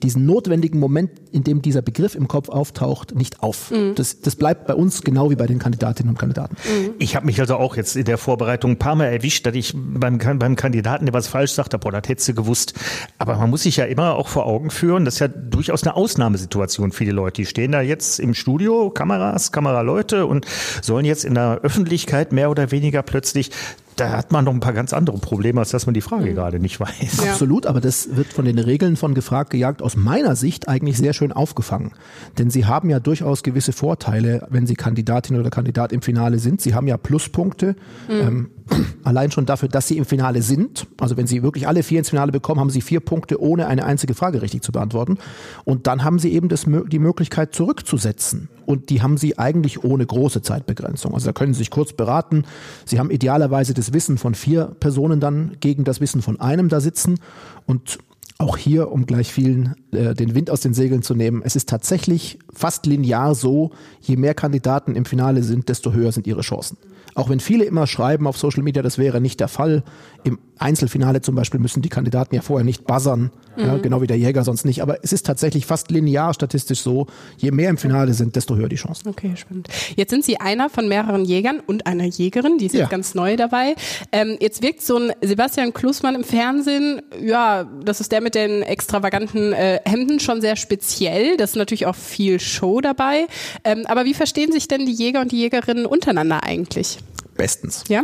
diesen 0.04 0.26
notwendigen 0.26 0.80
Moment, 0.80 1.12
in 1.32 1.44
dem 1.44 1.62
dieser 1.62 1.82
Begriff 1.82 2.14
im 2.14 2.28
Kopf 2.28 2.50
auftaucht, 2.50 3.16
nicht 3.16 3.42
auf. 3.42 3.72
Mhm. 3.72 3.96
Das, 3.96 4.22
das 4.22 4.36
bleibt 4.36 4.68
bei 4.68 4.76
uns 4.76 5.02
genau 5.02 5.32
wie 5.32 5.36
bei 5.36 5.48
den 5.48 5.58
Kandidatinnen 5.58 6.12
und 6.12 6.20
Kandidaten. 6.20 6.56
Mhm. 6.66 6.94
Ich 7.00 7.16
habe 7.16 7.26
mich 7.26 7.40
also 7.40 7.56
auch 7.56 7.76
jetzt 7.76 7.96
in 7.96 8.06
der 8.06 8.20
Vorbereitung 8.20 8.72
ein 8.72 8.78
paar 8.78 8.96
Mal 8.96 9.06
erwischt, 9.06 9.46
dass 9.48 9.56
ich 9.56 9.74
beim, 9.76 10.20
beim 10.20 10.56
Kandidaten, 10.56 11.06
der 11.06 11.14
was 11.14 11.28
falsch 11.28 11.54
sagt, 11.54 11.80
boah, 11.80 11.92
das 11.92 12.08
hättest 12.08 12.28
du 12.30 12.34
gewusst. 12.36 12.74
Aber 13.18 13.38
man 13.38 13.50
muss 13.50 13.64
sich 13.64 13.78
ja 13.78 13.86
immer 13.86 14.16
auch 14.16 14.28
vor 14.28 14.46
Augen 14.46 14.70
führen, 14.70 15.04
das 15.06 15.16
ist 15.16 15.20
ja 15.20 15.28
durchaus 15.28 15.84
eine 15.84 15.96
Ausnahmesituation 15.96 16.92
für 16.92 17.06
die 17.06 17.12
Leute. 17.12 17.42
Die 17.42 17.46
stehen 17.46 17.72
da 17.72 17.82
jetzt 17.82 18.20
im 18.20 18.36
Studio, 18.36 18.92
Kameras, 18.92 19.52
Kameraleute 19.52 20.28
und 20.28 20.46
sollen 20.82 21.06
jetzt 21.06 21.26
in 21.26 21.34
der 21.34 21.62
Öffentlichkeit 21.64 22.32
mehr 22.32 22.52
oder 22.52 22.72
weniger 22.72 23.02
plötzlich 23.02 23.52
da 23.98 24.12
hat 24.12 24.32
man 24.32 24.46
noch 24.46 24.54
ein 24.54 24.60
paar 24.60 24.74
ganz 24.74 24.94
andere 24.94 25.18
Probleme, 25.18 25.60
als 25.60 25.72
dass 25.72 25.86
man 25.86 25.94
die 25.94 26.02
Frage 26.02 26.30
mhm. 26.30 26.36
gerade 26.36 26.60
nicht 26.60 26.80
weiß. 26.80 27.24
Ja. 27.24 27.32
Absolut, 27.32 27.66
aber 27.66 27.82
das 27.82 28.16
wird 28.16 28.28
von 28.28 28.46
den 28.46 28.60
Regeln 28.60 28.96
von 28.96 29.14
gefragt 29.14 29.50
gejagt 29.50 29.82
aus 29.82 29.96
meiner 29.96 30.36
Sicht 30.36 30.70
eigentlich 30.70 30.98
sehr 30.98 31.14
schön 31.14 31.32
aufgefangen. 31.32 31.92
Denn 32.38 32.50
sie 32.50 32.66
haben 32.66 32.90
ja 32.90 33.00
durchaus 33.00 33.44
gewisse 33.44 33.74
Vorteile, 33.74 34.48
wenn 34.50 34.68
sie 34.68 34.76
Kandidatin 34.76 35.40
oder 35.40 35.50
Kandidat 35.50 35.92
im 35.92 36.02
Finale 36.02 36.40
sind. 36.40 36.62
Sie 36.62 36.76
haben 36.76 36.88
ja 36.88 36.98
Pluspunkte. 36.98 37.76
Mhm. 38.08 38.14
Ähm, 38.14 38.50
allein 39.04 39.32
schon 39.32 39.46
dafür, 39.46 39.70
dass 39.70 39.88
sie 39.88 39.98
im 39.98 40.06
Finale 40.06 40.42
sind. 40.42 40.88
Also 41.00 41.18
wenn 41.18 41.28
sie 41.28 41.42
wirklich 41.42 41.68
alle 41.68 41.84
vier 41.84 42.00
ins 42.00 42.10
Finale 42.10 42.32
bekommen, 42.32 42.60
haben 42.62 42.70
sie 42.70 42.82
vier 42.82 43.00
Punkte, 43.00 43.42
ohne 43.42 43.68
eine 43.68 43.86
einzige 43.86 44.14
Frage 44.14 44.42
richtig 44.42 44.62
zu 44.62 44.72
beantworten. 44.72 45.18
Und 45.64 45.88
dann 45.88 46.04
haben 46.04 46.20
sie 46.20 46.32
eben 46.34 46.50
das, 46.50 46.66
die 46.66 47.00
Möglichkeit 47.00 47.56
zurückzusetzen. 47.56 48.50
Und 48.68 48.90
die 48.90 49.02
haben 49.02 49.16
sie 49.16 49.40
eigentlich 49.40 49.86
ohne 49.86 50.06
große 50.06 50.42
Zeitbegrenzung. 50.42 51.14
Also 51.14 51.28
da 51.28 51.32
können 51.32 51.54
sie 51.54 51.60
sich 51.60 51.72
kurz 51.72 51.94
beraten. 51.94 52.44
Sie 52.84 53.00
haben 53.00 53.10
idealerweise 53.10 53.74
das 53.74 53.94
Wissen 53.94 54.18
von 54.18 54.36
vier 54.36 54.66
Personen 54.66 55.22
dann 55.22 55.56
gegen 55.62 55.86
das 55.86 56.02
Wissen 56.02 56.22
von 56.22 56.42
einem 56.42 56.68
da 56.68 56.82
sitzen. 56.82 57.18
Und 57.66 57.98
auch 58.40 58.58
hier, 58.58 58.92
um 58.92 59.06
gleich 59.06 59.32
vielen 59.32 59.76
äh, 59.92 60.14
den 60.14 60.36
Wind 60.36 60.50
aus 60.50 60.60
den 60.60 60.74
Segeln 60.74 61.02
zu 61.02 61.16
nehmen, 61.16 61.42
es 61.46 61.56
ist 61.56 61.70
tatsächlich 61.70 62.40
fast 62.54 62.86
linear 62.86 63.36
so, 63.36 63.72
je 64.02 64.18
mehr 64.18 64.34
Kandidaten 64.34 64.96
im 64.98 65.06
Finale 65.06 65.44
sind, 65.44 65.70
desto 65.70 65.94
höher 65.94 66.12
sind 66.12 66.28
ihre 66.28 66.42
Chancen. 66.42 66.78
Auch 67.16 67.30
wenn 67.30 67.40
viele 67.40 67.64
immer 67.64 67.88
schreiben 67.88 68.28
auf 68.28 68.38
Social 68.38 68.64
Media, 68.64 68.84
das 68.84 68.98
wäre 68.98 69.22
nicht 69.22 69.40
der 69.40 69.48
Fall. 69.48 69.84
Im 70.24 70.40
Einzelfinale 70.60 71.22
zum 71.22 71.36
Beispiel 71.36 71.60
müssen 71.60 71.82
die 71.82 71.90
Kandidaten 71.90 72.34
ja 72.34 72.42
vorher 72.42 72.66
nicht 72.66 72.86
buzzern, 72.86 73.32
mhm. 73.56 73.64
ja, 73.64 73.78
genau 73.78 74.02
wie 74.02 74.08
der 74.08 74.18
Jäger 74.18 74.44
sonst 74.44 74.66
nicht. 74.66 74.82
Aber 74.82 75.04
es 75.04 75.14
ist 75.14 75.26
tatsächlich 75.26 75.66
fast 75.66 75.92
linear 75.92 76.34
statistisch 76.34 76.82
so, 76.82 77.08
je 77.38 77.52
mehr 77.52 77.70
im 77.70 77.78
Finale 77.78 78.14
sind, 78.14 78.36
desto 78.36 78.56
höher 78.56 78.70
die 78.70 78.76
Chancen. 78.76 79.10
Okay, 79.10 79.36
spannend. 79.36 79.68
Jetzt 79.96 80.10
sind 80.10 80.26
Sie 80.26 80.40
einer 80.40 80.70
von 80.70 80.88
mehreren 80.88 81.26
Jägern 81.26 81.60
und 81.60 81.86
einer 81.86 82.06
Jägerin, 82.06 82.58
die 82.58 82.66
ist 82.66 82.74
ja. 82.74 82.82
jetzt 82.82 82.90
ganz 82.90 83.14
neu 83.16 83.36
dabei. 83.36 83.76
Ähm, 84.12 84.38
jetzt 84.40 84.62
wirkt 84.62 84.82
so 84.82 84.98
ein 84.98 85.12
Sebastian 85.22 85.74
Klusmann 85.74 86.16
im 86.16 86.24
Fernsehen, 86.24 87.02
ja, 87.22 87.64
das 87.64 88.02
ist 88.02 88.12
der 88.12 88.22
mit 88.22 88.36
den 88.36 88.64
extravaganten 88.64 89.54
äh, 89.54 89.80
Hemden 89.86 90.20
schon 90.20 90.42
sehr 90.42 90.56
speziell. 90.56 91.38
Das 91.38 91.52
ist 91.52 91.56
natürlich 91.56 91.86
auch 91.86 91.96
viel 91.96 92.40
Show 92.40 92.82
dabei. 92.82 93.28
Ähm, 93.64 93.86
aber 93.86 94.06
wie 94.06 94.14
verstehen 94.14 94.52
sich 94.52 94.68
denn 94.68 94.86
die 94.86 94.94
Jäger 94.94 95.22
und 95.22 95.32
die 95.32 95.38
Jägerinnen 95.38 95.86
untereinander 95.86 96.44
eigentlich? 96.44 96.98
bestens. 97.38 97.84
Ja? 97.88 98.04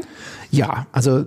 Ja, 0.52 0.88
also 0.92 1.26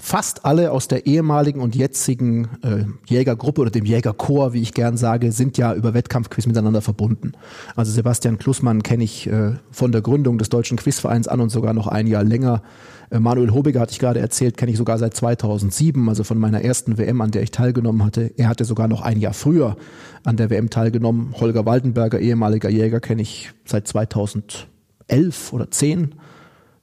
fast 0.00 0.44
alle 0.44 0.72
aus 0.72 0.88
der 0.88 1.06
ehemaligen 1.06 1.60
und 1.60 1.76
jetzigen 1.76 2.48
äh, 2.62 2.84
Jägergruppe 3.06 3.60
oder 3.60 3.70
dem 3.70 3.84
Jägerchor, 3.84 4.52
wie 4.52 4.62
ich 4.62 4.72
gern 4.72 4.96
sage, 4.96 5.30
sind 5.30 5.58
ja 5.58 5.74
über 5.74 5.94
Wettkampfquiz 5.94 6.46
miteinander 6.46 6.80
verbunden. 6.80 7.32
Also 7.76 7.92
Sebastian 7.92 8.38
Klussmann 8.38 8.82
kenne 8.82 9.04
ich 9.04 9.26
äh, 9.26 9.52
von 9.70 9.92
der 9.92 10.00
Gründung 10.00 10.38
des 10.38 10.48
Deutschen 10.48 10.78
Quizvereins 10.78 11.28
an 11.28 11.40
und 11.40 11.50
sogar 11.50 11.74
noch 11.74 11.86
ein 11.86 12.06
Jahr 12.06 12.24
länger. 12.24 12.62
Äh, 13.10 13.20
Manuel 13.20 13.52
Hobiger 13.52 13.80
hatte 13.80 13.92
ich 13.92 13.98
gerade 13.98 14.20
erzählt, 14.20 14.56
kenne 14.56 14.72
ich 14.72 14.78
sogar 14.78 14.98
seit 14.98 15.14
2007, 15.14 16.08
also 16.08 16.24
von 16.24 16.38
meiner 16.38 16.62
ersten 16.62 16.96
WM, 16.96 17.20
an 17.20 17.30
der 17.30 17.42
ich 17.42 17.50
teilgenommen 17.50 18.04
hatte. 18.04 18.32
Er 18.36 18.48
hatte 18.48 18.64
sogar 18.64 18.88
noch 18.88 19.02
ein 19.02 19.20
Jahr 19.20 19.34
früher 19.34 19.76
an 20.24 20.36
der 20.36 20.50
WM 20.50 20.70
teilgenommen. 20.70 21.34
Holger 21.38 21.66
Waldenberger, 21.66 22.18
ehemaliger 22.20 22.70
Jäger, 22.70 23.00
kenne 23.00 23.22
ich 23.22 23.52
seit 23.66 23.86
2011 23.86 25.52
oder 25.52 25.70
10 25.70 26.14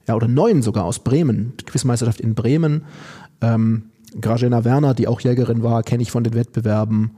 ja, 0.07 0.15
oder 0.15 0.27
neun 0.27 0.61
sogar 0.61 0.85
aus 0.85 0.99
Bremen, 0.99 1.53
Quizmeisterschaft 1.65 2.21
in 2.21 2.35
Bremen. 2.35 2.85
Ähm, 3.41 3.91
Grażyna 4.19 4.63
Werner, 4.63 4.93
die 4.93 5.07
auch 5.07 5.19
Jägerin 5.19 5.63
war, 5.63 5.83
kenne 5.83 6.03
ich 6.03 6.11
von 6.11 6.23
den 6.23 6.33
Wettbewerben. 6.33 7.11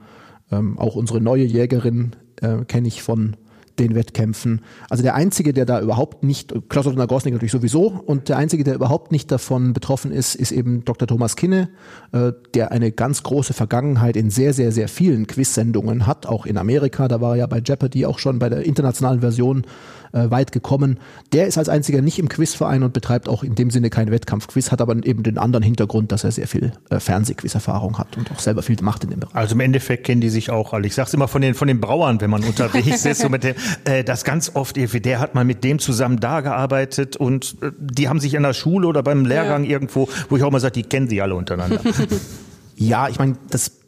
Ähm, 0.52 0.78
auch 0.80 0.96
unsere 0.96 1.22
neue 1.22 1.44
Jägerin 1.44 2.16
äh, 2.42 2.66
kenne 2.66 2.88
ich 2.88 3.04
von 3.04 3.36
den 3.80 3.96
Wettkämpfen. 3.96 4.62
Also 4.90 5.04
der 5.04 5.16
Einzige, 5.16 5.54
der 5.54 5.66
da 5.66 5.80
überhaupt 5.80 6.24
nicht, 6.24 6.54
Klaus 6.70 6.86
Otto 6.86 6.98
Nagosnik 6.98 7.34
natürlich 7.34 7.52
sowieso, 7.52 7.88
und 7.88 8.30
der 8.30 8.38
Einzige, 8.38 8.64
der 8.64 8.76
überhaupt 8.76 9.12
nicht 9.12 9.32
davon 9.32 9.74
betroffen 9.74 10.12
ist, 10.12 10.36
ist 10.36 10.52
eben 10.52 10.84
Dr. 10.86 11.08
Thomas 11.08 11.36
Kinne, 11.36 11.70
äh, 12.12 12.34
der 12.54 12.72
eine 12.72 12.92
ganz 12.92 13.24
große 13.24 13.54
Vergangenheit 13.54 14.18
in 14.18 14.30
sehr, 14.30 14.54
sehr, 14.54 14.72
sehr 14.72 14.88
vielen 14.88 15.28
Quiz-Sendungen 15.28 16.06
hat, 16.06 16.26
auch 16.26 16.46
in 16.46 16.58
Amerika, 16.58 17.08
da 17.08 17.22
war 17.22 17.32
er 17.32 17.38
ja 17.38 17.48
bei 17.48 17.60
Jeopardy 17.60 18.06
auch 18.06 18.20
schon 18.20 18.40
bei 18.40 18.50
der 18.50 18.66
internationalen 18.66 19.22
Version 19.22 19.66
äh, 20.12 20.30
weit 20.30 20.52
gekommen. 20.52 21.00
Der 21.34 21.48
ist 21.48 21.58
als 21.58 21.70
einziger 21.70 22.02
nicht 22.02 22.20
im 22.20 22.30
Quizverein 22.30 22.84
und 22.84 22.94
betreibt 22.94 23.30
auch 23.30 23.44
in 23.44 23.56
dem 23.56 23.72
Sinne 23.72 23.90
keinen 23.90 24.12
Wettkampfquiz, 24.12 24.72
hat 24.72 24.82
aber 24.82 24.96
eben 25.06 25.24
den 25.24 25.38
anderen 25.38 25.64
Hintergrund, 25.64 26.12
dass 26.12 26.24
er 26.24 26.32
sehr 26.32 26.48
viel 26.48 26.72
äh, 26.90 27.00
Fernsehquiz-Erfahrung 27.00 27.98
hat 27.98 28.18
und 28.18 28.32
auch 28.32 28.40
selber 28.40 28.62
viel 28.62 28.78
macht 28.82 29.04
in 29.04 29.12
dem 29.12 29.20
Bereich. 29.20 29.36
Also 29.36 29.56
im 29.56 29.62
Endeffekt 29.62 30.06
kennen 30.06 30.22
die 30.22 30.30
sich 30.30 30.50
auch 30.50 30.74
alle. 30.74 30.88
Ich 30.88 30.96
sag's 30.96 31.14
immer 31.14 31.28
von 31.28 31.42
den, 31.42 31.54
von 31.54 31.68
den 31.68 31.80
Brauern, 31.80 32.22
wenn 32.22 32.30
man 32.30 32.44
unterwegs 32.44 33.06
ist, 33.06 33.22
so 33.22 33.30
mit 33.30 33.44
dem, 33.44 33.56
äh, 33.86 34.04
das 34.04 34.24
ganz 34.24 34.52
oft, 34.54 34.76
der 34.78 35.20
hat 35.20 35.36
mal 35.36 35.46
mit 35.46 35.64
dem 35.64 35.80
zusammen 35.80 36.20
da 36.20 36.42
gearbeitet 36.42 37.18
und 37.18 37.56
äh, 37.62 37.72
die 37.80 38.10
haben 38.10 38.20
sich 38.20 38.34
in 38.34 38.44
der 38.44 38.54
Schule 38.54 38.88
oder 38.88 39.04
beim 39.04 39.26
Lehrgang 39.26 39.64
ja. 39.64 39.72
irgendwo, 39.72 40.10
wo 40.30 40.38
ich 40.38 40.44
auch 40.44 40.52
mal 40.52 40.60
sage, 40.60 40.74
die 40.74 40.84
kennen 40.84 41.08
sie 41.08 41.22
alle 41.22 41.36
untereinander. 41.36 41.82
ja, 42.76 43.10
ich 43.10 43.20
meine, 43.20 43.36
das 43.50 43.79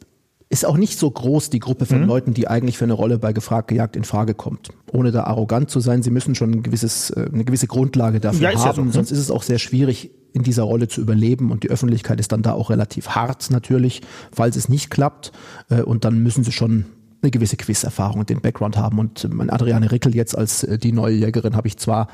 ist 0.52 0.66
auch 0.66 0.76
nicht 0.76 0.98
so 0.98 1.10
groß, 1.10 1.48
die 1.48 1.60
Gruppe 1.60 1.86
von 1.86 2.02
mhm. 2.02 2.08
Leuten, 2.08 2.34
die 2.34 2.46
eigentlich 2.46 2.76
für 2.76 2.84
eine 2.84 2.92
Rolle 2.92 3.18
bei 3.18 3.32
Gefragt 3.32 3.68
gejagt 3.68 3.96
in 3.96 4.04
Frage 4.04 4.34
kommt. 4.34 4.68
Ohne 4.92 5.10
da 5.10 5.24
arrogant 5.24 5.70
zu 5.70 5.80
sein, 5.80 6.02
sie 6.02 6.10
müssen 6.10 6.34
schon 6.34 6.50
ein 6.50 6.62
gewisses, 6.62 7.08
äh, 7.08 7.30
eine 7.32 7.46
gewisse 7.46 7.66
Grundlage 7.66 8.20
dafür 8.20 8.50
ja, 8.50 8.58
haben, 8.58 8.66
ja 8.66 8.74
so. 8.74 8.84
Mhm. 8.84 8.92
sonst 8.92 9.12
ist 9.12 9.18
es 9.18 9.30
auch 9.30 9.42
sehr 9.42 9.58
schwierig, 9.58 10.10
in 10.34 10.42
dieser 10.42 10.64
Rolle 10.64 10.88
zu 10.88 11.00
überleben 11.00 11.50
und 11.50 11.62
die 11.62 11.70
Öffentlichkeit 11.70 12.20
ist 12.20 12.32
dann 12.32 12.42
da 12.42 12.52
auch 12.52 12.68
relativ 12.68 13.08
hart 13.08 13.50
natürlich, 13.50 14.02
falls 14.30 14.56
es 14.56 14.68
nicht 14.68 14.90
klappt 14.90 15.32
äh, 15.70 15.80
und 15.80 16.04
dann 16.04 16.22
müssen 16.22 16.44
sie 16.44 16.52
schon 16.52 16.84
eine 17.22 17.30
gewisse 17.30 17.56
Quiz-Erfahrung 17.56 18.20
und 18.20 18.28
den 18.28 18.42
Background 18.42 18.76
haben 18.76 18.98
und 18.98 19.26
mein 19.32 19.48
Adriane 19.48 19.90
Rickel 19.90 20.14
jetzt 20.14 20.36
als 20.36 20.64
äh, 20.64 20.76
die 20.76 20.92
neue 20.92 21.14
Jägerin 21.14 21.56
habe 21.56 21.68
ich 21.68 21.78
zwar 21.78 22.08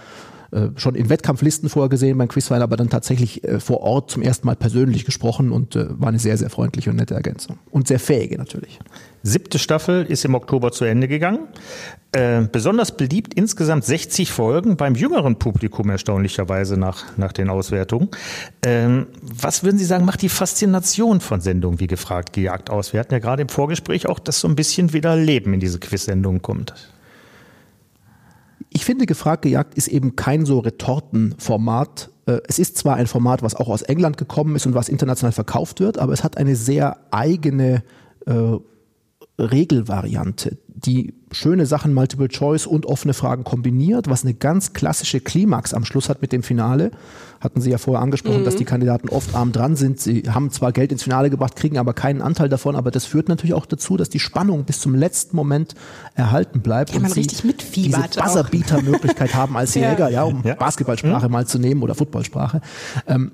äh, 0.50 0.68
schon 0.76 0.94
in 0.94 1.10
Wettkampflisten 1.10 1.68
vorgesehen 1.68 2.16
beim 2.16 2.28
Quizwein, 2.28 2.62
aber 2.62 2.76
dann 2.76 2.88
tatsächlich 2.88 3.44
äh, 3.44 3.60
vor 3.60 3.80
Ort 3.80 4.10
zum 4.10 4.22
ersten 4.22 4.46
Mal 4.46 4.56
persönlich 4.56 5.04
gesprochen 5.04 5.52
und 5.52 5.76
äh, 5.76 5.86
war 6.00 6.08
eine 6.08 6.18
sehr, 6.18 6.38
sehr 6.38 6.48
freundliche 6.48 6.88
und 6.88 6.96
nette 6.96 7.14
Ergänzung. 7.14 7.58
Und 7.70 7.88
sehr 7.88 8.00
fähige 8.00 8.38
natürlich. 8.38 8.78
Siebte 9.22 9.58
Staffel 9.58 10.06
ist 10.06 10.24
im 10.24 10.34
Oktober 10.34 10.72
zu 10.72 10.86
Ende 10.86 11.06
gegangen. 11.06 11.48
Äh, 12.12 12.42
besonders 12.50 12.96
beliebt 12.96 13.34
insgesamt 13.34 13.84
60 13.84 14.30
Folgen 14.30 14.78
beim 14.78 14.94
jüngeren 14.94 15.38
Publikum 15.38 15.90
erstaunlicherweise 15.90 16.78
nach, 16.78 17.04
nach 17.18 17.32
den 17.32 17.50
Auswertungen. 17.50 18.08
Ähm, 18.64 19.08
was 19.20 19.64
würden 19.64 19.76
Sie 19.76 19.84
sagen, 19.84 20.06
macht 20.06 20.22
die 20.22 20.30
Faszination 20.30 21.20
von 21.20 21.42
Sendungen 21.42 21.78
wie 21.78 21.88
gefragt, 21.88 22.32
gejagt 22.32 22.70
aus? 22.70 22.94
Wir 22.94 23.00
hatten 23.00 23.12
ja 23.12 23.18
gerade 23.18 23.42
im 23.42 23.50
Vorgespräch 23.50 24.08
auch, 24.08 24.18
dass 24.18 24.40
so 24.40 24.48
ein 24.48 24.56
bisschen 24.56 24.94
wieder 24.94 25.14
Leben 25.14 25.52
in 25.52 25.60
diese 25.60 25.78
Quiz-Sendungen 25.78 26.40
kommt. 26.40 26.72
Ich 28.70 28.84
finde, 28.84 29.06
gefragt, 29.06 29.42
gejagt 29.42 29.74
ist 29.74 29.88
eben 29.88 30.16
kein 30.16 30.44
so 30.44 30.58
Retortenformat. 30.58 32.10
Äh, 32.26 32.40
es 32.48 32.58
ist 32.58 32.76
zwar 32.76 32.96
ein 32.96 33.06
Format, 33.06 33.42
was 33.42 33.54
auch 33.54 33.68
aus 33.68 33.82
England 33.82 34.16
gekommen 34.16 34.56
ist 34.56 34.66
und 34.66 34.74
was 34.74 34.88
international 34.88 35.32
verkauft 35.32 35.80
wird, 35.80 35.98
aber 35.98 36.12
es 36.12 36.24
hat 36.24 36.36
eine 36.36 36.56
sehr 36.56 36.98
eigene 37.10 37.82
äh, 38.26 38.56
Regelvariante, 39.38 40.58
die 40.66 41.14
schöne 41.30 41.66
Sachen 41.66 41.94
Multiple 41.94 42.28
Choice 42.28 42.66
und 42.66 42.86
offene 42.86 43.14
Fragen 43.14 43.44
kombiniert, 43.44 44.08
was 44.08 44.24
eine 44.24 44.34
ganz 44.34 44.72
klassische 44.72 45.20
Klimax 45.20 45.74
am 45.74 45.84
Schluss 45.84 46.08
hat 46.08 46.22
mit 46.22 46.32
dem 46.32 46.42
Finale. 46.42 46.90
Hatten 47.40 47.60
Sie 47.60 47.70
ja 47.70 47.78
vorher 47.78 48.02
angesprochen, 48.02 48.40
mhm. 48.40 48.44
dass 48.44 48.56
die 48.56 48.64
Kandidaten 48.64 49.08
oft 49.10 49.36
arm 49.36 49.52
dran 49.52 49.76
sind. 49.76 50.00
Sie 50.00 50.24
haben 50.28 50.50
zwar 50.50 50.72
Geld 50.72 50.90
ins 50.90 51.04
Finale 51.04 51.30
gebracht, 51.30 51.54
kriegen 51.54 51.78
aber 51.78 51.92
keinen 51.92 52.20
Anteil 52.20 52.48
davon, 52.48 52.74
aber 52.74 52.90
das 52.90 53.04
führt 53.04 53.28
natürlich 53.28 53.54
auch 53.54 53.66
dazu, 53.66 53.96
dass 53.96 54.08
die 54.08 54.18
Spannung 54.18 54.64
bis 54.64 54.80
zum 54.80 54.96
letzten 54.96 55.36
Moment 55.36 55.74
erhalten 56.16 56.60
bleibt. 56.60 56.90
Ja, 56.90 56.96
und 56.96 57.02
man 57.02 57.12
Sie 57.12 57.20
richtig 57.20 57.44
mitfiebert 57.44 58.16
diese 58.16 58.24
Buzzerbeater-Möglichkeit 58.24 59.34
haben 59.34 59.56
als 59.56 59.74
Jäger, 59.76 60.10
ja, 60.10 60.24
um 60.24 60.42
ja. 60.44 60.54
Basketballsprache 60.54 61.26
mhm. 61.26 61.32
mal 61.32 61.46
zu 61.46 61.60
nehmen 61.60 61.82
oder 61.82 61.94
Footballsprache. 61.94 62.60
Ähm, 63.06 63.30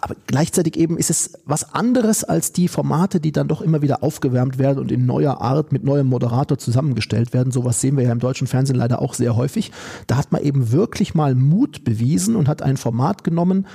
aber 0.00 0.16
gleichzeitig 0.26 0.76
eben 0.76 0.98
ist 0.98 1.10
es 1.10 1.32
was 1.44 1.74
anderes 1.74 2.24
als 2.24 2.52
die 2.52 2.68
Formate, 2.68 3.20
die 3.20 3.32
dann 3.32 3.48
doch 3.48 3.60
immer 3.60 3.82
wieder 3.82 4.02
aufgewärmt 4.02 4.58
werden 4.58 4.78
und 4.78 4.90
in 4.90 5.06
neuer 5.06 5.40
Art 5.40 5.72
mit 5.72 5.84
neuem 5.84 6.08
Moderator 6.08 6.58
zusammengestellt 6.58 7.32
werden. 7.32 7.52
Sowas 7.52 7.80
sehen 7.80 7.96
wir 7.96 8.04
ja 8.04 8.12
im 8.12 8.18
deutschen 8.18 8.46
Fernsehen 8.46 8.76
leider 8.76 9.00
auch 9.00 9.14
sehr 9.14 9.36
häufig. 9.36 9.70
Da 10.06 10.16
hat 10.16 10.32
man 10.32 10.42
eben 10.42 10.72
wirklich 10.72 11.14
mal 11.14 11.34
Mut 11.34 11.84
bewiesen 11.84 12.34
und 12.34 12.48
hat 12.48 12.62
ein 12.62 12.76
Format 12.76 13.22
genommen, 13.22 13.66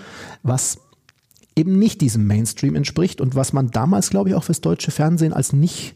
was 0.44 0.80
eben 1.56 1.80
nicht 1.80 2.02
diesem 2.02 2.28
Mainstream 2.28 2.76
entspricht 2.76 3.22
und 3.22 3.36
was 3.36 3.54
man 3.54 3.72
damals, 3.72 4.10
glaube 4.10 4.30
ich, 4.30 4.36
auch 4.36 4.44
fürs 4.44 4.62
deutsche 4.62 4.92
Fernsehen 4.92 5.34
als 5.34 5.54
nicht 5.54 5.96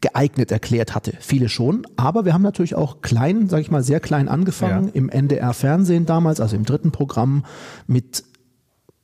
geeignet 0.00 0.52
erklärt 0.52 0.94
hatte. 0.94 1.14
Viele 1.20 1.48
schon, 1.48 1.86
aber 1.96 2.24
wir 2.24 2.34
haben 2.34 2.42
natürlich 2.42 2.74
auch 2.74 3.00
klein, 3.00 3.48
sage 3.48 3.62
ich 3.62 3.70
mal, 3.70 3.82
sehr 3.82 4.00
klein 4.00 4.28
angefangen 4.28 4.88
ja. 4.88 4.94
im 4.94 5.08
NDR 5.08 5.54
Fernsehen 5.54 6.06
damals, 6.06 6.40
also 6.40 6.56
im 6.56 6.64
dritten 6.64 6.92
Programm 6.92 7.44
mit 7.86 8.24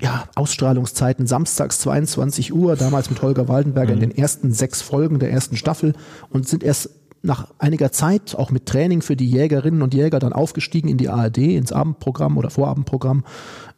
ja, 0.02 0.24
Ausstrahlungszeiten 0.34 1.26
samstags 1.26 1.78
22 1.80 2.52
Uhr, 2.52 2.76
damals 2.76 3.08
mit 3.08 3.22
Holger 3.22 3.48
Waldenberger 3.48 3.94
mhm. 3.94 4.02
in 4.02 4.10
den 4.10 4.18
ersten 4.18 4.52
sechs 4.52 4.82
Folgen 4.82 5.20
der 5.20 5.30
ersten 5.30 5.56
Staffel 5.56 5.94
und 6.28 6.48
sind 6.48 6.64
erst 6.64 6.90
nach 7.22 7.48
einiger 7.58 7.92
Zeit, 7.92 8.34
auch 8.34 8.50
mit 8.50 8.66
Training 8.66 9.00
für 9.00 9.14
die 9.14 9.30
Jägerinnen 9.30 9.80
und 9.80 9.94
Jäger, 9.94 10.18
dann 10.18 10.32
aufgestiegen 10.32 10.88
in 10.88 10.98
die 10.98 11.08
ARD, 11.08 11.38
ins 11.38 11.72
Abendprogramm 11.72 12.36
oder 12.36 12.50
Vorabendprogramm. 12.50 13.24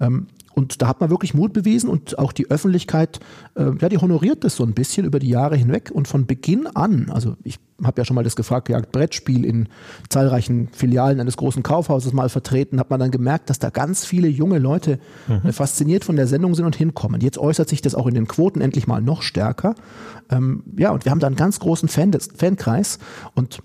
Ähm, 0.00 0.28
und 0.54 0.82
da 0.82 0.86
hat 0.86 1.00
man 1.00 1.10
wirklich 1.10 1.34
Mut 1.34 1.52
bewiesen 1.52 1.90
und 1.90 2.18
auch 2.18 2.32
die 2.32 2.50
Öffentlichkeit, 2.50 3.18
äh, 3.56 3.72
ja, 3.80 3.88
die 3.88 3.98
honoriert 3.98 4.44
das 4.44 4.54
so 4.56 4.64
ein 4.64 4.72
bisschen 4.72 5.04
über 5.04 5.18
die 5.18 5.28
Jahre 5.28 5.56
hinweg. 5.56 5.90
Und 5.92 6.06
von 6.06 6.26
Beginn 6.26 6.68
an, 6.68 7.10
also 7.10 7.36
ich 7.42 7.58
habe 7.82 8.00
ja 8.00 8.04
schon 8.04 8.14
mal 8.14 8.22
das 8.22 8.36
gefragt, 8.36 8.68
gejagt 8.68 8.92
Brettspiel 8.92 9.44
in 9.44 9.68
zahlreichen 10.08 10.68
Filialen 10.72 11.18
eines 11.20 11.36
großen 11.36 11.64
Kaufhauses 11.64 12.12
mal 12.12 12.28
vertreten, 12.28 12.78
hat 12.78 12.88
man 12.88 13.00
dann 13.00 13.10
gemerkt, 13.10 13.50
dass 13.50 13.58
da 13.58 13.70
ganz 13.70 14.04
viele 14.04 14.28
junge 14.28 14.58
Leute 14.58 15.00
mhm. 15.26 15.52
fasziniert 15.52 16.04
von 16.04 16.14
der 16.14 16.28
Sendung 16.28 16.54
sind 16.54 16.66
und 16.66 16.76
hinkommen. 16.76 17.20
Jetzt 17.20 17.38
äußert 17.38 17.68
sich 17.68 17.82
das 17.82 17.96
auch 17.96 18.06
in 18.06 18.14
den 18.14 18.28
Quoten 18.28 18.60
endlich 18.60 18.86
mal 18.86 19.02
noch 19.02 19.22
stärker. 19.22 19.74
Ähm, 20.30 20.62
ja, 20.78 20.92
und 20.92 21.04
wir 21.04 21.10
haben 21.10 21.20
da 21.20 21.26
einen 21.26 21.36
ganz 21.36 21.58
großen 21.58 21.88
Fan 21.88 22.12
Fankreis 22.36 23.00
und 23.34 23.58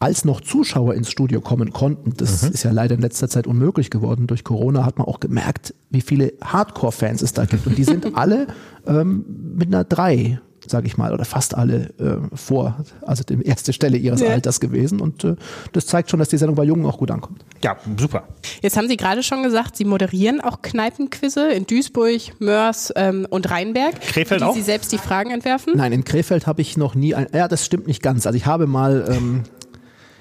als 0.00 0.24
noch 0.24 0.40
Zuschauer 0.40 0.94
ins 0.94 1.10
Studio 1.10 1.40
kommen 1.40 1.72
konnten, 1.72 2.14
das 2.16 2.42
mhm. 2.42 2.52
ist 2.52 2.62
ja 2.62 2.72
leider 2.72 2.94
in 2.94 3.02
letzter 3.02 3.28
Zeit 3.28 3.46
unmöglich 3.46 3.90
geworden 3.90 4.26
durch 4.26 4.44
Corona, 4.44 4.84
hat 4.84 4.98
man 4.98 5.06
auch 5.06 5.20
gemerkt, 5.20 5.74
wie 5.90 6.00
viele 6.00 6.32
Hardcore-Fans 6.42 7.22
es 7.22 7.34
da 7.34 7.44
gibt. 7.44 7.66
Und 7.66 7.76
die 7.76 7.84
sind 7.84 8.14
alle 8.16 8.46
ähm, 8.86 9.24
mit 9.56 9.68
einer 9.68 9.84
3 9.84 10.40
sage 10.66 10.86
ich 10.86 10.98
mal, 10.98 11.12
oder 11.12 11.24
fast 11.24 11.56
alle 11.56 11.90
äh, 11.98 12.36
vor, 12.36 12.84
also 13.02 13.24
die 13.24 13.42
erste 13.42 13.72
Stelle 13.72 13.96
ihres 13.96 14.20
ja. 14.20 14.28
Alters 14.28 14.60
gewesen. 14.60 15.00
Und 15.00 15.24
äh, 15.24 15.36
das 15.72 15.86
zeigt 15.86 16.10
schon, 16.10 16.18
dass 16.18 16.28
die 16.28 16.36
Sendung 16.36 16.54
bei 16.54 16.64
Jungen 16.64 16.84
auch 16.86 16.98
gut 16.98 17.10
ankommt. 17.10 17.44
Ja, 17.64 17.76
super. 17.98 18.24
Jetzt 18.60 18.76
haben 18.76 18.86
Sie 18.86 18.96
gerade 18.96 19.22
schon 19.22 19.42
gesagt, 19.42 19.76
Sie 19.76 19.84
moderieren 19.84 20.40
auch 20.40 20.62
Kneipenquizze 20.62 21.48
in 21.48 21.66
Duisburg, 21.66 22.20
Mörs 22.40 22.92
ähm, 22.94 23.26
und 23.30 23.50
Rheinberg. 23.50 24.00
Krefeld 24.00 24.42
die 24.42 24.44
auch? 24.44 24.54
Sie 24.54 24.62
selbst 24.62 24.92
die 24.92 24.98
Fragen 24.98 25.30
entwerfen? 25.30 25.72
Nein, 25.76 25.92
in 25.92 26.04
Krefeld 26.04 26.46
habe 26.46 26.60
ich 26.60 26.76
noch 26.76 26.94
nie 26.94 27.14
ein, 27.14 27.26
ja, 27.32 27.48
das 27.48 27.64
stimmt 27.64 27.86
nicht 27.86 28.02
ganz. 28.02 28.26
Also 28.26 28.36
ich 28.36 28.46
habe 28.46 28.66
mal 28.66 29.06
ähm, 29.10 29.44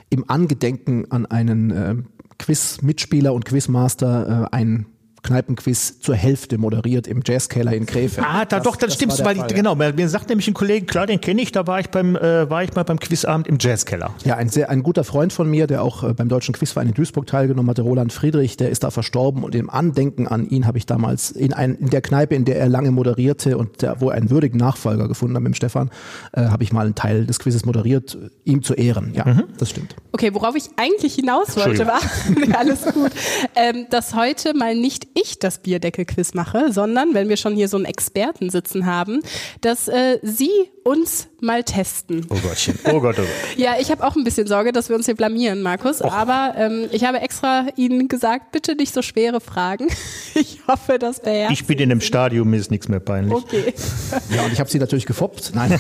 im 0.09 0.29
Angedenken 0.29 1.09
an 1.11 1.25
einen 1.25 1.71
äh, 1.71 1.95
Quiz-Mitspieler 2.37 3.33
und 3.33 3.45
Quizmaster 3.45 4.47
äh, 4.51 4.55
ein 4.55 4.85
Kneipenquiz 5.23 5.99
zur 5.99 6.15
Hälfte 6.15 6.57
moderiert 6.57 7.07
im 7.07 7.21
Jazzkeller 7.25 7.73
in 7.73 7.85
Krefeld. 7.85 8.25
Ah, 8.27 8.45
da, 8.45 8.57
das, 8.57 8.63
doch, 8.63 8.75
das, 8.75 8.89
das 8.89 8.95
stimmt, 8.95 9.25
weil 9.25 9.35
Fall, 9.35 9.47
genau, 9.47 9.75
mir 9.75 10.09
sagt 10.09 10.29
nämlich 10.29 10.47
ein 10.47 10.53
Kollege, 10.53 10.85
klar, 10.85 11.05
den 11.05 11.21
kenne 11.21 11.41
ich, 11.41 11.51
da 11.51 11.67
war 11.67 11.79
ich 11.79 11.89
beim 11.89 12.15
äh, 12.15 12.49
war 12.49 12.63
ich 12.63 12.73
mal 12.73 12.83
beim 12.83 12.99
Quizabend 12.99 13.47
im 13.47 13.57
Jazzkeller. 13.59 14.11
Ja, 14.23 14.35
ein 14.35 14.49
sehr 14.49 14.69
ein 14.69 14.83
guter 14.83 15.03
Freund 15.03 15.33
von 15.33 15.49
mir, 15.49 15.67
der 15.67 15.83
auch 15.83 16.03
äh, 16.03 16.13
beim 16.13 16.29
deutschen 16.29 16.53
Quizverein 16.53 16.87
in 16.87 16.93
Duisburg 16.93 17.27
teilgenommen 17.27 17.69
hatte, 17.69 17.81
Roland 17.81 18.13
Friedrich, 18.13 18.57
der 18.57 18.69
ist 18.69 18.83
da 18.83 18.91
verstorben 18.91 19.43
und 19.43 19.55
im 19.55 19.69
Andenken 19.69 20.27
an 20.27 20.47
ihn 20.47 20.65
habe 20.65 20.77
ich 20.77 20.85
damals 20.85 21.31
in 21.31 21.53
ein, 21.53 21.75
in 21.75 21.89
der 21.89 22.01
Kneipe, 22.01 22.35
in 22.35 22.45
der 22.45 22.57
er 22.57 22.69
lange 22.69 22.91
moderierte 22.91 23.57
und 23.57 23.81
der, 23.81 24.01
wo 24.01 24.09
er 24.09 24.15
einen 24.15 24.29
würdigen 24.29 24.57
Nachfolger 24.57 25.07
gefunden 25.07 25.35
hat 25.35 25.43
mit 25.43 25.53
dem 25.53 25.55
Stefan, 25.55 25.89
äh, 26.33 26.43
habe 26.43 26.63
ich 26.63 26.71
mal 26.71 26.85
einen 26.85 26.95
Teil 26.95 27.25
des 27.25 27.39
Quizzes 27.39 27.65
moderiert, 27.65 28.17
ihm 28.45 28.63
zu 28.63 28.73
ehren. 28.73 29.13
Ja, 29.13 29.25
mhm. 29.25 29.43
das 29.57 29.69
stimmt. 29.69 29.95
Okay, 30.11 30.33
worauf 30.33 30.55
ich 30.55 30.65
eigentlich 30.75 31.15
hinaus 31.15 31.55
wollte, 31.55 31.85
war 31.85 32.01
alles 32.57 32.83
gut, 32.85 33.11
ähm, 33.55 33.85
dass 33.89 34.15
heute 34.15 34.53
mal 34.53 34.75
nicht 34.75 35.07
ich 35.21 35.39
das 35.39 35.61
Bierdeckel-Quiz 35.61 36.33
mache, 36.33 36.71
sondern 36.71 37.13
wenn 37.13 37.29
wir 37.29 37.37
schon 37.37 37.55
hier 37.55 37.67
so 37.67 37.77
einen 37.77 37.85
Experten 37.85 38.49
sitzen 38.49 38.85
haben, 38.85 39.21
dass 39.61 39.87
äh, 39.87 40.19
Sie 40.21 40.49
uns 40.83 41.27
mal 41.41 41.63
testen. 41.63 42.25
Oh 42.29 42.35
Gottchen, 42.35 42.77
oh 42.85 42.99
Gott, 42.99 43.17
oh 43.19 43.21
Gott. 43.21 43.27
ja, 43.57 43.75
ich 43.79 43.91
habe 43.91 44.05
auch 44.05 44.15
ein 44.15 44.23
bisschen 44.23 44.47
Sorge, 44.47 44.71
dass 44.71 44.89
wir 44.89 44.95
uns 44.95 45.05
hier 45.05 45.15
blamieren, 45.15 45.61
Markus. 45.61 46.01
Och. 46.01 46.11
Aber 46.11 46.55
ähm, 46.57 46.87
ich 46.91 47.03
habe 47.03 47.19
extra 47.19 47.67
Ihnen 47.75 48.07
gesagt, 48.07 48.51
bitte 48.51 48.75
nicht 48.75 48.93
so 48.93 49.01
schwere 49.01 49.39
Fragen. 49.39 49.87
ich 50.35 50.59
hoffe, 50.67 50.99
das 50.99 51.23
wäre. 51.25 51.51
Ich 51.53 51.65
bin 51.65 51.77
in 51.79 51.91
einem 51.91 52.01
Stadium, 52.01 52.49
mir 52.49 52.57
ist 52.57 52.71
nichts 52.71 52.87
mehr 52.87 52.99
peinlich. 52.99 53.33
Okay. 53.33 53.73
ja, 54.35 54.43
und 54.43 54.51
ich 54.51 54.59
habe 54.59 54.69
Sie 54.69 54.79
natürlich 54.79 55.05
gefoppt. 55.05 55.51
Nein. 55.53 55.79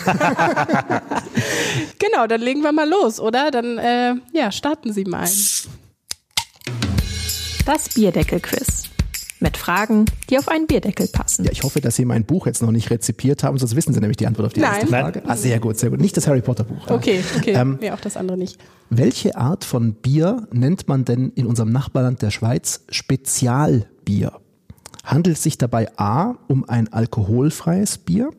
genau, 1.99 2.27
dann 2.27 2.41
legen 2.41 2.61
wir 2.61 2.71
mal 2.71 2.87
los, 2.87 3.19
oder? 3.19 3.51
Dann 3.51 3.77
äh, 3.77 4.13
ja, 4.33 4.51
starten 4.51 4.93
Sie 4.93 5.05
mal. 5.05 5.27
Das 7.65 7.89
Bierdeckel-Quiz 7.93 8.89
mit 9.39 9.57
Fragen, 9.57 10.05
die 10.29 10.37
auf 10.37 10.47
einen 10.47 10.67
Bierdeckel 10.67 11.07
passen. 11.07 11.45
Ja, 11.45 11.51
ich 11.51 11.63
hoffe, 11.63 11.81
dass 11.81 11.95
Sie 11.95 12.05
mein 12.05 12.25
Buch 12.25 12.45
jetzt 12.45 12.61
noch 12.61 12.71
nicht 12.71 12.89
rezipiert 12.89 13.43
haben, 13.43 13.57
sonst 13.57 13.75
wissen 13.75 13.93
Sie 13.93 13.99
nämlich 13.99 14.17
die 14.17 14.27
Antwort 14.27 14.47
auf 14.47 14.53
die 14.53 14.59
Nein. 14.59 14.73
erste 14.73 14.87
Frage. 14.87 15.21
Ah, 15.25 15.35
sehr 15.35 15.59
gut, 15.59 15.77
sehr 15.77 15.89
gut. 15.89 16.01
Nicht 16.01 16.17
das 16.17 16.27
Harry 16.27 16.41
Potter 16.41 16.63
Buch. 16.63 16.89
Okay, 16.89 17.23
okay. 17.37 17.53
Ähm, 17.53 17.79
ja, 17.81 17.93
auch 17.93 18.01
das 18.01 18.17
andere 18.17 18.37
nicht. 18.37 18.59
Welche 18.89 19.35
Art 19.37 19.63
von 19.63 19.93
Bier 19.93 20.47
nennt 20.51 20.87
man 20.87 21.05
denn 21.05 21.31
in 21.35 21.45
unserem 21.45 21.71
Nachbarland 21.71 22.21
der 22.21 22.31
Schweiz 22.31 22.83
Spezialbier? 22.89 24.33
Handelt 25.03 25.37
es 25.37 25.43
sich 25.43 25.57
dabei 25.57 25.89
A 25.97 26.35
um 26.47 26.67
ein 26.67 26.91
alkoholfreies 26.91 27.99
Bier? 27.99 28.31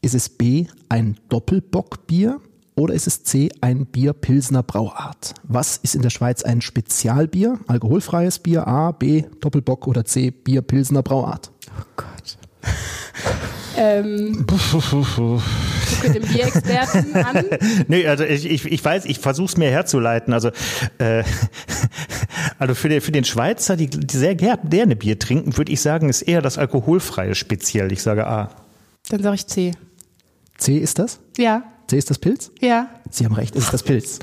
Ist 0.00 0.14
es 0.14 0.28
B 0.28 0.66
ein 0.88 1.16
Doppelbockbier? 1.28 2.40
Oder 2.74 2.94
ist 2.94 3.06
es 3.06 3.22
C, 3.22 3.50
ein 3.60 3.84
Bier 3.84 4.14
Pilsner 4.14 4.62
Brauart? 4.62 5.34
Was 5.42 5.76
ist 5.76 5.94
in 5.94 6.02
der 6.02 6.10
Schweiz 6.10 6.42
ein 6.42 6.62
Spezialbier? 6.62 7.58
Alkoholfreies 7.66 8.38
Bier 8.38 8.66
A, 8.66 8.92
B, 8.92 9.24
Doppelbock 9.40 9.86
oder 9.86 10.04
C, 10.04 10.30
Bier 10.30 10.62
Pilsner 10.62 11.02
Brauart? 11.02 11.50
Oh 11.78 11.84
Gott. 11.96 12.38
ähm, 13.76 14.46
gucke 14.46 16.12
den 16.12 16.22
Bierexperten 16.22 17.14
an. 17.14 17.44
nee, 17.88 18.06
also 18.06 18.24
ich, 18.24 18.46
ich, 18.46 18.64
ich 18.64 18.84
weiß, 18.84 19.04
ich 19.04 19.18
versuche 19.18 19.46
es 19.46 19.56
mir 19.56 19.70
herzuleiten. 19.70 20.32
Also, 20.32 20.50
äh, 20.98 21.24
also 22.58 22.74
für, 22.74 22.88
den, 22.88 23.00
für 23.00 23.12
den 23.12 23.24
Schweizer, 23.24 23.76
die, 23.76 23.88
die 23.88 24.16
sehr 24.16 24.34
gerne 24.34 24.96
Bier 24.96 25.18
trinken, 25.18 25.56
würde 25.58 25.72
ich 25.72 25.80
sagen, 25.80 26.08
ist 26.08 26.22
eher 26.22 26.40
das 26.40 26.56
alkoholfreie 26.56 27.34
speziell. 27.34 27.92
Ich 27.92 28.02
sage 28.02 28.26
A. 28.26 28.50
Dann 29.10 29.22
sage 29.22 29.34
ich 29.34 29.46
C. 29.46 29.72
C 30.56 30.78
ist 30.78 30.98
das? 30.98 31.20
Ja. 31.36 31.64
C 31.92 31.98
ist 31.98 32.08
das 32.08 32.18
Pilz? 32.18 32.50
Ja. 32.60 32.88
Sie 33.10 33.26
haben 33.26 33.34
recht, 33.34 33.54
es 33.54 33.64
ist 33.64 33.74
das 33.74 33.82
Pilz. 33.82 34.18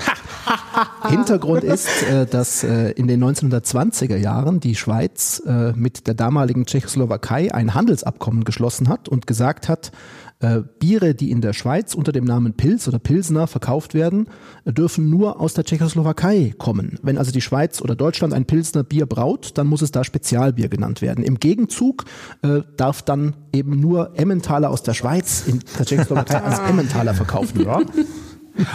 Hintergrund 1.08 1.62
ist, 1.62 2.02
äh, 2.02 2.26
dass 2.26 2.64
äh, 2.64 2.90
in 2.90 3.06
den 3.06 3.22
1920er 3.22 4.16
Jahren 4.16 4.58
die 4.58 4.74
Schweiz 4.74 5.40
äh, 5.46 5.72
mit 5.74 6.08
der 6.08 6.14
damaligen 6.14 6.66
Tschechoslowakei 6.66 7.54
ein 7.54 7.74
Handelsabkommen 7.74 8.42
geschlossen 8.42 8.88
hat 8.88 9.08
und 9.08 9.28
gesagt 9.28 9.68
hat, 9.68 9.92
äh, 10.40 10.62
Biere, 10.78 11.14
die 11.14 11.30
in 11.30 11.40
der 11.40 11.52
Schweiz 11.52 11.94
unter 11.94 12.12
dem 12.12 12.24
Namen 12.24 12.54
Pilz 12.54 12.88
oder 12.88 12.98
Pilsner 12.98 13.46
verkauft 13.46 13.94
werden, 13.94 14.26
äh, 14.64 14.72
dürfen 14.72 15.10
nur 15.10 15.40
aus 15.40 15.54
der 15.54 15.64
Tschechoslowakei 15.64 16.54
kommen. 16.56 16.98
Wenn 17.02 17.18
also 17.18 17.30
die 17.30 17.40
Schweiz 17.40 17.80
oder 17.82 17.94
Deutschland 17.94 18.32
ein 18.32 18.46
Pilsner 18.46 18.82
Bier 18.82 19.06
braut, 19.06 19.58
dann 19.58 19.66
muss 19.66 19.82
es 19.82 19.92
da 19.92 20.02
Spezialbier 20.02 20.68
genannt 20.68 21.02
werden. 21.02 21.22
Im 21.24 21.38
Gegenzug 21.38 22.04
äh, 22.42 22.62
darf 22.76 23.02
dann 23.02 23.34
eben 23.52 23.80
nur 23.80 24.18
Emmentaler 24.18 24.70
aus 24.70 24.82
der 24.82 24.94
Schweiz 24.94 25.44
in 25.46 25.62
der 25.78 25.86
Tschechoslowakei 25.86 26.40
als 26.42 26.58
Emmentaler 26.60 27.14
verkauft 27.14 27.58
werden. 27.58 27.90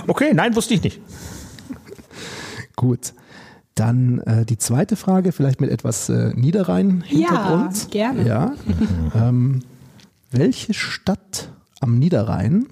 Okay, 0.08 0.34
nein, 0.34 0.56
wusste 0.56 0.76
ich 0.76 0.84
nicht. 0.84 1.02
Gut. 2.76 3.14
Dann 3.74 4.20
äh, 4.20 4.46
die 4.46 4.58
zweite 4.58 4.96
Frage, 4.96 5.32
vielleicht 5.32 5.60
mit 5.60 5.70
etwas 5.70 6.08
äh, 6.10 6.32
Niederrhein-Hintergrund. 6.34 7.94
Ja, 7.94 8.12
gerne. 8.12 8.26
Ja. 8.26 8.54
ähm, 9.16 9.64
welche 10.32 10.74
Stadt 10.74 11.50
am 11.80 12.00
Niederrhein 12.00 12.68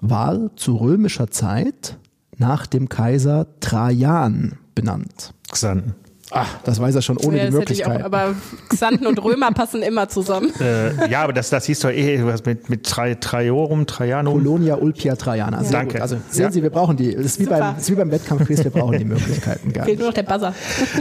war 0.00 0.54
zu 0.56 0.76
römischer 0.76 1.30
Zeit 1.30 1.98
nach 2.36 2.66
dem 2.66 2.88
Kaiser 2.88 3.46
Trajan 3.60 4.58
benannt? 4.74 5.34
Xanten. 5.50 5.94
Ah, 6.34 6.46
das 6.64 6.80
weiß 6.80 6.94
er 6.94 7.02
schon 7.02 7.18
ohne 7.18 7.36
Ja, 7.38 7.46
die 7.46 7.52
Möglichkeit. 7.52 8.00
auch, 8.00 8.06
aber 8.06 8.34
Xanten 8.70 9.06
und 9.06 9.22
Römer 9.22 9.50
passen 9.52 9.82
immer 9.82 10.08
zusammen. 10.08 10.50
Äh, 10.60 11.10
ja, 11.10 11.22
aber 11.22 11.32
das, 11.32 11.50
das 11.50 11.66
hieß 11.66 11.80
doch 11.80 11.90
eh 11.90 12.24
was 12.24 12.44
mit, 12.44 12.70
mit 12.70 12.84
Tra, 12.86 13.14
Traiorum, 13.14 13.86
Traianum. 13.86 14.34
Colonia 14.34 14.76
Ulpia 14.76 15.16
Trajana. 15.16 15.62
Sehr 15.64 15.72
Danke. 15.72 15.94
Gut. 15.94 16.00
Also 16.02 16.16
sehen 16.30 16.44
Ja. 16.44 16.50
Sie, 16.52 16.62
wir 16.62 16.70
brauchen 16.70 16.96
die. 16.96 17.14
Das 17.14 17.24
ist 17.26 17.40
wie 17.40 17.44
Super. 17.44 17.58
beim, 17.58 17.76
ist 17.78 17.90
wie 17.90 17.94
beim 17.94 18.10
Wettkampfquiz, 18.10 18.64
wir 18.64 18.70
brauchen 18.70 18.98
die 18.98 19.04
Möglichkeiten 19.04 19.72
gar 19.72 19.84
Fehlt 19.84 19.98
nur 19.98 20.08
noch 20.08 20.14
der 20.14 20.22
Buzzer. 20.22 20.54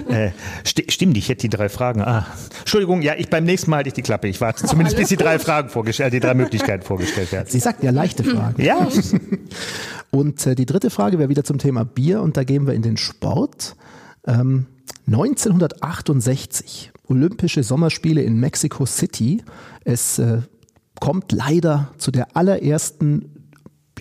Äh, 0.09 0.31
sti 0.65 0.85
stimmt, 0.89 1.15
ich 1.17 1.29
hätte 1.29 1.41
die 1.41 1.49
drei 1.49 1.69
Fragen. 1.69 2.01
Ah. 2.01 2.25
Entschuldigung, 2.59 3.01
ja, 3.01 3.13
ich 3.17 3.29
beim 3.29 3.43
nächsten 3.45 3.69
Mal 3.71 3.77
hatte 3.79 3.89
ich 3.89 3.93
die 3.93 4.01
Klappe. 4.01 4.27
Ich 4.27 4.41
warte 4.41 4.65
zumindest, 4.65 4.97
bis 4.97 5.07
die 5.09 5.17
drei 5.17 5.39
Fragen 5.39 5.69
vorgestellt, 5.69 6.13
die 6.13 6.19
drei 6.19 6.33
Möglichkeiten 6.33 6.83
vorgestellt 6.83 7.31
werden. 7.31 7.47
Sie 7.49 7.59
sagten 7.59 7.85
ja 7.85 7.91
leichte 7.91 8.23
Fragen. 8.23 8.61
Ja, 8.61 8.87
Und 10.11 10.45
äh, 10.45 10.55
die 10.55 10.65
dritte 10.65 10.89
Frage 10.89 11.19
wäre 11.19 11.29
wieder 11.29 11.43
zum 11.43 11.57
Thema 11.57 11.85
Bier 11.85 12.21
und 12.21 12.35
da 12.37 12.43
gehen 12.43 12.67
wir 12.67 12.73
in 12.73 12.81
den 12.81 12.97
Sport. 12.97 13.75
Ähm, 14.27 14.65
1968, 15.07 16.91
Olympische 17.07 17.63
Sommerspiele 17.63 18.21
in 18.21 18.39
Mexico 18.39 18.85
City. 18.85 19.43
Es 19.83 20.19
äh, 20.19 20.41
kommt 20.99 21.31
leider 21.31 21.91
zu 21.97 22.11
der 22.11 22.37
allerersten, 22.37 23.49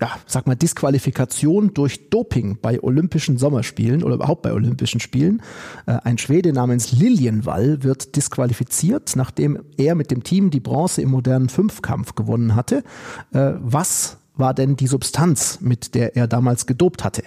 ja, 0.00 0.10
sag 0.26 0.46
mal, 0.46 0.54
Disqualifikation 0.54 1.74
durch 1.74 2.10
Doping 2.10 2.58
bei 2.60 2.80
Olympischen 2.82 3.38
Sommerspielen 3.38 4.04
oder 4.04 4.14
überhaupt 4.14 4.42
bei 4.42 4.52
Olympischen 4.52 5.00
Spielen. 5.00 5.42
Äh, 5.86 5.98
ein 6.04 6.18
Schwede 6.18 6.52
namens 6.52 6.92
Lilienwall 6.92 7.82
wird 7.82 8.14
disqualifiziert, 8.16 9.16
nachdem 9.16 9.58
er 9.76 9.94
mit 9.94 10.10
dem 10.10 10.22
Team 10.22 10.50
die 10.50 10.60
Bronze 10.60 11.02
im 11.02 11.10
modernen 11.10 11.48
Fünfkampf 11.48 12.14
gewonnen 12.14 12.54
hatte. 12.54 12.84
Äh, 13.32 13.54
was 13.58 14.18
war 14.36 14.54
denn 14.54 14.76
die 14.76 14.86
Substanz, 14.86 15.60
mit 15.60 15.94
der 15.94 16.16
er 16.16 16.28
damals 16.28 16.66
gedopt 16.66 17.02
hatte? 17.04 17.22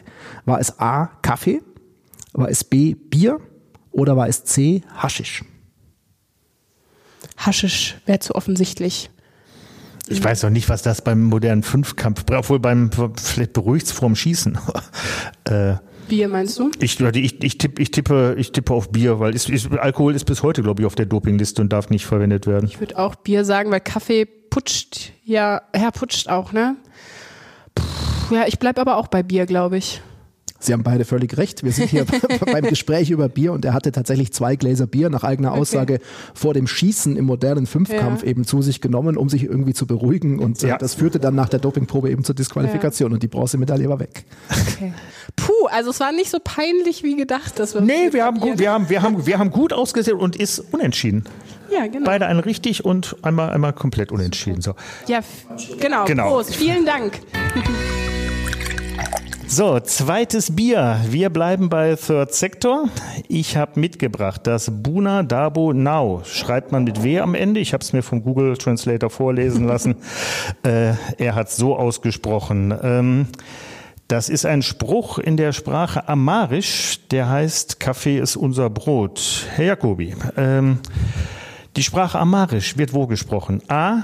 War 0.46 0.60
es 0.60 0.80
A, 0.80 1.08
Kaffee? 1.22 1.62
War 2.34 2.50
es 2.50 2.64
B, 2.64 2.96
Bier? 2.96 3.40
Oder 3.94 4.18
war 4.18 4.28
es 4.28 4.44
C, 4.44 4.82
Haschisch? 4.96 5.46
Haschisch 7.38 7.96
wäre 8.06 8.20
zu 8.20 8.36
offensichtlich. 8.36 9.10
ich 10.08 10.22
weiß 10.22 10.44
noch 10.44 10.50
nicht, 10.50 10.68
was 10.68 10.82
das 10.82 11.02
beim 11.02 11.24
modernen 11.24 11.64
Fünfkampf, 11.64 12.26
obwohl 12.32 12.60
beim, 12.60 12.90
vielleicht 13.16 13.54
beruhigt 13.54 13.90
vorm 13.90 14.16
Schießen. 14.16 14.58
äh, 15.46 15.76
Bier 16.10 16.28
meinst 16.28 16.60
du? 16.60 16.70
ich, 16.80 17.00
ich, 17.00 17.44
ich, 17.44 17.58
tippe, 17.58 17.82
ich, 17.82 17.92
tippe, 17.92 18.36
ich 18.38 18.52
tippe 18.52 18.74
auf 18.74 18.92
Bier, 18.92 19.20
weil 19.20 19.34
es, 19.34 19.48
ist, 19.48 19.72
Alkohol 19.72 20.16
ist 20.16 20.26
bis 20.26 20.44
heute, 20.44 20.62
glaube 20.64 20.82
ich, 20.82 20.86
auf 20.86 20.96
der 20.96 21.06
Dopingliste 21.06 21.62
und 21.62 21.72
darf 21.72 21.90
nicht 21.90 22.06
verwendet 22.06 22.46
werden. 22.46 22.66
Ich 22.66 22.80
würde 22.80 22.98
auch 22.98 23.16
Bier 23.16 23.46
sagen, 23.46 23.72
weil 23.72 23.80
Kaffee 23.80 24.26
putscht 24.26 25.12
ja, 25.24 25.62
ja, 25.76 25.92
putscht 25.92 26.30
auch, 26.30 26.52
ne? 26.52 26.76
Puh, 27.76 28.36
ja, 28.36 28.46
ich 28.48 28.60
bleib 28.60 28.78
aber 28.80 28.98
auch 28.98 29.08
bei 29.08 29.24
Bier, 29.24 29.46
glaube 29.46 29.78
ich. 29.78 30.02
Sie 30.66 30.74
haben 30.74 30.84
beide 30.84 31.06
völlig 31.06 31.38
recht. 31.38 31.64
Wir 31.64 31.72
sind 31.72 31.90
hier 31.90 32.06
beim 32.52 32.64
Gespräch 32.64 33.10
über 33.12 33.30
Bier 33.30 33.52
und 33.54 33.66
er 33.66 33.74
hatte 33.74 33.92
tatsächlich 33.92 34.32
zwei 34.34 34.56
Gläser 34.56 34.88
Bier 34.88 35.10
nach 35.10 35.24
eigener 35.24 35.52
Aussage 35.54 36.00
vor 36.34 36.54
dem 36.54 36.68
Schießen 36.68 37.16
im 37.18 37.26
modernen 37.26 37.66
Fünfkampf 37.66 38.24
Ja. 38.24 38.30
eben 38.30 38.46
zu 38.46 38.62
sich 38.62 38.82
genommen, 38.82 39.18
um 39.18 39.30
sich 39.30 39.44
irgendwie 39.44 39.74
zu 39.74 39.86
beruhigen. 39.88 40.40
Und 40.40 40.64
äh, 40.64 40.70
Ja. 40.70 40.78
das 40.78 40.94
führte 40.96 41.20
dann 41.20 41.36
nach 41.36 41.50
der 41.50 41.60
Dopingprobe 41.60 42.10
eben 42.10 42.24
zur 42.24 42.36
Disqualifikation 42.36 43.14
und 43.14 43.24
die 43.24 43.28
Bronzemedaille 43.28 43.90
war 43.90 44.00
weg. 44.00 44.26
Okay. 44.50 44.94
Puh, 45.36 45.52
also 45.72 45.90
es 45.90 46.00
war 46.00 46.12
nicht 46.12 46.30
so 46.30 46.38
peinlich 46.44 47.04
wie 47.04 47.16
gedacht, 47.16 47.60
dass 47.60 47.74
wir. 47.74 47.82
Nee, 47.82 48.12
wir 48.12 48.24
haben, 48.24 48.40
gut, 48.40 48.60
wir, 48.60 48.72
haben, 48.72 48.90
wir, 48.90 49.02
haben, 49.02 49.26
wir 49.26 49.40
haben 49.40 49.52
gut 49.52 49.74
ausgesehen 49.74 50.18
und 50.18 50.36
ist 50.36 50.60
unentschieden. 50.72 51.24
Ja, 51.72 51.88
genau. 51.88 52.06
Beide 52.06 52.28
einen 52.28 52.40
richtig 52.40 52.86
und 52.86 53.16
einmal, 53.24 53.50
einmal 53.50 53.74
komplett 53.74 54.12
unentschieden. 54.12 54.62
So. 54.62 54.76
Ja, 55.08 55.22
genau. 55.80 56.06
Genau. 56.06 56.30
Prost. 56.30 56.56
Vielen 56.56 56.86
Dank. 56.86 57.20
So, 59.56 59.80
zweites 59.80 60.56
Bier. 60.56 61.00
Wir 61.08 61.30
bleiben 61.30 61.70
bei 61.70 61.96
Third 61.96 62.34
Sector. 62.34 62.90
Ich 63.28 63.56
habe 63.56 63.80
mitgebracht 63.80 64.48
das 64.48 64.72
Buna 64.82 65.22
Dabo 65.22 65.74
Now. 65.74 66.24
Schreibt 66.26 66.72
man 66.72 66.86
mit 66.86 67.04
W 67.04 67.20
am 67.20 67.36
Ende. 67.36 67.60
Ich 67.60 67.72
habe 67.74 67.84
es 67.84 67.94
mir 67.94 68.02
vom 68.02 68.24
Google 68.24 68.58
Translator 68.58 69.12
vorlesen 69.12 69.68
lassen. 69.68 69.98
äh, 70.64 70.94
er 71.20 71.36
hat 71.36 71.52
so 71.52 71.78
ausgesprochen. 71.78 72.74
Ähm, 72.82 73.28
das 74.08 74.28
ist 74.28 74.48
ein 74.48 74.64
Spruch 74.64 75.20
in 75.20 75.38
der 75.38 75.52
Sprache 75.52 76.10
Amarisch, 76.10 77.02
der 77.12 77.30
heißt 77.30 77.80
Kaffee 77.80 78.18
ist 78.18 78.36
unser 78.36 78.72
Brot. 78.72 79.46
Herr 79.54 79.66
Jacobi, 79.66 80.16
ähm, 80.36 80.80
die 81.76 81.84
Sprache 81.84 82.18
Amarisch 82.18 82.76
wird 82.76 82.92
wo 82.92 83.06
gesprochen? 83.06 83.62
A. 83.68 84.02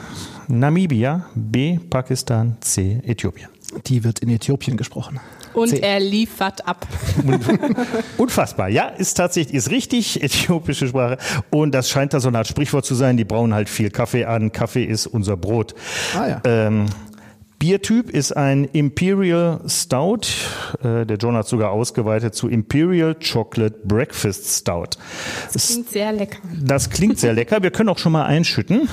Namibia, 0.47 1.25
B. 1.33 1.79
Pakistan, 1.89 2.57
C. 2.61 3.01
Äthiopien. 3.03 3.49
Die 3.87 4.03
wird 4.03 4.19
in 4.19 4.29
Äthiopien 4.29 4.77
gesprochen. 4.77 5.19
Und 5.59 5.69
C. 5.69 5.79
er 5.79 5.99
liefert 5.99 6.67
ab. 6.67 6.87
Unfassbar. 8.17 8.69
Ja, 8.69 8.87
ist 8.87 9.15
tatsächlich, 9.15 9.53
ist 9.55 9.69
richtig, 9.71 10.21
äthiopische 10.23 10.87
Sprache. 10.87 11.17
Und 11.49 11.73
das 11.73 11.89
scheint 11.89 12.13
da 12.13 12.19
so 12.19 12.27
eine 12.29 12.39
Art 12.39 12.47
Sprichwort 12.47 12.85
zu 12.85 12.95
sein. 12.95 13.17
Die 13.17 13.25
brauen 13.25 13.53
halt 13.53 13.69
viel 13.69 13.89
Kaffee 13.89 14.25
an. 14.25 14.51
Kaffee 14.51 14.83
ist 14.83 15.07
unser 15.07 15.37
Brot. 15.37 15.75
Ah 16.17 16.27
ja. 16.27 16.41
Ähm, 16.45 16.85
Biertyp 17.59 18.09
ist 18.09 18.31
ein 18.37 18.63
Imperial 18.71 19.59
Stout. 19.67 20.21
Äh, 20.81 21.05
der 21.05 21.17
John 21.17 21.35
hat 21.35 21.45
sogar 21.47 21.71
ausgeweitet 21.71 22.33
zu 22.33 22.47
Imperial 22.47 23.15
Chocolate 23.15 23.75
Breakfast 23.83 24.47
Stout. 24.47 24.91
Das, 25.51 25.67
Klingt 25.67 25.89
sehr 25.89 26.13
lecker. 26.13 26.37
das 26.63 26.89
klingt 26.89 27.19
sehr 27.19 27.33
lecker. 27.33 27.61
Wir 27.61 27.71
können 27.71 27.89
auch 27.89 27.97
schon 27.97 28.13
mal 28.13 28.25
einschütten. 28.25 28.87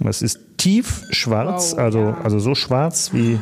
Das 0.00 0.20
ist 0.20 0.40
tief 0.56 1.04
schwarz, 1.10 1.72
Wow, 1.72 1.78
also, 1.78 1.98
ja. 2.00 2.18
also 2.24 2.38
so 2.40 2.54
schwarz 2.56 3.10
wie 3.12 3.38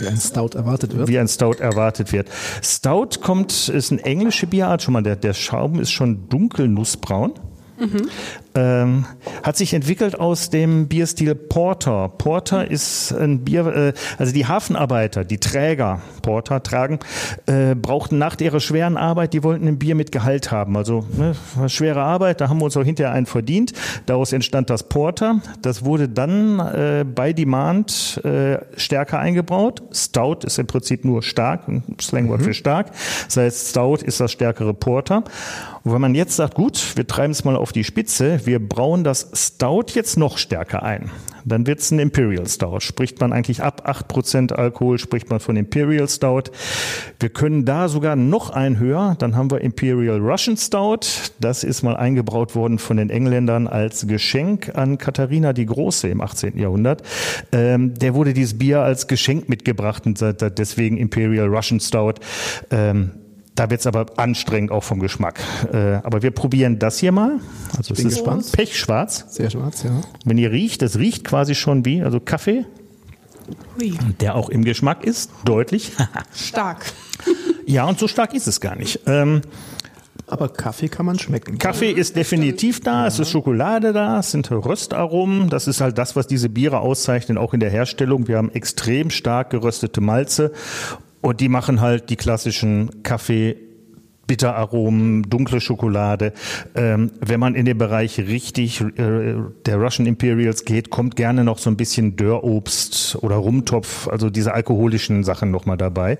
Wie 0.00 0.06
ein 0.06 0.16
Stout 0.16 0.56
erwartet 0.56 0.96
wird. 0.96 1.08
wie 1.08 1.18
ein 1.18 1.28
Stout 1.28 1.56
erwartet 1.60 2.12
wird. 2.12 2.28
Stout 2.62 3.20
kommt, 3.20 3.68
ist 3.68 3.92
eine 3.92 4.02
englische 4.04 4.46
Bierart. 4.46 4.82
Schon 4.82 4.94
mal, 4.94 5.02
der, 5.02 5.16
der 5.16 5.34
Schaum 5.34 5.78
ist 5.80 5.90
schon 5.90 6.28
dunkel 6.28 6.68
nussbraun. 6.68 7.32
Ähm, 8.54 9.04
hat 9.44 9.56
sich 9.56 9.74
entwickelt 9.74 10.18
aus 10.18 10.50
dem 10.50 10.88
Bierstil 10.88 11.36
Porter. 11.36 12.08
Porter 12.08 12.68
ist 12.68 13.12
ein 13.12 13.44
Bier, 13.44 13.66
äh, 13.66 13.92
also 14.18 14.32
die 14.32 14.46
Hafenarbeiter, 14.46 15.24
die 15.24 15.38
Träger, 15.38 16.00
Porter 16.22 16.62
tragen, 16.62 16.98
äh, 17.46 17.76
brauchten 17.76 18.18
nach 18.18 18.38
ihrer 18.40 18.58
schweren 18.58 18.96
Arbeit, 18.96 19.34
die 19.34 19.44
wollten 19.44 19.68
ein 19.68 19.78
Bier 19.78 19.94
mit 19.94 20.10
Gehalt 20.10 20.50
haben. 20.50 20.76
Also 20.76 21.04
ne, 21.16 21.34
schwere 21.68 22.02
Arbeit, 22.02 22.40
da 22.40 22.48
haben 22.48 22.58
wir 22.58 22.64
uns 22.64 22.76
auch 22.76 22.84
hinterher 22.84 23.12
einen 23.12 23.26
verdient. 23.26 23.72
Daraus 24.06 24.32
entstand 24.32 24.68
das 24.68 24.88
Porter. 24.88 25.40
Das 25.62 25.84
wurde 25.84 26.08
dann 26.08 26.58
äh, 26.58 27.04
bei 27.04 27.32
Demand 27.32 28.20
äh, 28.24 28.58
stärker 28.76 29.20
eingebraut. 29.20 29.82
Stout 29.92 30.44
ist 30.44 30.58
im 30.58 30.66
Prinzip 30.66 31.04
nur 31.04 31.22
stark, 31.22 31.68
ein 31.68 31.84
Slangwort 32.00 32.42
für 32.42 32.54
stark. 32.54 32.90
Das 33.26 33.36
heißt, 33.36 33.68
Stout 33.70 33.98
ist 34.04 34.18
das 34.18 34.32
stärkere 34.32 34.74
Porter. 34.74 35.22
Und 35.82 35.94
wenn 35.94 36.00
man 36.00 36.14
jetzt 36.14 36.36
sagt, 36.36 36.54
gut, 36.54 36.96
wir 36.96 37.06
treiben 37.06 37.32
es 37.32 37.44
mal 37.44 37.56
auf 37.56 37.72
die 37.72 37.84
Spitze, 37.84 38.39
wir 38.46 38.66
brauen 38.66 39.04
das 39.04 39.30
Stout 39.34 39.86
jetzt 39.94 40.16
noch 40.16 40.38
stärker 40.38 40.82
ein, 40.82 41.10
dann 41.44 41.66
wird 41.66 41.80
es 41.80 41.90
ein 41.90 41.98
Imperial 41.98 42.46
Stout. 42.46 42.80
Spricht 42.80 43.20
man 43.20 43.32
eigentlich 43.32 43.62
ab 43.62 43.88
8% 43.88 44.52
Alkohol, 44.52 44.98
spricht 44.98 45.30
man 45.30 45.40
von 45.40 45.56
Imperial 45.56 46.08
Stout. 46.08 46.50
Wir 47.18 47.28
können 47.28 47.64
da 47.64 47.88
sogar 47.88 48.16
noch 48.16 48.50
ein 48.50 48.78
höher, 48.78 49.16
dann 49.18 49.36
haben 49.36 49.50
wir 49.50 49.60
Imperial 49.60 50.18
Russian 50.18 50.56
Stout. 50.56 51.06
Das 51.40 51.64
ist 51.64 51.82
mal 51.82 51.96
eingebraut 51.96 52.54
worden 52.54 52.78
von 52.78 52.96
den 52.96 53.10
Engländern 53.10 53.66
als 53.66 54.06
Geschenk 54.06 54.72
an 54.74 54.98
Katharina 54.98 55.52
die 55.52 55.66
Große 55.66 56.08
im 56.08 56.20
18. 56.20 56.58
Jahrhundert. 56.58 57.02
Ähm, 57.52 57.94
der 57.94 58.14
wurde 58.14 58.34
dieses 58.34 58.58
Bier 58.58 58.82
als 58.82 59.06
Geschenk 59.06 59.48
mitgebracht 59.48 60.06
und 60.06 60.20
deswegen 60.20 60.96
Imperial 60.96 61.48
Russian 61.48 61.80
Stout. 61.80 62.14
Ähm, 62.70 63.10
da 63.60 63.68
wird 63.68 63.80
es 63.80 63.86
aber 63.86 64.06
anstrengend 64.16 64.70
auch 64.70 64.82
vom 64.82 65.00
Geschmack. 65.00 65.38
Äh, 65.70 65.96
aber 66.02 66.22
wir 66.22 66.30
probieren 66.30 66.78
das 66.78 66.98
hier 66.98 67.12
mal. 67.12 67.40
Also 67.76 67.92
es 67.92 67.98
bin 67.98 68.08
ist 68.08 68.14
gespannt. 68.14 68.50
pechschwarz. 68.52 69.26
Sehr 69.28 69.50
schwarz, 69.50 69.82
ja. 69.82 70.00
Wenn 70.24 70.38
ihr 70.38 70.50
riecht, 70.50 70.80
das 70.80 70.96
riecht 70.98 71.24
quasi 71.24 71.54
schon 71.54 71.84
wie, 71.84 72.02
also 72.02 72.20
Kaffee, 72.20 72.64
Hui. 73.78 73.98
der 74.18 74.34
auch 74.34 74.48
im 74.48 74.64
Geschmack 74.64 75.04
ist, 75.04 75.30
deutlich. 75.44 75.92
Stark. 76.34 76.86
Ja, 77.66 77.84
und 77.84 77.98
so 77.98 78.08
stark 78.08 78.32
ist 78.32 78.46
es 78.46 78.62
gar 78.62 78.76
nicht. 78.76 79.00
Ähm, 79.04 79.42
aber 80.26 80.48
Kaffee 80.48 80.88
kann 80.88 81.04
man 81.04 81.18
schmecken. 81.18 81.58
Kaffee 81.58 81.90
ist 81.90 82.16
definitiv 82.16 82.80
da, 82.80 83.06
es 83.06 83.18
ist 83.18 83.28
Schokolade 83.28 83.92
da, 83.92 84.20
es 84.20 84.30
sind 84.30 84.50
Röstaromen. 84.50 85.50
Das 85.50 85.66
ist 85.66 85.82
halt 85.82 85.98
das, 85.98 86.16
was 86.16 86.26
diese 86.26 86.48
Biere 86.48 86.80
auszeichnen, 86.80 87.36
auch 87.36 87.52
in 87.52 87.60
der 87.60 87.70
Herstellung. 87.70 88.26
Wir 88.26 88.38
haben 88.38 88.50
extrem 88.52 89.10
stark 89.10 89.50
geröstete 89.50 90.00
Malze 90.00 90.52
und 91.20 91.40
die 91.40 91.48
machen 91.48 91.80
halt 91.80 92.10
die 92.10 92.16
klassischen 92.16 93.02
Kaffee 93.02 93.56
Bitteraromen, 94.30 95.24
dunkle 95.24 95.60
Schokolade. 95.60 96.32
Ähm, 96.76 97.10
wenn 97.18 97.40
man 97.40 97.56
in 97.56 97.64
den 97.64 97.76
Bereich 97.78 98.16
richtig 98.16 98.80
äh, 98.80 99.34
der 99.66 99.76
Russian 99.76 100.06
Imperials 100.06 100.64
geht, 100.64 100.88
kommt 100.88 101.16
gerne 101.16 101.42
noch 101.42 101.58
so 101.58 101.68
ein 101.68 101.76
bisschen 101.76 102.14
Dörrobst 102.14 103.18
oder 103.22 103.34
Rumtopf, 103.34 104.06
also 104.06 104.30
diese 104.30 104.54
alkoholischen 104.54 105.24
Sachen 105.24 105.50
nochmal 105.50 105.78
dabei. 105.78 106.18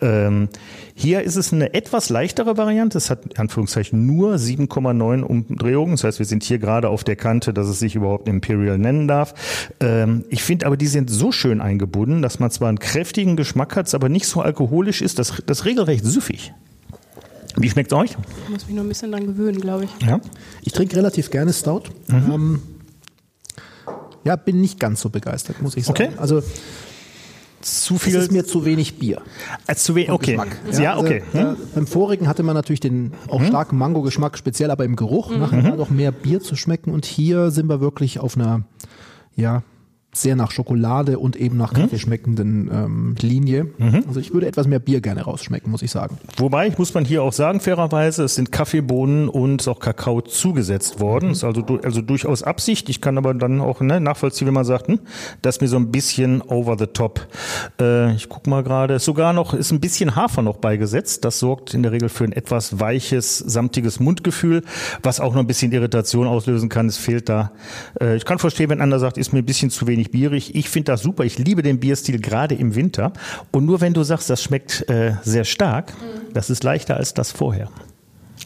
Ähm, 0.00 0.50
hier 0.94 1.22
ist 1.22 1.34
es 1.34 1.52
eine 1.52 1.74
etwas 1.74 2.10
leichtere 2.10 2.56
Variante. 2.56 2.96
Es 2.96 3.10
hat 3.10 3.24
in 3.24 3.36
Anführungszeichen 3.36 4.06
nur 4.06 4.36
7,9 4.36 5.22
Umdrehungen. 5.22 5.94
Das 5.94 6.04
heißt, 6.04 6.20
wir 6.20 6.26
sind 6.26 6.44
hier 6.44 6.60
gerade 6.60 6.88
auf 6.88 7.02
der 7.02 7.16
Kante, 7.16 7.52
dass 7.52 7.66
es 7.66 7.80
sich 7.80 7.96
überhaupt 7.96 8.28
Imperial 8.28 8.78
nennen 8.78 9.08
darf. 9.08 9.34
Ähm, 9.80 10.24
ich 10.28 10.44
finde 10.44 10.66
aber, 10.66 10.76
die 10.76 10.86
sind 10.86 11.10
so 11.10 11.32
schön 11.32 11.60
eingebunden, 11.60 12.22
dass 12.22 12.38
man 12.38 12.52
zwar 12.52 12.68
einen 12.68 12.78
kräftigen 12.78 13.34
Geschmack 13.34 13.74
hat, 13.74 13.92
aber 13.96 14.08
nicht 14.08 14.26
so 14.26 14.42
alkoholisch 14.42 15.02
ist. 15.02 15.18
Das, 15.18 15.42
das 15.44 15.64
regelrecht 15.64 16.04
süffig. 16.04 16.54
Wie 17.60 17.70
schmeckt 17.70 17.92
es 17.92 17.98
euch? 17.98 18.16
Ich 18.44 18.50
muss 18.50 18.66
mich 18.66 18.74
nur 18.74 18.84
ein 18.84 18.88
bisschen 18.88 19.10
dran 19.10 19.26
gewöhnen, 19.26 19.60
glaube 19.60 19.84
ich. 19.84 20.06
Ja. 20.06 20.20
Ich 20.62 20.72
trinke 20.72 20.96
relativ 20.96 21.30
gerne 21.30 21.52
Stout. 21.52 21.84
Mhm. 22.06 22.32
Ähm, 22.32 22.62
ja, 24.24 24.36
bin 24.36 24.60
nicht 24.60 24.78
ganz 24.78 25.00
so 25.00 25.10
begeistert, 25.10 25.62
muss 25.62 25.76
ich 25.76 25.84
sagen. 25.84 26.02
Okay. 26.02 26.18
Also 26.18 26.42
zu 27.60 27.98
viel. 27.98 28.14
Es 28.16 28.24
ist 28.24 28.32
mir 28.32 28.46
zu 28.46 28.64
wenig 28.64 28.98
Bier. 28.98 29.20
Als 29.66 29.82
zu 29.82 29.94
wenig, 29.94 30.10
okay. 30.10 30.38
Ja, 30.72 30.80
ja, 30.80 30.98
okay. 30.98 31.22
Also, 31.32 31.48
hm? 31.48 31.56
beim 31.74 31.86
vorigen 31.86 32.28
hatte 32.28 32.42
man 32.42 32.54
natürlich 32.54 32.80
den 32.80 33.12
auch 33.28 33.40
hm? 33.40 33.48
starken 33.48 33.78
Mango-Geschmack, 33.78 34.38
speziell 34.38 34.70
aber 34.70 34.84
im 34.84 34.96
Geruch. 34.96 35.30
Mhm. 35.30 35.40
Nachher 35.40 35.76
noch 35.76 35.90
mehr 35.90 36.12
Bier 36.12 36.40
zu 36.40 36.56
schmecken. 36.56 36.92
Und 36.92 37.04
hier 37.04 37.50
sind 37.50 37.68
wir 37.68 37.80
wirklich 37.80 38.20
auf 38.20 38.36
einer, 38.36 38.62
ja, 39.34 39.62
sehr 40.20 40.36
nach 40.36 40.50
Schokolade 40.50 41.18
und 41.18 41.36
eben 41.36 41.56
nach 41.56 41.72
mhm. 41.72 41.82
Kaffee 41.82 41.98
schmeckenden 41.98 42.70
ähm, 42.72 43.14
Linie. 43.20 43.68
Mhm. 43.78 44.04
Also 44.06 44.20
ich 44.20 44.32
würde 44.32 44.46
etwas 44.46 44.66
mehr 44.66 44.78
Bier 44.78 45.00
gerne 45.00 45.22
rausschmecken, 45.22 45.70
muss 45.70 45.82
ich 45.82 45.90
sagen. 45.90 46.18
Wobei, 46.36 46.68
ich 46.68 46.78
muss 46.78 46.94
man 46.94 47.04
hier 47.04 47.22
auch 47.22 47.32
sagen, 47.32 47.60
fairerweise, 47.60 48.24
es 48.24 48.34
sind 48.34 48.52
Kaffeebohnen 48.52 49.28
und 49.28 49.66
auch 49.68 49.80
Kakao 49.80 50.20
zugesetzt 50.20 51.00
worden. 51.00 51.26
Mhm. 51.26 51.32
Ist 51.32 51.44
also, 51.44 51.64
also 51.82 52.02
durchaus 52.02 52.42
Absicht. 52.42 52.88
Ich 52.88 53.00
kann 53.00 53.18
aber 53.18 53.34
dann 53.34 53.60
auch 53.60 53.80
ne, 53.80 54.00
nachvollziehen, 54.00 54.46
wenn 54.46 54.54
man 54.54 54.64
sagt, 54.64 54.88
hm, 54.88 55.00
das 55.42 55.56
ist 55.56 55.60
mir 55.62 55.68
so 55.68 55.76
ein 55.76 55.90
bisschen 55.90 56.42
over 56.42 56.76
the 56.78 56.86
top. 56.86 57.26
Äh, 57.80 58.14
ich 58.14 58.28
guck 58.28 58.46
mal 58.46 58.62
gerade, 58.62 58.98
sogar 58.98 59.32
noch, 59.32 59.54
ist 59.54 59.70
ein 59.70 59.80
bisschen 59.80 60.16
Hafer 60.16 60.42
noch 60.42 60.56
beigesetzt. 60.56 61.24
Das 61.24 61.38
sorgt 61.38 61.74
in 61.74 61.82
der 61.82 61.92
Regel 61.92 62.08
für 62.08 62.24
ein 62.24 62.32
etwas 62.32 62.80
weiches, 62.80 63.38
samtiges 63.38 64.00
Mundgefühl, 64.00 64.62
was 65.02 65.20
auch 65.20 65.34
noch 65.34 65.40
ein 65.40 65.46
bisschen 65.46 65.72
Irritation 65.72 66.26
auslösen 66.26 66.68
kann. 66.68 66.86
Es 66.86 66.96
fehlt 66.96 67.28
da. 67.28 67.52
Äh, 68.00 68.16
ich 68.16 68.24
kann 68.24 68.38
verstehen, 68.38 68.70
wenn 68.70 68.80
einer 68.80 68.98
sagt, 68.98 69.18
ist 69.18 69.32
mir 69.32 69.40
ein 69.40 69.46
bisschen 69.46 69.70
zu 69.70 69.86
wenig 69.86 70.07
wenig 70.08 70.10
bierig. 70.10 70.54
Ich 70.54 70.68
finde 70.68 70.92
das 70.92 71.02
super. 71.02 71.24
Ich 71.24 71.38
liebe 71.38 71.62
den 71.62 71.80
Bierstil 71.80 72.20
gerade 72.20 72.54
im 72.54 72.74
Winter. 72.74 73.12
Und 73.52 73.66
nur 73.66 73.80
wenn 73.80 73.94
du 73.94 74.02
sagst, 74.02 74.30
das 74.30 74.42
schmeckt 74.42 74.88
äh, 74.88 75.14
sehr 75.22 75.44
stark, 75.44 75.92
mhm. 75.92 76.32
das 76.34 76.50
ist 76.50 76.64
leichter 76.64 76.96
als 76.96 77.14
das 77.14 77.32
vorher. 77.32 77.68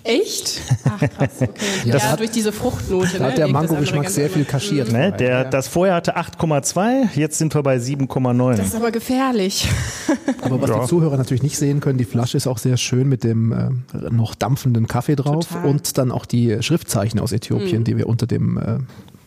Echt? 0.05 0.61
Ach 0.85 0.99
krass, 0.99 1.31
okay. 1.43 1.53
ja, 1.85 1.97
ja 1.97 2.17
durch 2.17 2.31
diese 2.31 2.51
Fruchtnote. 2.51 3.19
Da 3.19 3.25
hat 3.25 3.31
ne, 3.33 3.37
der 3.37 3.49
Mango-Geschmack 3.49 4.09
sehr 4.09 4.31
viel 4.31 4.45
kaschiert. 4.45 4.91
Ne, 4.91 5.13
der, 5.13 5.45
das 5.45 5.69
vorher 5.69 5.95
hatte 5.95 6.17
8,2, 6.17 7.11
jetzt 7.15 7.39
sind 7.39 7.55
wir 7.55 7.63
bei 7.63 7.77
7,9. 7.77 8.57
Das 8.57 8.69
ist 8.69 8.75
aber 8.75 8.91
gefährlich. 8.91 9.69
Aber 10.43 10.61
was 10.61 10.71
ja. 10.71 10.81
die 10.81 10.87
Zuhörer 10.89 11.17
natürlich 11.17 11.45
nicht 11.45 11.57
sehen 11.57 11.79
können, 11.79 11.99
die 11.99 12.05
Flasche 12.05 12.37
ist 12.37 12.49
auch 12.49 12.59
sehr 12.59 12.77
schön 12.77 13.09
mit 13.09 13.23
dem 13.23 13.53
äh, 13.53 13.71
noch 14.11 14.35
dampfenden 14.35 14.89
Kaffee 14.89 15.15
drauf 15.15 15.47
Total. 15.47 15.67
und 15.67 15.99
dann 15.99 16.11
auch 16.11 16.27
die 16.27 16.61
Schriftzeichen 16.63 17.21
aus 17.21 17.31
Äthiopien, 17.31 17.81
mhm. 17.81 17.85
die 17.85 17.97
wir 17.97 18.09
unter 18.09 18.27
dem 18.27 18.59
äh, 18.59 18.79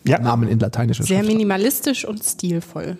ja. 0.08 0.18
Namen 0.18 0.48
in 0.48 0.58
lateinischer 0.58 1.04
Sehr 1.04 1.18
Schrift 1.18 1.30
minimalistisch 1.30 2.04
und 2.04 2.22
stilvoll 2.24 2.96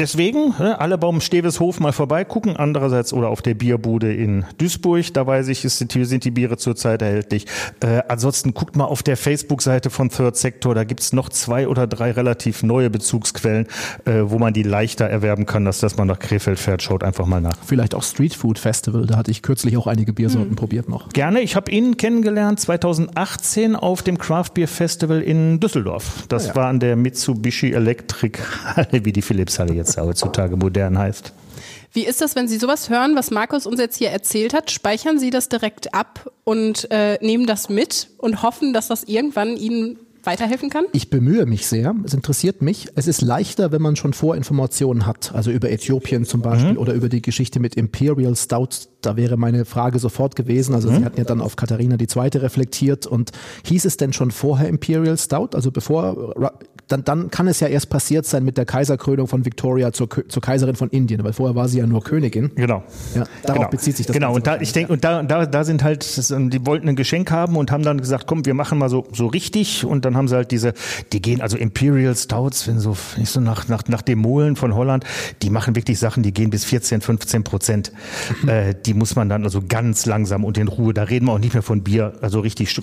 deswegen, 0.00 0.54
ne, 0.58 0.80
alle 0.80 0.98
Baum 0.98 1.20
Steveshof 1.20 1.78
mal 1.78 1.92
vorbeigucken. 1.92 2.56
Andererseits 2.56 3.12
oder 3.12 3.28
auf 3.28 3.42
der 3.42 3.54
Bierbude 3.54 4.12
in 4.12 4.44
Duisburg, 4.58 5.12
da 5.14 5.26
weiß 5.26 5.48
ich, 5.48 5.60
sind 5.60 5.94
die, 5.94 6.04
sind 6.04 6.24
die 6.24 6.30
Biere 6.30 6.56
zurzeit 6.56 7.02
erhältlich. 7.02 7.46
Äh, 7.80 8.02
ansonsten 8.08 8.54
guckt 8.54 8.76
mal 8.76 8.86
auf 8.86 9.02
der 9.02 9.16
Facebook-Seite 9.16 9.90
von 9.90 10.08
Third 10.08 10.36
Sector, 10.36 10.74
da 10.74 10.84
gibt's 10.84 11.12
noch 11.12 11.28
zwei 11.28 11.68
oder 11.68 11.86
drei 11.86 12.10
relativ 12.10 12.62
neue 12.62 12.90
Bezugsquellen, 12.90 13.66
äh, 14.06 14.22
wo 14.24 14.38
man 14.38 14.54
die 14.54 14.62
leichter 14.62 15.06
erwerben 15.06 15.46
kann, 15.46 15.66
als 15.66 15.80
dass 15.80 15.96
man 15.96 16.08
nach 16.08 16.18
Krefeld 16.18 16.58
fährt. 16.58 16.82
Schaut 16.82 17.04
einfach 17.04 17.26
mal 17.26 17.40
nach. 17.40 17.56
Vielleicht 17.64 17.94
auch 17.94 18.02
Street 18.02 18.34
Food 18.34 18.58
Festival, 18.58 19.06
da 19.06 19.16
hatte 19.16 19.30
ich 19.30 19.42
kürzlich 19.42 19.76
auch 19.76 19.86
einige 19.86 20.12
Biersorten 20.12 20.50
hm. 20.50 20.56
probiert 20.56 20.88
noch. 20.88 21.10
Gerne, 21.10 21.40
ich 21.40 21.56
habe 21.56 21.70
ihn 21.70 21.96
kennengelernt 21.96 22.58
2018 22.60 23.76
auf 23.76 24.02
dem 24.02 24.18
Craft 24.18 24.54
Beer 24.54 24.68
Festival 24.68 25.20
in 25.20 25.60
Düsseldorf. 25.60 26.24
Das 26.28 26.46
ah, 26.46 26.48
ja. 26.48 26.54
war 26.56 26.68
an 26.68 26.80
der 26.80 26.96
Mitsubishi 26.96 27.72
Electric 27.72 28.38
Halle, 28.64 29.04
wie 29.04 29.12
die 29.12 29.22
Philips 29.22 29.58
Halle 29.58 29.74
jetzt 29.74 29.89
es 29.90 29.96
heutzutage 29.96 30.56
modern 30.56 30.98
heißt. 30.98 31.32
Wie 31.92 32.06
ist 32.06 32.20
das, 32.20 32.36
wenn 32.36 32.46
Sie 32.46 32.58
sowas 32.58 32.88
hören, 32.88 33.16
was 33.16 33.30
Markus 33.30 33.66
uns 33.66 33.80
jetzt 33.80 33.96
hier 33.96 34.10
erzählt 34.10 34.54
hat? 34.54 34.70
Speichern 34.70 35.18
Sie 35.18 35.30
das 35.30 35.48
direkt 35.48 35.92
ab 35.92 36.30
und 36.44 36.88
äh, 36.90 37.18
nehmen 37.20 37.46
das 37.46 37.68
mit 37.68 38.10
und 38.18 38.42
hoffen, 38.42 38.72
dass 38.72 38.88
das 38.88 39.04
irgendwann 39.04 39.56
Ihnen 39.56 39.98
weiterhelfen 40.22 40.70
kann? 40.70 40.84
Ich 40.92 41.10
bemühe 41.10 41.46
mich 41.46 41.66
sehr. 41.66 41.94
Es 42.04 42.14
interessiert 42.14 42.62
mich. 42.62 42.88
Es 42.94 43.08
ist 43.08 43.22
leichter, 43.22 43.72
wenn 43.72 43.82
man 43.82 43.96
schon 43.96 44.12
Vorinformationen 44.12 45.06
hat, 45.06 45.32
also 45.34 45.50
über 45.50 45.70
Äthiopien 45.70 46.24
zum 46.24 46.42
Beispiel 46.42 46.72
mhm. 46.72 46.78
oder 46.78 46.92
über 46.92 47.08
die 47.08 47.22
Geschichte 47.22 47.58
mit 47.58 47.74
Imperial 47.74 48.36
Stout. 48.36 48.88
Da 49.00 49.16
wäre 49.16 49.36
meine 49.36 49.64
Frage 49.64 49.98
sofort 49.98 50.36
gewesen. 50.36 50.74
Also 50.74 50.90
mhm. 50.90 50.96
Sie 50.96 51.04
hatten 51.04 51.18
ja 51.18 51.24
dann 51.24 51.40
auf 51.40 51.56
Katharina 51.56 51.96
die 51.96 52.06
Zweite 52.06 52.42
reflektiert 52.42 53.06
und 53.06 53.30
hieß 53.64 53.84
es 53.84 53.96
denn 53.96 54.12
schon 54.12 54.30
vorher 54.30 54.68
Imperial 54.68 55.16
Stout? 55.16 55.50
Also 55.54 55.70
bevor 55.70 56.34
dann, 56.90 57.04
dann 57.04 57.30
kann 57.30 57.46
es 57.48 57.60
ja 57.60 57.68
erst 57.68 57.88
passiert 57.88 58.26
sein 58.26 58.44
mit 58.44 58.58
der 58.58 58.64
Kaiserkrönung 58.64 59.26
von 59.26 59.44
Victoria 59.44 59.92
zur, 59.92 60.08
zur 60.28 60.42
Kaiserin 60.42 60.76
von 60.76 60.90
Indien, 60.90 61.22
weil 61.24 61.32
vorher 61.32 61.54
war 61.54 61.68
sie 61.68 61.78
ja 61.78 61.86
nur 61.86 62.02
Königin. 62.02 62.50
Genau. 62.54 62.82
Ja, 63.14 63.24
darauf 63.42 63.58
genau. 63.58 63.70
bezieht 63.70 63.96
sich 63.96 64.06
das. 64.06 64.14
Genau, 64.14 64.34
und 64.34 64.46
da, 64.46 64.60
ich 64.60 64.72
denke, 64.72 64.92
und 64.92 65.04
da, 65.04 65.22
da, 65.22 65.46
da 65.46 65.64
sind 65.64 65.84
halt, 65.84 66.04
die 66.30 66.66
wollten 66.66 66.88
ein 66.88 66.96
Geschenk 66.96 67.30
haben 67.30 67.56
und 67.56 67.70
haben 67.70 67.84
dann 67.84 68.00
gesagt, 68.00 68.26
komm, 68.26 68.44
wir 68.44 68.54
machen 68.54 68.78
mal 68.78 68.88
so, 68.88 69.06
so 69.12 69.26
richtig 69.26 69.84
und 69.84 70.04
dann 70.04 70.16
haben 70.16 70.28
sie 70.28 70.34
halt 70.34 70.50
diese, 70.50 70.74
die 71.12 71.22
gehen 71.22 71.40
also 71.40 71.56
Imperial 71.56 72.16
Stouts, 72.16 72.66
wenn 72.66 72.80
so, 72.80 72.96
nicht 73.16 73.30
so 73.30 73.40
nach, 73.40 73.68
nach, 73.68 73.84
nach 73.86 74.02
dem 74.02 74.18
Molen 74.18 74.56
von 74.56 74.74
Holland, 74.74 75.04
die 75.42 75.50
machen 75.50 75.76
wirklich 75.76 75.98
Sachen, 75.98 76.22
die 76.22 76.32
gehen 76.32 76.50
bis 76.50 76.64
14, 76.64 77.00
15 77.00 77.44
Prozent. 77.44 77.92
Mhm. 78.42 78.50
Äh, 78.50 78.74
die 78.74 78.89
muss 78.94 79.16
man 79.16 79.28
dann 79.28 79.44
also 79.44 79.62
ganz 79.66 80.06
langsam 80.06 80.44
und 80.44 80.58
in 80.58 80.68
Ruhe, 80.68 80.94
da 80.94 81.04
reden 81.04 81.26
wir 81.26 81.32
auch 81.32 81.38
nicht 81.38 81.54
mehr 81.54 81.62
von 81.62 81.82
Bier, 81.82 82.14
also 82.20 82.40
richtig 82.40 82.74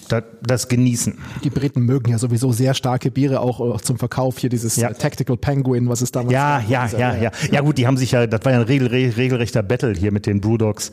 das, 0.41 0.67
genießen. 0.67 1.17
Die 1.43 1.49
Briten 1.49 1.81
mögen 1.81 2.11
ja 2.11 2.17
sowieso 2.17 2.51
sehr 2.51 2.73
starke 2.73 3.11
Biere 3.11 3.39
auch, 3.39 3.81
zum 3.81 3.97
Verkauf. 3.97 4.37
Hier 4.37 4.49
dieses 4.49 4.75
ja. 4.75 4.91
Tactical 4.91 5.37
Penguin, 5.37 5.89
was 5.89 6.01
es 6.01 6.11
damals 6.11 6.33
ja, 6.33 6.39
war. 6.39 6.69
Ja, 6.69 6.85
dieser, 6.85 6.99
ja, 6.99 7.15
ja. 7.15 7.31
Ja 7.51 7.61
gut, 7.61 7.77
die 7.77 7.87
haben 7.87 7.97
sich 7.97 8.11
ja, 8.11 8.27
das 8.27 8.43
war 8.45 8.51
ja 8.51 8.59
ein 8.59 8.65
regel, 8.65 8.87
regelrechter 8.87 9.63
Battle 9.63 9.93
hier 9.93 10.11
mit 10.11 10.25
den 10.25 10.41
Brewdogs. 10.41 10.91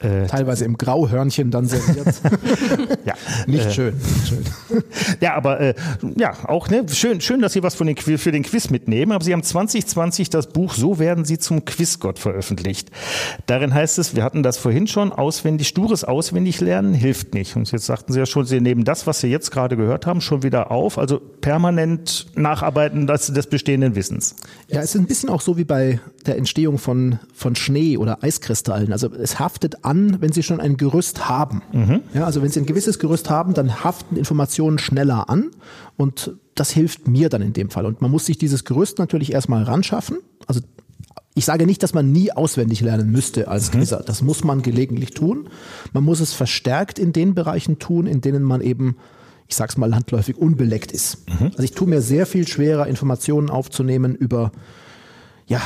Äh, 0.00 0.26
Teilweise 0.26 0.64
im 0.64 0.78
Grauhörnchen 0.78 1.50
dann 1.50 1.66
serviert. 1.66 2.06
ja. 3.04 3.14
Nicht 3.46 3.66
äh, 3.66 3.70
schön. 3.70 4.00
Schön. 4.28 4.82
ja, 5.20 5.34
aber 5.34 5.60
äh, 5.60 5.74
ja, 6.16 6.32
auch 6.44 6.68
ne, 6.68 6.84
schön, 6.90 7.20
schön, 7.20 7.40
dass 7.40 7.52
Sie 7.52 7.62
was 7.62 7.74
von 7.74 7.86
den, 7.86 7.96
für 7.96 8.32
den 8.32 8.42
Quiz 8.42 8.70
mitnehmen. 8.70 9.12
Aber 9.12 9.24
Sie 9.24 9.32
haben 9.32 9.42
2020 9.42 10.30
das 10.30 10.48
Buch 10.48 10.74
So 10.74 10.98
werden 10.98 11.24
Sie 11.24 11.38
zum 11.38 11.64
Quizgott 11.64 12.18
veröffentlicht. 12.18 12.90
Darin 13.46 13.74
heißt 13.74 13.98
es, 13.98 14.14
wir 14.16 14.24
hatten 14.24 14.42
das 14.42 14.51
vorhin 14.58 14.86
schon, 14.86 15.12
auswendig, 15.12 15.68
stures 15.68 16.04
Auswendiglernen 16.04 16.94
hilft 16.94 17.34
nicht. 17.34 17.56
Und 17.56 17.70
jetzt 17.70 17.86
sagten 17.86 18.12
Sie 18.12 18.18
ja 18.18 18.26
schon, 18.26 18.44
Sie 18.44 18.60
nehmen 18.60 18.84
das, 18.84 19.06
was 19.06 19.20
Sie 19.20 19.28
jetzt 19.28 19.50
gerade 19.50 19.76
gehört 19.76 20.06
haben, 20.06 20.20
schon 20.20 20.42
wieder 20.42 20.70
auf. 20.70 20.98
Also 20.98 21.18
permanent 21.18 22.26
nacharbeiten 22.34 23.06
des, 23.06 23.26
des 23.28 23.46
bestehenden 23.46 23.94
Wissens. 23.94 24.36
Ja, 24.68 24.80
es 24.80 24.94
ist 24.94 25.00
ein 25.00 25.06
bisschen 25.06 25.28
auch 25.28 25.40
so 25.40 25.56
wie 25.56 25.64
bei 25.64 26.00
der 26.26 26.36
Entstehung 26.36 26.78
von, 26.78 27.18
von 27.34 27.54
Schnee 27.54 27.96
oder 27.96 28.22
Eiskristallen. 28.22 28.92
Also 28.92 29.12
es 29.12 29.38
haftet 29.38 29.84
an, 29.84 30.20
wenn 30.20 30.32
Sie 30.32 30.42
schon 30.42 30.60
ein 30.60 30.76
Gerüst 30.76 31.28
haben. 31.28 31.62
Mhm. 31.72 32.00
Ja, 32.14 32.24
also 32.24 32.42
wenn 32.42 32.50
Sie 32.50 32.60
ein 32.60 32.66
gewisses 32.66 32.98
Gerüst 32.98 33.30
haben, 33.30 33.54
dann 33.54 33.84
haften 33.84 34.16
Informationen 34.16 34.78
schneller 34.78 35.28
an 35.28 35.50
und 35.96 36.32
das 36.54 36.70
hilft 36.70 37.08
mir 37.08 37.28
dann 37.28 37.42
in 37.42 37.52
dem 37.52 37.70
Fall. 37.70 37.86
Und 37.86 38.02
man 38.02 38.10
muss 38.10 38.26
sich 38.26 38.38
dieses 38.38 38.64
Gerüst 38.64 38.98
natürlich 38.98 39.32
erstmal 39.32 39.62
ran 39.62 39.82
schaffen. 39.82 40.18
Also 40.46 40.60
ich 41.34 41.44
sage 41.44 41.66
nicht, 41.66 41.82
dass 41.82 41.94
man 41.94 42.12
nie 42.12 42.32
auswendig 42.32 42.80
lernen 42.80 43.10
müsste 43.10 43.48
als 43.48 43.72
mhm. 43.72 43.78
Quizzer. 43.78 44.02
Das 44.04 44.22
muss 44.22 44.44
man 44.44 44.62
gelegentlich 44.62 45.12
tun. 45.12 45.48
Man 45.92 46.04
muss 46.04 46.20
es 46.20 46.32
verstärkt 46.32 46.98
in 46.98 47.12
den 47.12 47.34
Bereichen 47.34 47.78
tun, 47.78 48.06
in 48.06 48.20
denen 48.20 48.42
man 48.42 48.60
eben 48.60 48.96
ich 49.52 49.56
sag's 49.56 49.76
mal 49.76 49.90
landläufig, 49.90 50.38
unbeleckt 50.38 50.92
ist. 50.92 51.28
Mhm. 51.28 51.48
Also 51.48 51.62
ich 51.62 51.72
tue 51.72 51.86
mir 51.86 52.00
sehr 52.00 52.24
viel 52.24 52.48
schwerer, 52.48 52.86
Informationen 52.86 53.50
aufzunehmen 53.50 54.14
über 54.14 54.50
ja, 55.46 55.60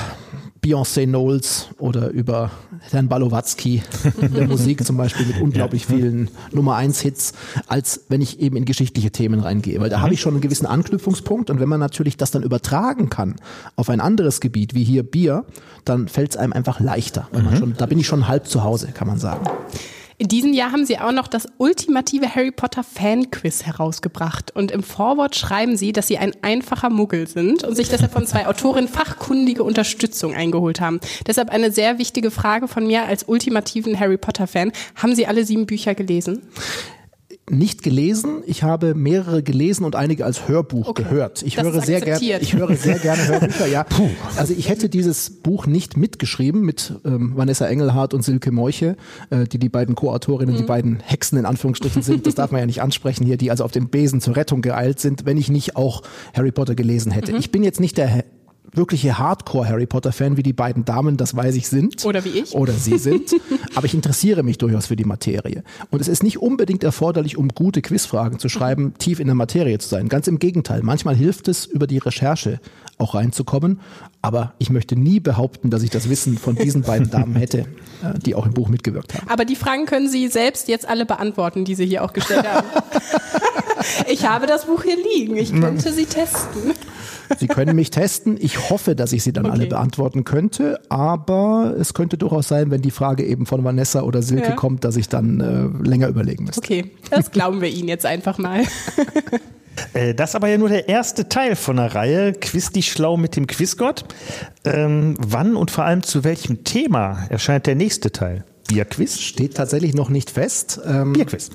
Beyoncé 0.64 1.06
Knowles 1.06 1.68
oder 1.78 2.10
über 2.10 2.50
Herrn 2.90 3.08
Balowatzki 3.08 3.82
in 4.20 4.34
der 4.34 4.48
Musik 4.48 4.84
zum 4.84 4.96
Beispiel 4.96 5.26
mit 5.26 5.40
unglaublich 5.40 5.86
vielen 5.86 6.28
Nummer 6.52 6.74
1 6.76 7.00
Hits, 7.00 7.34
als 7.68 8.06
wenn 8.08 8.20
ich 8.20 8.40
eben 8.40 8.56
in 8.56 8.64
geschichtliche 8.64 9.12
Themen 9.12 9.40
reingehe. 9.40 9.80
Weil 9.80 9.90
da 9.90 10.00
habe 10.00 10.14
ich 10.14 10.20
schon 10.20 10.34
einen 10.34 10.40
gewissen 10.40 10.66
Anknüpfungspunkt 10.66 11.50
und 11.50 11.60
wenn 11.60 11.68
man 11.68 11.78
natürlich 11.78 12.16
das 12.16 12.32
dann 12.32 12.42
übertragen 12.42 13.10
kann 13.10 13.36
auf 13.76 13.88
ein 13.90 14.00
anderes 14.00 14.40
Gebiet, 14.40 14.74
wie 14.74 14.82
hier 14.82 15.04
Bier, 15.04 15.44
dann 15.84 16.08
fällt 16.08 16.30
es 16.30 16.36
einem 16.36 16.52
einfach 16.52 16.80
leichter. 16.80 17.28
Mhm. 17.32 17.56
Schon, 17.56 17.74
da 17.76 17.86
bin 17.86 17.98
ich 18.00 18.06
schon 18.06 18.26
halb 18.26 18.48
zu 18.48 18.64
Hause, 18.64 18.88
kann 18.88 19.06
man 19.06 19.18
sagen. 19.18 19.46
In 20.18 20.28
diesem 20.28 20.54
Jahr 20.54 20.72
haben 20.72 20.86
Sie 20.86 20.98
auch 20.98 21.12
noch 21.12 21.28
das 21.28 21.46
ultimative 21.58 22.34
Harry 22.34 22.50
Potter 22.50 22.82
Fan-Quiz 22.82 23.64
herausgebracht. 23.64 24.50
Und 24.54 24.70
im 24.70 24.82
Vorwort 24.82 25.36
schreiben 25.36 25.76
Sie, 25.76 25.92
dass 25.92 26.06
Sie 26.06 26.16
ein 26.16 26.32
einfacher 26.40 26.88
Muggel 26.88 27.26
sind 27.26 27.64
und 27.64 27.76
sich 27.76 27.90
deshalb 27.90 28.12
von 28.12 28.26
zwei 28.26 28.46
Autorinnen 28.46 28.88
fachkundige 28.88 29.62
Unterstützung 29.62 30.34
eingeholt 30.34 30.80
haben. 30.80 31.00
Deshalb 31.26 31.50
eine 31.50 31.70
sehr 31.70 31.98
wichtige 31.98 32.30
Frage 32.30 32.66
von 32.66 32.86
mir 32.86 33.04
als 33.04 33.24
ultimativen 33.28 34.00
Harry 34.00 34.16
Potter-Fan. 34.16 34.72
Haben 34.94 35.14
Sie 35.14 35.26
alle 35.26 35.44
sieben 35.44 35.66
Bücher 35.66 35.94
gelesen? 35.94 36.40
Nicht 37.48 37.82
gelesen. 37.82 38.42
Ich 38.46 38.62
habe 38.62 38.94
mehrere 38.94 39.42
gelesen 39.42 39.84
und 39.84 39.94
einige 39.94 40.24
als 40.24 40.48
Hörbuch 40.48 40.88
okay. 40.88 41.04
gehört. 41.04 41.42
Ich 41.42 41.60
höre 41.60 41.80
sehr 41.80 42.00
gerne, 42.00 42.40
ich 42.40 42.54
höre 42.54 42.74
sehr 42.74 42.98
gerne 42.98 43.24
Hörbücher. 43.28 43.66
Ja, 43.66 43.84
Puh. 43.84 44.08
also 44.36 44.52
ich 44.56 44.68
hätte 44.68 44.88
dieses 44.88 45.30
Buch 45.30 45.66
nicht 45.66 45.96
mitgeschrieben 45.96 46.62
mit 46.62 46.94
ähm, 47.04 47.32
Vanessa 47.36 47.66
Engelhardt 47.66 48.14
und 48.14 48.22
Silke 48.22 48.50
Meuche, 48.50 48.96
äh, 49.30 49.44
die 49.44 49.58
die 49.58 49.68
beiden 49.68 49.94
Co-Autorinnen, 49.94 50.54
mhm. 50.54 50.58
die 50.58 50.64
beiden 50.64 51.00
Hexen 51.00 51.38
in 51.38 51.46
Anführungsstrichen 51.46 52.02
sind. 52.02 52.26
Das 52.26 52.34
darf 52.34 52.50
man 52.50 52.60
ja 52.60 52.66
nicht 52.66 52.82
ansprechen 52.82 53.24
hier, 53.24 53.36
die 53.36 53.50
also 53.50 53.64
auf 53.64 53.72
dem 53.72 53.88
Besen 53.88 54.20
zur 54.20 54.34
Rettung 54.36 54.60
geeilt 54.60 54.98
sind, 54.98 55.24
wenn 55.24 55.36
ich 55.36 55.48
nicht 55.48 55.76
auch 55.76 56.02
Harry 56.34 56.50
Potter 56.50 56.74
gelesen 56.74 57.12
hätte. 57.12 57.32
Mhm. 57.32 57.38
Ich 57.38 57.52
bin 57.52 57.62
jetzt 57.62 57.80
nicht 57.80 57.96
der 57.96 58.24
wirkliche 58.72 59.18
Hardcore-Harry 59.18 59.86
Potter-Fan, 59.86 60.36
wie 60.36 60.42
die 60.42 60.52
beiden 60.52 60.84
Damen, 60.84 61.16
das 61.16 61.34
weiß 61.36 61.54
ich, 61.56 61.68
sind. 61.68 62.04
Oder 62.04 62.24
wie 62.24 62.30
ich. 62.30 62.54
Oder 62.54 62.72
sie 62.72 62.98
sind. 62.98 63.34
Aber 63.74 63.86
ich 63.86 63.94
interessiere 63.94 64.42
mich 64.42 64.58
durchaus 64.58 64.86
für 64.86 64.96
die 64.96 65.04
Materie. 65.04 65.62
Und 65.90 66.00
es 66.00 66.08
ist 66.08 66.22
nicht 66.22 66.38
unbedingt 66.38 66.84
erforderlich, 66.84 67.36
um 67.36 67.48
gute 67.48 67.82
Quizfragen 67.82 68.38
zu 68.38 68.48
schreiben, 68.48 68.94
tief 68.98 69.20
in 69.20 69.26
der 69.26 69.34
Materie 69.34 69.78
zu 69.78 69.88
sein. 69.88 70.08
Ganz 70.08 70.26
im 70.28 70.38
Gegenteil. 70.38 70.82
Manchmal 70.82 71.16
hilft 71.16 71.48
es, 71.48 71.66
über 71.66 71.86
die 71.86 71.98
Recherche 71.98 72.60
auch 72.98 73.14
reinzukommen. 73.14 73.80
Aber 74.22 74.54
ich 74.58 74.70
möchte 74.70 74.96
nie 74.96 75.20
behaupten, 75.20 75.70
dass 75.70 75.82
ich 75.82 75.90
das 75.90 76.08
Wissen 76.08 76.38
von 76.38 76.56
diesen 76.56 76.82
beiden 76.82 77.10
Damen 77.10 77.36
hätte, 77.36 77.60
äh, 78.02 78.18
die 78.24 78.34
auch 78.34 78.46
im 78.46 78.54
Buch 78.54 78.68
mitgewirkt 78.68 79.14
haben. 79.14 79.28
Aber 79.28 79.44
die 79.44 79.56
Fragen 79.56 79.86
können 79.86 80.08
Sie 80.08 80.28
selbst 80.28 80.68
jetzt 80.68 80.88
alle 80.88 81.06
beantworten, 81.06 81.64
die 81.64 81.74
Sie 81.74 81.86
hier 81.86 82.04
auch 82.04 82.12
gestellt 82.12 82.46
haben. 82.46 82.66
ich 84.08 84.26
habe 84.26 84.46
das 84.46 84.66
Buch 84.66 84.82
hier 84.82 84.96
liegen. 84.96 85.36
Ich 85.36 85.52
könnte 85.52 85.92
sie 85.92 86.06
testen. 86.06 86.72
Sie 87.38 87.48
können 87.48 87.74
mich 87.76 87.90
testen. 87.90 88.36
Ich 88.40 88.70
hoffe, 88.70 88.94
dass 88.94 89.12
ich 89.12 89.22
sie 89.22 89.32
dann 89.32 89.46
okay. 89.46 89.54
alle 89.54 89.66
beantworten 89.66 90.24
könnte. 90.24 90.80
Aber 90.88 91.74
es 91.78 91.94
könnte 91.94 92.18
durchaus 92.18 92.48
sein, 92.48 92.70
wenn 92.70 92.82
die 92.82 92.90
Frage 92.90 93.24
eben 93.24 93.46
von 93.46 93.64
Vanessa 93.64 94.02
oder 94.02 94.22
Silke 94.22 94.48
ja. 94.48 94.54
kommt, 94.54 94.84
dass 94.84 94.96
ich 94.96 95.08
dann 95.08 95.40
äh, 95.40 95.88
länger 95.88 96.08
überlegen 96.08 96.44
müsste. 96.44 96.60
Okay, 96.60 96.90
das 97.10 97.30
glauben 97.30 97.60
wir 97.60 97.68
Ihnen 97.68 97.88
jetzt 97.88 98.06
einfach 98.06 98.38
mal. 98.38 98.62
Äh, 99.92 100.14
das 100.14 100.30
ist 100.30 100.36
aber 100.36 100.48
ja 100.48 100.56
nur 100.56 100.70
der 100.70 100.88
erste 100.88 101.28
Teil 101.28 101.54
von 101.54 101.76
der 101.76 101.94
Reihe 101.94 102.32
Quiz 102.32 102.70
dich 102.70 102.90
schlau 102.90 103.18
mit 103.18 103.36
dem 103.36 103.46
Quizgott. 103.46 104.06
Ähm, 104.64 105.16
wann 105.18 105.54
und 105.54 105.70
vor 105.70 105.84
allem 105.84 106.02
zu 106.02 106.24
welchem 106.24 106.64
Thema 106.64 107.26
erscheint 107.28 107.66
der 107.66 107.74
nächste 107.74 108.10
Teil? 108.10 108.44
Bierquiz? 108.68 109.20
Steht 109.20 109.54
tatsächlich 109.54 109.94
noch 109.94 110.08
nicht 110.08 110.30
fest. 110.30 110.80
Ähm, 110.86 111.12
Bierquiz. 111.12 111.50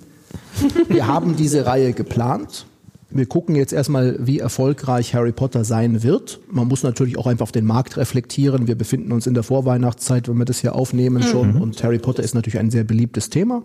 Wir 0.88 1.07
haben 1.07 1.36
diese 1.36 1.65
Reihe 1.65 1.93
geplant 1.93 2.65
wir 3.13 3.25
gucken 3.25 3.55
jetzt 3.55 3.73
erstmal, 3.73 4.15
wie 4.19 4.39
erfolgreich 4.39 5.13
Harry 5.13 5.32
Potter 5.32 5.65
sein 5.65 6.01
wird. 6.01 6.39
Man 6.49 6.67
muss 6.67 6.84
natürlich 6.84 7.17
auch 7.17 7.27
einfach 7.27 7.43
auf 7.43 7.51
den 7.51 7.65
Markt 7.65 7.97
reflektieren. 7.97 8.67
Wir 8.67 8.75
befinden 8.75 9.11
uns 9.11 9.27
in 9.27 9.34
der 9.34 9.43
Vorweihnachtszeit, 9.43 10.29
wenn 10.29 10.38
wir 10.38 10.45
das 10.45 10.59
hier 10.61 10.75
aufnehmen 10.75 11.21
schon. 11.21 11.55
Mhm. 11.55 11.61
Und 11.61 11.84
Harry 11.84 11.99
Potter 11.99 12.23
ist 12.23 12.34
natürlich 12.34 12.59
ein 12.59 12.71
sehr 12.71 12.84
beliebtes 12.84 13.29
Thema. 13.29 13.63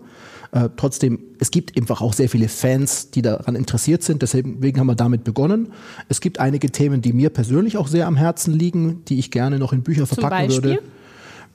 Äh, 0.51 0.69
trotzdem, 0.75 1.19
es 1.39 1.51
gibt 1.51 1.77
einfach 1.77 2.01
auch 2.01 2.13
sehr 2.13 2.29
viele 2.29 2.49
Fans, 2.49 3.11
die 3.11 3.21
daran 3.21 3.55
interessiert 3.55 4.03
sind. 4.03 4.21
Deswegen 4.21 4.79
haben 4.79 4.87
wir 4.87 4.95
damit 4.95 5.23
begonnen. 5.23 5.69
Es 6.09 6.19
gibt 6.19 6.39
einige 6.39 6.69
Themen, 6.69 7.01
die 7.01 7.13
mir 7.13 7.29
persönlich 7.29 7.77
auch 7.77 7.87
sehr 7.87 8.07
am 8.07 8.17
Herzen 8.17 8.53
liegen, 8.53 9.03
die 9.05 9.19
ich 9.19 9.31
gerne 9.31 9.59
noch 9.59 9.71
in 9.71 9.81
Bücher 9.81 10.07
verpacken 10.07 10.51
würde. 10.51 10.79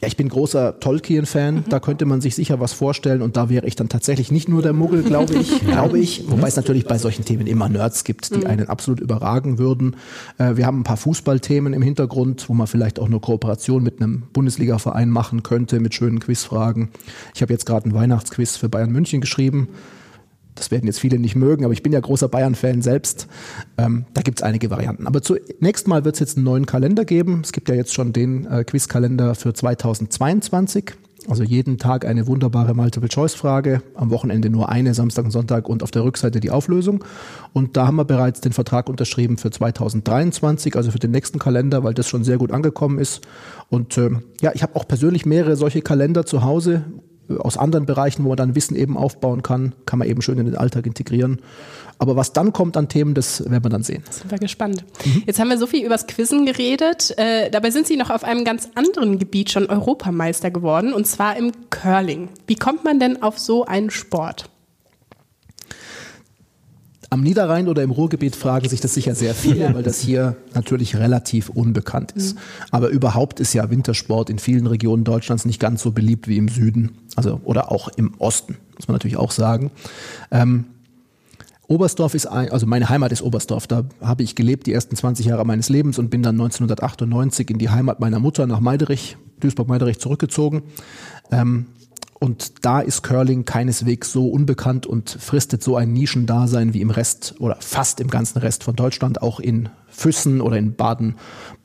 Ja, 0.03 0.09
ich 0.09 0.17
bin 0.17 0.29
großer 0.29 0.81
Tolkien-Fan, 0.81 1.55
mhm. 1.55 1.65
da 1.69 1.79
könnte 1.79 2.07
man 2.07 2.21
sich 2.21 2.35
sicher 2.35 2.59
was 2.59 2.73
vorstellen 2.73 3.23
und 3.23 3.37
da 3.37 3.49
wäre 3.49 3.67
ich 3.69 3.77
dann 3.77 3.89
tatsächlich 3.89 4.33
nicht 4.33 4.49
nur 4.49 4.61
der 4.61 4.73
Muggel, 4.73 5.05
glaube 5.05 5.35
ich, 5.35 5.61
glaube 5.67 6.01
ich, 6.01 6.25
wobei 6.29 6.49
es 6.49 6.57
natürlich 6.57 6.87
bei 6.87 6.99
solchen 6.99 7.25
Themen 7.25 7.47
immer 7.47 7.69
Nerds 7.69 8.03
gibt, 8.03 8.35
die 8.35 8.41
mhm. 8.41 8.47
einen 8.47 8.69
absolut 8.69 8.99
überragen 8.99 9.59
würden. 9.59 9.95
Äh, 10.39 10.57
wir 10.57 10.67
haben 10.67 10.81
ein 10.81 10.85
paar 10.85 10.97
Fußballthemen 10.97 11.73
im 11.73 11.83
Hintergrund, 11.83 12.49
wo 12.49 12.55
man 12.55 12.67
vielleicht 12.67 12.99
auch 12.99 13.07
eine 13.07 13.21
Kooperation 13.21 13.85
mit 13.85 14.03
einem 14.03 14.25
Bundesliga-Verein 14.33 15.09
machen 15.09 15.45
könnte, 15.45 15.79
mit 15.79 15.95
schönen 15.95 16.19
Quizfragen. 16.19 16.89
Ich 17.37 17.41
habe 17.41 17.53
jetzt 17.53 17.65
gerade 17.65 17.85
einen 17.85 17.95
Weihnachtsquiz 17.95 18.57
für 18.57 18.69
Bayern 18.69 18.91
München 18.91 19.21
geschrieben 19.21 19.69
das 20.55 20.71
werden 20.71 20.87
jetzt 20.87 21.01
viele 21.01 21.19
nicht 21.19 21.37
mögen, 21.37 21.65
aber 21.65 21.73
ich 21.73 21.83
bin 21.83 21.93
ja 21.93 22.01
großer 22.01 22.29
Bayern-Fan 22.29 22.83
selbst. 22.83 23.27
Ähm, 23.79 24.05
da 24.15 24.23
gibt 24.23 24.41
es 24.41 24.43
einige 24.43 24.71
Varianten. 24.71 25.07
Aber 25.07 25.23
zunächst 25.23 25.89
mal 25.89 26.05
wird 26.05 26.17
es 26.17 26.21
jetzt 26.21 26.37
einen 26.37 26.45
neuen 26.45 26.67
Kalender 26.67 27.05
geben. 27.05 27.41
Es 27.43 27.53
gibt 27.53 27.69
ja 27.69 27.75
jetzt 27.75 27.95
schon 27.95 28.13
den 28.13 28.47
äh, 28.47 28.65
Quizkalender 28.65 29.35
für 29.35 29.55
2022. 29.55 30.93
Also 31.29 31.45
jeden 31.45 31.79
Tag 31.79 32.05
eine 32.05 32.27
wunderbare 32.27 32.75
Multiple-Choice-Frage, 32.75 33.83
am 33.95 34.11
Wochenende 34.11 34.51
nur 34.51 34.69
eine, 34.69 34.93
Samstag 34.93 35.25
und 35.25 35.31
Sonntag 35.31 35.69
und 35.69 35.85
auf 35.85 35.93
der 35.93 36.03
Rückseite 36.03 36.41
die 36.41 36.51
Auflösung. 36.51 37.05
Und 37.53 37.77
da 37.77 37.87
haben 37.87 37.97
wir 37.97 38.05
bereits 38.05 38.41
den 38.41 38.53
Vertrag 38.53 38.89
unterschrieben 38.89 39.39
für 39.39 39.53
2023, 39.53 40.75
also 40.75 40.91
für 40.91 40.99
den 40.99 41.13
nächsten 41.13 41.39
Kalender, 41.39 41.85
weil 41.85 41.95
das 41.95 42.09
schon 42.09 42.25
sehr 42.25 42.39
gut 42.39 42.51
angekommen 42.51 42.99
ist. 42.99 43.21
Und 43.69 43.97
äh, 43.99 44.11
ja, 44.41 44.51
ich 44.55 44.65
habe 44.65 44.75
auch 44.75 44.89
persönlich 44.89 45.25
mehrere 45.25 45.55
solche 45.55 45.81
Kalender 45.81 46.27
zu 46.27 46.43
Hause, 46.43 46.85
aus 47.39 47.57
anderen 47.57 47.87
Bereichen, 47.87 48.25
wo 48.25 48.29
man 48.29 48.37
dann 48.37 48.55
Wissen 48.55 48.77
eben 48.77 48.97
aufbauen 48.97 49.43
kann, 49.43 49.75
kann 49.87 49.99
man 49.99 50.09
eben 50.09 50.23
schön 50.23 50.39
in 50.39 50.47
den 50.47 50.57
Alltag 50.57 50.87
integrieren. 50.87 51.41
Aber 51.99 52.17
was 52.17 52.33
dann 52.33 52.53
kommt 52.53 52.77
an 52.77 52.89
Themen, 52.89 53.15
das 53.15 53.49
werden 53.49 53.65
wir 53.65 53.71
dann 53.71 53.85
sehen. 53.85 54.03
Sind 54.11 54.31
wir 54.31 54.39
gespannt. 54.39 54.85
Mhm. 55.05 55.23
Jetzt 55.27 55.39
haben 55.39 55.49
wir 55.49 55.59
so 55.59 55.67
viel 55.67 55.85
übers 55.87 56.07
Quizzen 56.07 56.47
geredet. 56.47 57.17
Äh, 57.17 57.51
dabei 57.51 57.71
sind 57.71 57.87
Sie 57.87 57.97
noch 57.97 58.11
auf 58.11 58.25
einem 58.25 58.45
ganz 58.45 58.69
anderen 58.75 59.19
Gebiet 59.19 59.51
schon 59.51 59.67
Europameister 59.67 60.51
geworden, 60.51 60.93
und 60.93 61.07
zwar 61.07 61.37
im 61.37 61.53
Curling. 61.71 62.29
Wie 62.47 62.57
kommt 62.57 62.85
man 62.85 62.99
denn 62.99 63.23
auf 63.23 63.39
so 63.39 63.65
einen 63.65 63.91
Sport? 63.91 64.51
Am 67.13 67.21
Niederrhein 67.21 67.69
oder 67.69 67.83
im 67.83 67.91
Ruhrgebiet 67.91 68.35
fragen 68.35 68.71
sich 68.71 68.81
das 68.81 68.95
sicher 68.95 69.15
sehr 69.15 69.35
viele, 69.35 69.65
ja. 69.65 69.75
weil 69.75 69.83
das 69.83 70.01
hier 70.01 70.35
natürlich 70.55 70.97
relativ 70.97 71.51
unbekannt 71.51 72.13
ist. 72.13 72.37
Mhm. 72.37 72.41
Aber 72.71 72.89
überhaupt 72.89 73.39
ist 73.39 73.53
ja 73.53 73.69
Wintersport 73.69 74.31
in 74.31 74.39
vielen 74.39 74.67
Regionen 74.67 75.05
Deutschlands 75.05 75.45
nicht 75.45 75.61
ganz 75.61 75.83
so 75.83 75.93
beliebt 75.93 76.27
wie 76.27 76.39
im 76.39 76.49
Süden, 76.49 76.93
also 77.15 77.39
oder 77.45 77.71
auch 77.71 77.89
im 77.97 78.15
Osten, 78.17 78.57
muss 78.77 78.89
man 78.89 78.95
natürlich 78.95 79.19
auch 79.19 79.31
sagen. 79.31 79.71
Ähm, 80.31 80.65
Oberstdorf 81.69 82.15
ist 82.15 82.25
ein, 82.25 82.51
also 82.51 82.65
meine 82.65 82.89
Heimat 82.89 83.13
ist 83.13 83.21
Oberstdorf. 83.21 83.67
Da 83.67 83.85
habe 84.01 84.23
ich 84.23 84.35
gelebt 84.35 84.67
die 84.67 84.73
ersten 84.73 84.97
20 84.97 85.27
Jahre 85.27 85.45
meines 85.45 85.69
Lebens 85.69 85.99
und 85.99 86.09
bin 86.09 86.23
dann 86.23 86.37
1998 86.37 87.51
in 87.51 87.59
die 87.59 87.69
Heimat 87.69 88.01
meiner 88.01 88.21
Mutter 88.21 88.47
nach 88.47 88.61
Meiderich, 88.61 89.19
Duisburg-Meiderich 89.41 89.99
zurückgezogen. 89.99 90.63
Ähm, 91.31 91.67
und 92.23 92.65
da 92.65 92.81
ist 92.81 93.03
Curling 93.03 93.45
keineswegs 93.45 94.13
so 94.13 94.29
unbekannt 94.29 94.87
und 94.87 95.11
fristet 95.11 95.61
so 95.61 95.75
ein 95.75 95.93
Nischendasein 95.93 96.73
wie 96.73 96.81
im 96.81 96.91
Rest 96.91 97.35
oder 97.41 97.57
fast 97.59 97.99
im 97.99 98.07
ganzen 98.07 98.39
Rest 98.39 98.63
von 98.63 98.77
Deutschland, 98.77 99.21
auch 99.21 99.41
in 99.41 99.71
Füssen 99.93 100.41
oder 100.41 100.57
in 100.57 100.75
Baden, 100.75 101.17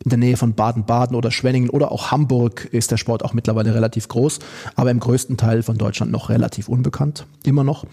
in 0.03 0.09
der 0.09 0.19
Nähe 0.19 0.37
von 0.37 0.53
Baden-Baden 0.53 1.15
oder 1.15 1.31
Schwenningen 1.31 1.69
oder 1.69 1.91
auch 1.91 2.11
Hamburg 2.11 2.65
ist 2.71 2.91
der 2.91 2.97
Sport 2.97 3.23
auch 3.25 3.33
mittlerweile 3.33 3.73
relativ 3.73 4.07
groß, 4.07 4.39
aber 4.75 4.91
im 4.91 4.99
größten 4.99 5.37
Teil 5.37 5.63
von 5.63 5.77
Deutschland 5.77 6.11
noch 6.11 6.29
relativ 6.29 6.69
unbekannt, 6.69 7.25
immer 7.43 7.63
noch. 7.63 7.85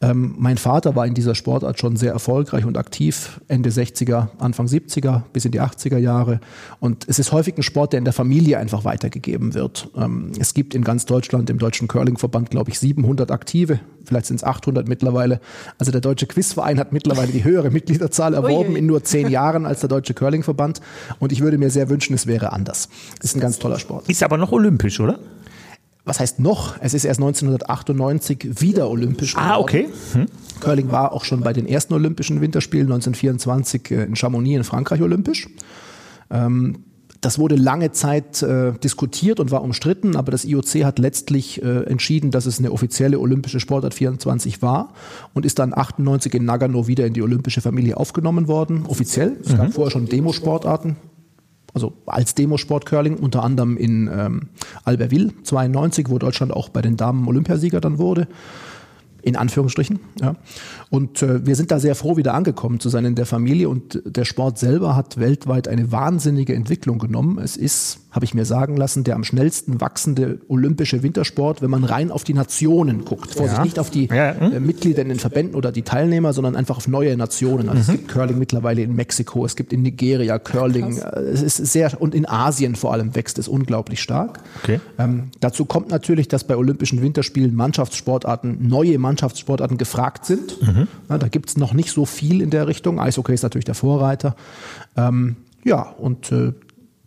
Ähm, 0.00 0.34
mein 0.38 0.58
Vater 0.58 0.94
war 0.96 1.06
in 1.06 1.14
dieser 1.14 1.34
Sportart 1.34 1.78
schon 1.78 1.96
sehr 1.96 2.12
erfolgreich 2.12 2.64
und 2.64 2.76
aktiv, 2.76 3.40
Ende 3.48 3.70
60er, 3.70 4.28
Anfang 4.38 4.66
70er 4.66 5.22
bis 5.32 5.44
in 5.44 5.52
die 5.52 5.60
80er 5.60 5.98
Jahre. 5.98 6.40
Und 6.78 7.08
es 7.08 7.18
ist 7.18 7.32
häufig 7.32 7.56
ein 7.56 7.62
Sport, 7.62 7.92
der 7.92 7.98
in 7.98 8.04
der 8.04 8.14
Familie 8.14 8.58
einfach 8.58 8.84
weitergegeben 8.84 9.54
wird. 9.54 9.90
Ähm, 9.96 10.32
es 10.38 10.54
gibt 10.54 10.74
in 10.74 10.84
ganz 10.84 11.06
Deutschland 11.06 11.50
im 11.50 11.58
Deutschen 11.58 11.88
Curling-Verband, 11.88 12.50
glaube 12.50 12.70
ich, 12.70 12.78
700 12.78 13.30
Aktive, 13.30 13.80
vielleicht 14.04 14.26
sind 14.26 14.36
es 14.36 14.44
800 14.44 14.88
mittlerweile. 14.88 15.40
Also 15.78 15.92
der 15.92 16.00
Deutsche 16.00 16.26
Quizverein 16.26 16.78
hat 16.78 16.92
mittlerweile 16.92 17.32
die 17.32 17.44
höhere 17.44 17.70
Mitgliederzahl 17.70 18.34
erworben 18.34 18.76
in 18.76 18.86
nur 18.86 19.04
zehn 19.04 19.28
Jahren 19.28 19.66
als 19.70 19.80
der 19.80 19.88
Deutsche 19.88 20.12
Curling-Verband. 20.12 20.80
Und 21.18 21.32
ich 21.32 21.40
würde 21.40 21.56
mir 21.56 21.70
sehr 21.70 21.88
wünschen, 21.88 22.14
es 22.14 22.26
wäre 22.26 22.52
anders. 22.52 22.88
Ist 23.22 23.36
ein 23.36 23.40
ganz 23.40 23.58
toller 23.58 23.78
Sport. 23.78 24.08
Ist 24.08 24.22
aber 24.22 24.36
noch 24.36 24.52
olympisch, 24.52 25.00
oder? 25.00 25.18
was 26.04 26.18
heißt 26.18 26.40
noch? 26.40 26.76
Es 26.80 26.92
ist 26.92 27.04
erst 27.04 27.20
1998 27.20 28.60
wieder 28.60 28.90
olympisch 28.90 29.34
geworden. 29.34 29.50
Ah, 29.50 29.58
okay. 29.58 29.88
Hm. 30.12 30.26
Curling 30.58 30.90
war 30.90 31.12
auch 31.12 31.24
schon 31.24 31.40
bei 31.40 31.52
den 31.52 31.66
ersten 31.66 31.94
Olympischen 31.94 32.40
Winterspielen 32.40 32.86
1924 32.86 33.90
äh, 33.90 34.04
in 34.04 34.16
Chamonix 34.16 34.56
in 34.56 34.64
Frankreich 34.64 35.02
olympisch. 35.02 35.48
Ähm, 36.30 36.84
das 37.20 37.38
wurde 37.38 37.56
lange 37.56 37.92
Zeit 37.92 38.42
äh, 38.42 38.72
diskutiert 38.72 39.40
und 39.40 39.50
war 39.50 39.62
umstritten, 39.62 40.16
aber 40.16 40.32
das 40.32 40.44
IOC 40.44 40.84
hat 40.84 40.98
letztlich 40.98 41.62
äh, 41.62 41.84
entschieden, 41.84 42.30
dass 42.30 42.46
es 42.46 42.58
eine 42.58 42.72
offizielle 42.72 43.18
olympische 43.18 43.60
Sportart 43.60 43.94
24 43.94 44.62
war 44.62 44.94
und 45.34 45.44
ist 45.44 45.58
dann 45.58 45.76
98 45.76 46.34
in 46.34 46.44
Nagano 46.44 46.86
wieder 46.86 47.06
in 47.06 47.12
die 47.12 47.22
olympische 47.22 47.60
Familie 47.60 47.98
aufgenommen 47.98 48.48
worden, 48.48 48.84
offiziell. 48.86 49.36
Es 49.42 49.54
gab 49.54 49.68
mhm. 49.68 49.72
vorher 49.72 49.90
schon 49.90 50.06
Demosportarten, 50.06 50.96
also 51.74 51.92
als 52.06 52.34
Demosport 52.34 52.86
Curling, 52.86 53.16
unter 53.16 53.42
anderem 53.42 53.76
in 53.76 54.08
ähm, 54.12 54.48
Albertville 54.84 55.32
92, 55.42 56.08
wo 56.08 56.18
Deutschland 56.18 56.52
auch 56.52 56.70
bei 56.70 56.80
den 56.80 56.96
Damen 56.96 57.28
Olympiasieger 57.28 57.80
dann 57.80 57.98
wurde 57.98 58.28
in 59.22 59.36
Anführungsstrichen. 59.36 60.00
Ja. 60.20 60.36
Und 60.90 61.22
äh, 61.22 61.46
wir 61.46 61.54
sind 61.54 61.70
da 61.70 61.78
sehr 61.78 61.94
froh, 61.94 62.16
wieder 62.16 62.34
angekommen 62.34 62.80
zu 62.80 62.88
sein 62.88 63.04
in 63.04 63.14
der 63.14 63.24
Familie. 63.24 63.68
Und 63.68 64.02
der 64.04 64.24
Sport 64.24 64.58
selber 64.58 64.96
hat 64.96 65.18
weltweit 65.20 65.68
eine 65.68 65.92
wahnsinnige 65.92 66.52
Entwicklung 66.52 66.98
genommen. 66.98 67.38
Es 67.38 67.56
ist, 67.56 68.00
habe 68.10 68.24
ich 68.24 68.34
mir 68.34 68.44
sagen 68.44 68.76
lassen, 68.76 69.04
der 69.04 69.14
am 69.14 69.22
schnellsten 69.22 69.80
wachsende 69.80 70.40
olympische 70.48 71.04
Wintersport, 71.04 71.62
wenn 71.62 71.70
man 71.70 71.84
rein 71.84 72.10
auf 72.10 72.24
die 72.24 72.34
Nationen 72.34 73.04
guckt. 73.04 73.34
Vorsicht, 73.34 73.58
ja. 73.58 73.62
nicht 73.62 73.78
auf 73.78 73.90
die 73.90 74.06
ja. 74.06 74.34
hm? 74.36 74.52
äh, 74.52 74.58
Mitglieder 74.58 75.02
in 75.02 75.10
den 75.10 75.20
Verbänden 75.20 75.54
oder 75.54 75.70
die 75.70 75.82
Teilnehmer, 75.82 76.32
sondern 76.32 76.56
einfach 76.56 76.76
auf 76.76 76.88
neue 76.88 77.16
Nationen. 77.16 77.68
Also 77.68 77.74
mhm. 77.74 77.80
es 77.82 78.00
gibt 78.00 78.08
Curling 78.08 78.38
mittlerweile 78.40 78.82
in 78.82 78.96
Mexiko, 78.96 79.46
es 79.46 79.54
gibt 79.54 79.72
in 79.72 79.82
Nigeria 79.82 80.40
Curling. 80.40 80.96
Krass. 80.96 81.12
Äh, 81.12 81.20
es 81.20 81.42
ist 81.42 81.72
sehr, 81.72 82.02
und 82.02 82.16
in 82.16 82.28
Asien 82.28 82.74
vor 82.74 82.92
allem 82.92 83.14
wächst 83.14 83.38
es 83.38 83.46
unglaublich 83.46 84.02
stark. 84.02 84.40
Okay. 84.64 84.80
Ähm, 84.98 85.30
dazu 85.38 85.66
kommt 85.66 85.90
natürlich, 85.90 86.26
dass 86.26 86.42
bei 86.42 86.56
Olympischen 86.56 87.00
Winterspielen 87.00 87.54
Mannschaftssportarten, 87.54 88.66
neue 88.66 88.98
Mannschaftssportarten 88.98 89.78
gefragt 89.78 90.26
sind. 90.26 90.60
Mhm. 90.60 90.79
Ja, 91.08 91.18
da 91.18 91.28
gibt 91.28 91.50
es 91.50 91.56
noch 91.56 91.72
nicht 91.72 91.90
so 91.90 92.04
viel 92.04 92.40
in 92.40 92.50
der 92.50 92.66
Richtung. 92.66 93.00
Eishockey 93.00 93.34
ist 93.34 93.42
natürlich 93.42 93.64
der 93.64 93.74
Vorreiter. 93.74 94.36
Ähm, 94.96 95.36
ja, 95.64 95.82
und 95.82 96.32
äh, 96.32 96.52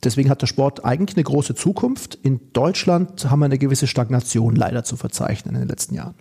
deswegen 0.04 0.30
hat 0.30 0.42
der 0.42 0.48
Sport 0.48 0.86
eigentlich 0.86 1.16
eine 1.18 1.24
große 1.24 1.56
Zukunft. 1.56 2.16
In 2.16 2.40
Deutschland 2.54 3.30
haben 3.30 3.40
wir 3.40 3.46
eine 3.46 3.58
gewisse 3.58 3.88
Stagnation 3.88 4.56
leider 4.56 4.84
zu 4.84 4.96
verzeichnen 4.96 5.56
in 5.56 5.62
den 5.62 5.70
letzten 5.70 5.96
Jahren. 5.96 6.16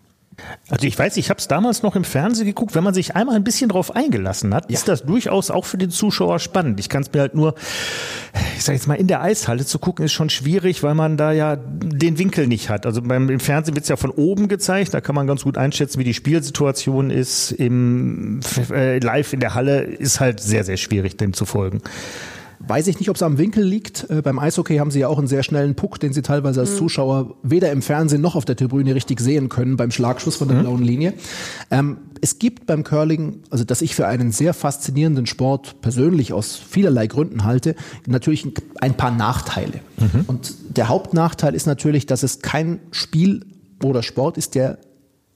Also 0.69 0.87
ich 0.87 0.99
weiß, 0.99 1.17
ich 1.17 1.29
habe 1.29 1.39
es 1.39 1.49
damals 1.49 1.83
noch 1.83 1.97
im 1.97 2.05
Fernsehen 2.05 2.47
geguckt. 2.47 2.75
Wenn 2.75 2.85
man 2.85 2.95
sich 2.95 3.15
einmal 3.15 3.37
ein 3.37 3.45
bisschen 3.45 3.69
drauf 3.69 3.95
eingelassen 3.95 4.55
hat, 4.55 4.71
ja. 4.71 4.75
ist 4.75 4.89
das 4.89 5.05
durchaus 5.05 5.51
auch 5.51 5.65
für 5.65 5.77
den 5.77 5.91
Zuschauer 5.91 6.39
spannend. 6.39 6.81
Ich 6.81 6.89
kann 6.89 7.03
es 7.03 7.13
mir 7.13 7.21
halt 7.21 7.35
nur, 7.35 7.55
ich 8.57 8.65
sage 8.65 8.77
jetzt 8.77 8.87
mal, 8.87 8.95
in 8.95 9.07
der 9.07 9.23
Eishalle 9.23 9.67
zu 9.67 9.79
gucken, 9.79 10.05
ist 10.05 10.13
schon 10.13 10.31
schwierig, 10.31 10.83
weil 10.83 10.95
man 10.95 11.17
da 11.17 11.33
ja 11.33 11.57
den 11.57 12.19
Winkel 12.19 12.47
nicht 12.47 12.71
hat. 12.71 12.87
Also 12.87 13.03
beim 13.03 13.29
im 13.29 13.41
Fernsehen 13.41 13.75
wird 13.75 13.85
es 13.85 13.89
ja 13.89 13.97
von 13.97 14.11
oben 14.11 14.49
gezeigt, 14.49 14.95
da 14.95 15.01
kann 15.01 15.15
man 15.15 15.27
ganz 15.27 15.43
gut 15.43 15.59
einschätzen, 15.59 15.99
wie 15.99 16.05
die 16.05 16.15
Spielsituation 16.15 17.11
ist. 17.11 17.53
Im 17.53 18.41
äh, 18.71 18.99
Live 18.99 19.33
in 19.33 19.41
der 19.41 19.55
Halle 19.55 19.83
ist 19.83 20.21
halt 20.21 20.41
sehr, 20.41 20.65
sehr 20.65 20.77
schwierig, 20.77 21.17
dem 21.17 21.33
zu 21.33 21.45
folgen. 21.45 21.83
Weiß 22.67 22.87
ich 22.87 22.99
nicht, 22.99 23.11
ob 23.11 23.17
es 23.17 23.23
am 23.23 23.39
Winkel 23.39 23.65
liegt. 23.65 24.09
Äh, 24.09 24.23
beim 24.23 24.39
Eishockey 24.39 24.77
haben 24.77 24.91
sie 24.91 25.01
ja 25.01 25.09
auch 25.09 25.19
einen 25.19 25.27
sehr 25.27 25.43
schnellen 25.43 25.75
Puck, 25.75 25.99
den 25.99 26.13
sie 26.13 26.23
teilweise 26.23 26.61
als 26.61 26.73
mhm. 26.73 26.77
Zuschauer 26.77 27.35
weder 27.43 27.73
im 27.73 27.83
Fernsehen 27.83 28.21
noch 28.21 28.37
auf 28.37 28.45
der 28.45 28.57
Tribüne 28.57 28.95
richtig 28.95 29.21
sehen 29.21 29.49
können 29.49 29.77
beim 29.77 29.91
Schlagschuss 29.91 30.37
von 30.37 30.49
der 30.49 30.59
mhm. 30.59 30.63
blauen 30.63 30.83
Linie. 30.83 31.15
Ähm, 31.71 31.99
es 32.21 32.39
gibt 32.39 32.67
beim 32.67 32.85
Curling, 32.85 33.41
also 33.51 33.65
dass 33.65 33.83
ich 33.83 33.97
für 33.97 34.07
einen 34.07 34.31
sehr 34.31 34.55
faszinierenden 34.55 35.27
Sport 35.27 35.81
persönlich 35.81 36.33
aus 36.33 36.57
vielerlei 36.57 37.09
Gründen 37.09 37.43
halte, 37.45 37.75
natürlich 38.07 38.47
ein 38.81 38.97
paar 38.97 39.11
Nachteile. 39.11 39.81
Mhm. 39.99 40.25
Und 40.29 40.55
der 40.77 40.89
Hauptnachteil 40.89 41.55
ist 41.55 41.67
natürlich, 41.67 42.07
dass 42.07 42.23
es 42.23 42.41
kein 42.41 42.79
Spiel 42.93 43.45
oder 43.83 44.05
Sport 44.05 44.39
ist, 44.39 44.55
der 44.55 44.79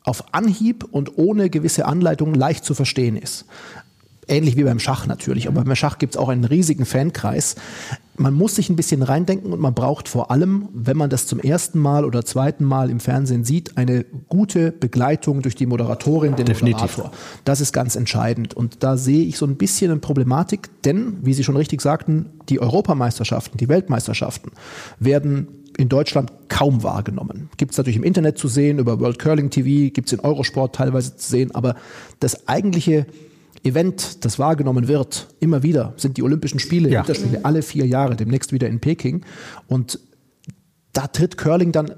auf 0.04 0.32
Anhieb 0.32 0.84
und 0.84 1.18
ohne 1.18 1.50
gewisse 1.50 1.86
Anleitung 1.86 2.34
leicht 2.34 2.64
zu 2.64 2.74
verstehen 2.74 3.16
ist. 3.16 3.46
Ähnlich 4.28 4.56
wie 4.56 4.64
beim 4.64 4.80
Schach 4.80 5.06
natürlich, 5.06 5.46
aber 5.46 5.62
beim 5.62 5.76
Schach 5.76 5.98
gibt 5.98 6.14
es 6.14 6.16
auch 6.16 6.28
einen 6.28 6.44
riesigen 6.44 6.84
Fankreis. 6.84 7.54
Man 8.16 8.34
muss 8.34 8.56
sich 8.56 8.68
ein 8.68 8.76
bisschen 8.76 9.02
reindenken 9.02 9.52
und 9.52 9.60
man 9.60 9.72
braucht 9.72 10.08
vor 10.08 10.32
allem, 10.32 10.68
wenn 10.72 10.96
man 10.96 11.10
das 11.10 11.26
zum 11.26 11.38
ersten 11.38 11.78
Mal 11.78 12.04
oder 12.04 12.24
zweiten 12.24 12.64
Mal 12.64 12.90
im 12.90 12.98
Fernsehen 12.98 13.44
sieht, 13.44 13.76
eine 13.76 14.04
gute 14.28 14.72
Begleitung 14.72 15.42
durch 15.42 15.54
die 15.54 15.66
Moderatorin, 15.66 16.34
den 16.34 16.46
Definitiv. 16.46 16.96
Moderator. 16.96 17.12
Das 17.44 17.60
ist 17.60 17.72
ganz 17.72 17.94
entscheidend. 17.94 18.54
Und 18.54 18.82
da 18.82 18.96
sehe 18.96 19.24
ich 19.24 19.38
so 19.38 19.46
ein 19.46 19.56
bisschen 19.56 19.92
eine 19.92 20.00
Problematik, 20.00 20.70
denn, 20.82 21.18
wie 21.22 21.32
Sie 21.34 21.44
schon 21.44 21.56
richtig 21.56 21.80
sagten, 21.80 22.30
die 22.48 22.58
Europameisterschaften, 22.58 23.58
die 23.58 23.68
Weltmeisterschaften 23.68 24.50
werden 24.98 25.48
in 25.76 25.88
Deutschland 25.88 26.32
kaum 26.48 26.82
wahrgenommen. 26.82 27.50
Gibt 27.58 27.72
es 27.72 27.78
natürlich 27.78 27.98
im 27.98 28.04
Internet 28.04 28.38
zu 28.38 28.48
sehen, 28.48 28.78
über 28.78 28.98
World 28.98 29.18
Curling 29.18 29.50
TV, 29.50 29.92
gibt 29.92 30.08
es 30.08 30.14
in 30.14 30.20
Eurosport 30.20 30.74
teilweise 30.74 31.16
zu 31.16 31.30
sehen, 31.30 31.54
aber 31.54 31.76
das 32.18 32.48
eigentliche 32.48 33.06
Event, 33.66 34.24
das 34.24 34.38
wahrgenommen 34.38 34.88
wird, 34.88 35.28
immer 35.40 35.62
wieder, 35.62 35.94
sind 35.96 36.16
die 36.16 36.22
Olympischen 36.22 36.58
Spiele, 36.58 36.88
ja. 36.88 37.00
Winterspiele, 37.00 37.44
alle 37.44 37.62
vier 37.62 37.86
Jahre, 37.86 38.16
demnächst 38.16 38.52
wieder 38.52 38.68
in 38.68 38.80
Peking. 38.80 39.24
Und 39.68 39.98
da 40.92 41.06
tritt 41.06 41.36
Curling 41.36 41.72
dann 41.72 41.92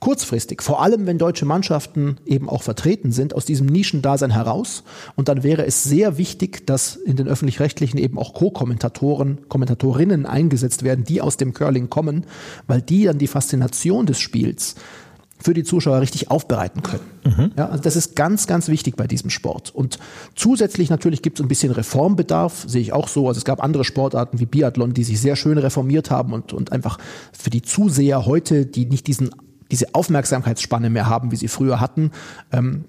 kurzfristig, 0.00 0.62
vor 0.62 0.82
allem 0.82 1.06
wenn 1.06 1.18
deutsche 1.18 1.46
Mannschaften 1.46 2.18
eben 2.26 2.48
auch 2.48 2.62
vertreten 2.62 3.12
sind, 3.12 3.34
aus 3.34 3.44
diesem 3.44 3.66
Nischendasein 3.66 4.30
heraus. 4.30 4.84
Und 5.16 5.28
dann 5.28 5.42
wäre 5.42 5.66
es 5.66 5.82
sehr 5.82 6.18
wichtig, 6.18 6.66
dass 6.66 6.96
in 6.96 7.16
den 7.16 7.28
öffentlich-rechtlichen 7.28 7.98
eben 7.98 8.18
auch 8.18 8.34
Co-Kommentatoren, 8.34 9.48
Kommentatorinnen 9.48 10.26
eingesetzt 10.26 10.82
werden, 10.82 11.04
die 11.04 11.20
aus 11.20 11.36
dem 11.36 11.54
Curling 11.54 11.90
kommen, 11.90 12.26
weil 12.66 12.82
die 12.82 13.04
dann 13.04 13.18
die 13.18 13.26
Faszination 13.26 14.06
des 14.06 14.20
Spiels 14.20 14.76
für 15.38 15.54
die 15.54 15.64
Zuschauer 15.64 16.00
richtig 16.00 16.30
aufbereiten 16.30 16.82
können. 16.82 17.04
Mhm. 17.24 17.52
Ja, 17.56 17.68
also 17.68 17.82
das 17.82 17.96
ist 17.96 18.16
ganz, 18.16 18.46
ganz 18.46 18.68
wichtig 18.68 18.96
bei 18.96 19.06
diesem 19.06 19.30
Sport. 19.30 19.74
Und 19.74 19.98
zusätzlich 20.34 20.90
natürlich 20.90 21.22
gibt 21.22 21.38
es 21.38 21.44
ein 21.44 21.48
bisschen 21.48 21.72
Reformbedarf, 21.72 22.64
sehe 22.66 22.80
ich 22.80 22.92
auch 22.92 23.08
so. 23.08 23.28
Also 23.28 23.38
es 23.38 23.44
gab 23.44 23.62
andere 23.62 23.84
Sportarten 23.84 24.40
wie 24.40 24.46
Biathlon, 24.46 24.94
die 24.94 25.04
sich 25.04 25.20
sehr 25.20 25.36
schön 25.36 25.58
reformiert 25.58 26.10
haben 26.10 26.32
und, 26.32 26.52
und 26.52 26.72
einfach 26.72 26.98
für 27.32 27.50
die 27.50 27.62
Zuseher 27.62 28.26
heute, 28.26 28.66
die 28.66 28.86
nicht 28.86 29.06
diesen, 29.06 29.30
diese 29.70 29.94
Aufmerksamkeitsspanne 29.94 30.90
mehr 30.90 31.08
haben, 31.08 31.32
wie 31.32 31.36
sie 31.36 31.48
früher 31.48 31.80
hatten, 31.80 32.12
ähm, 32.52 32.84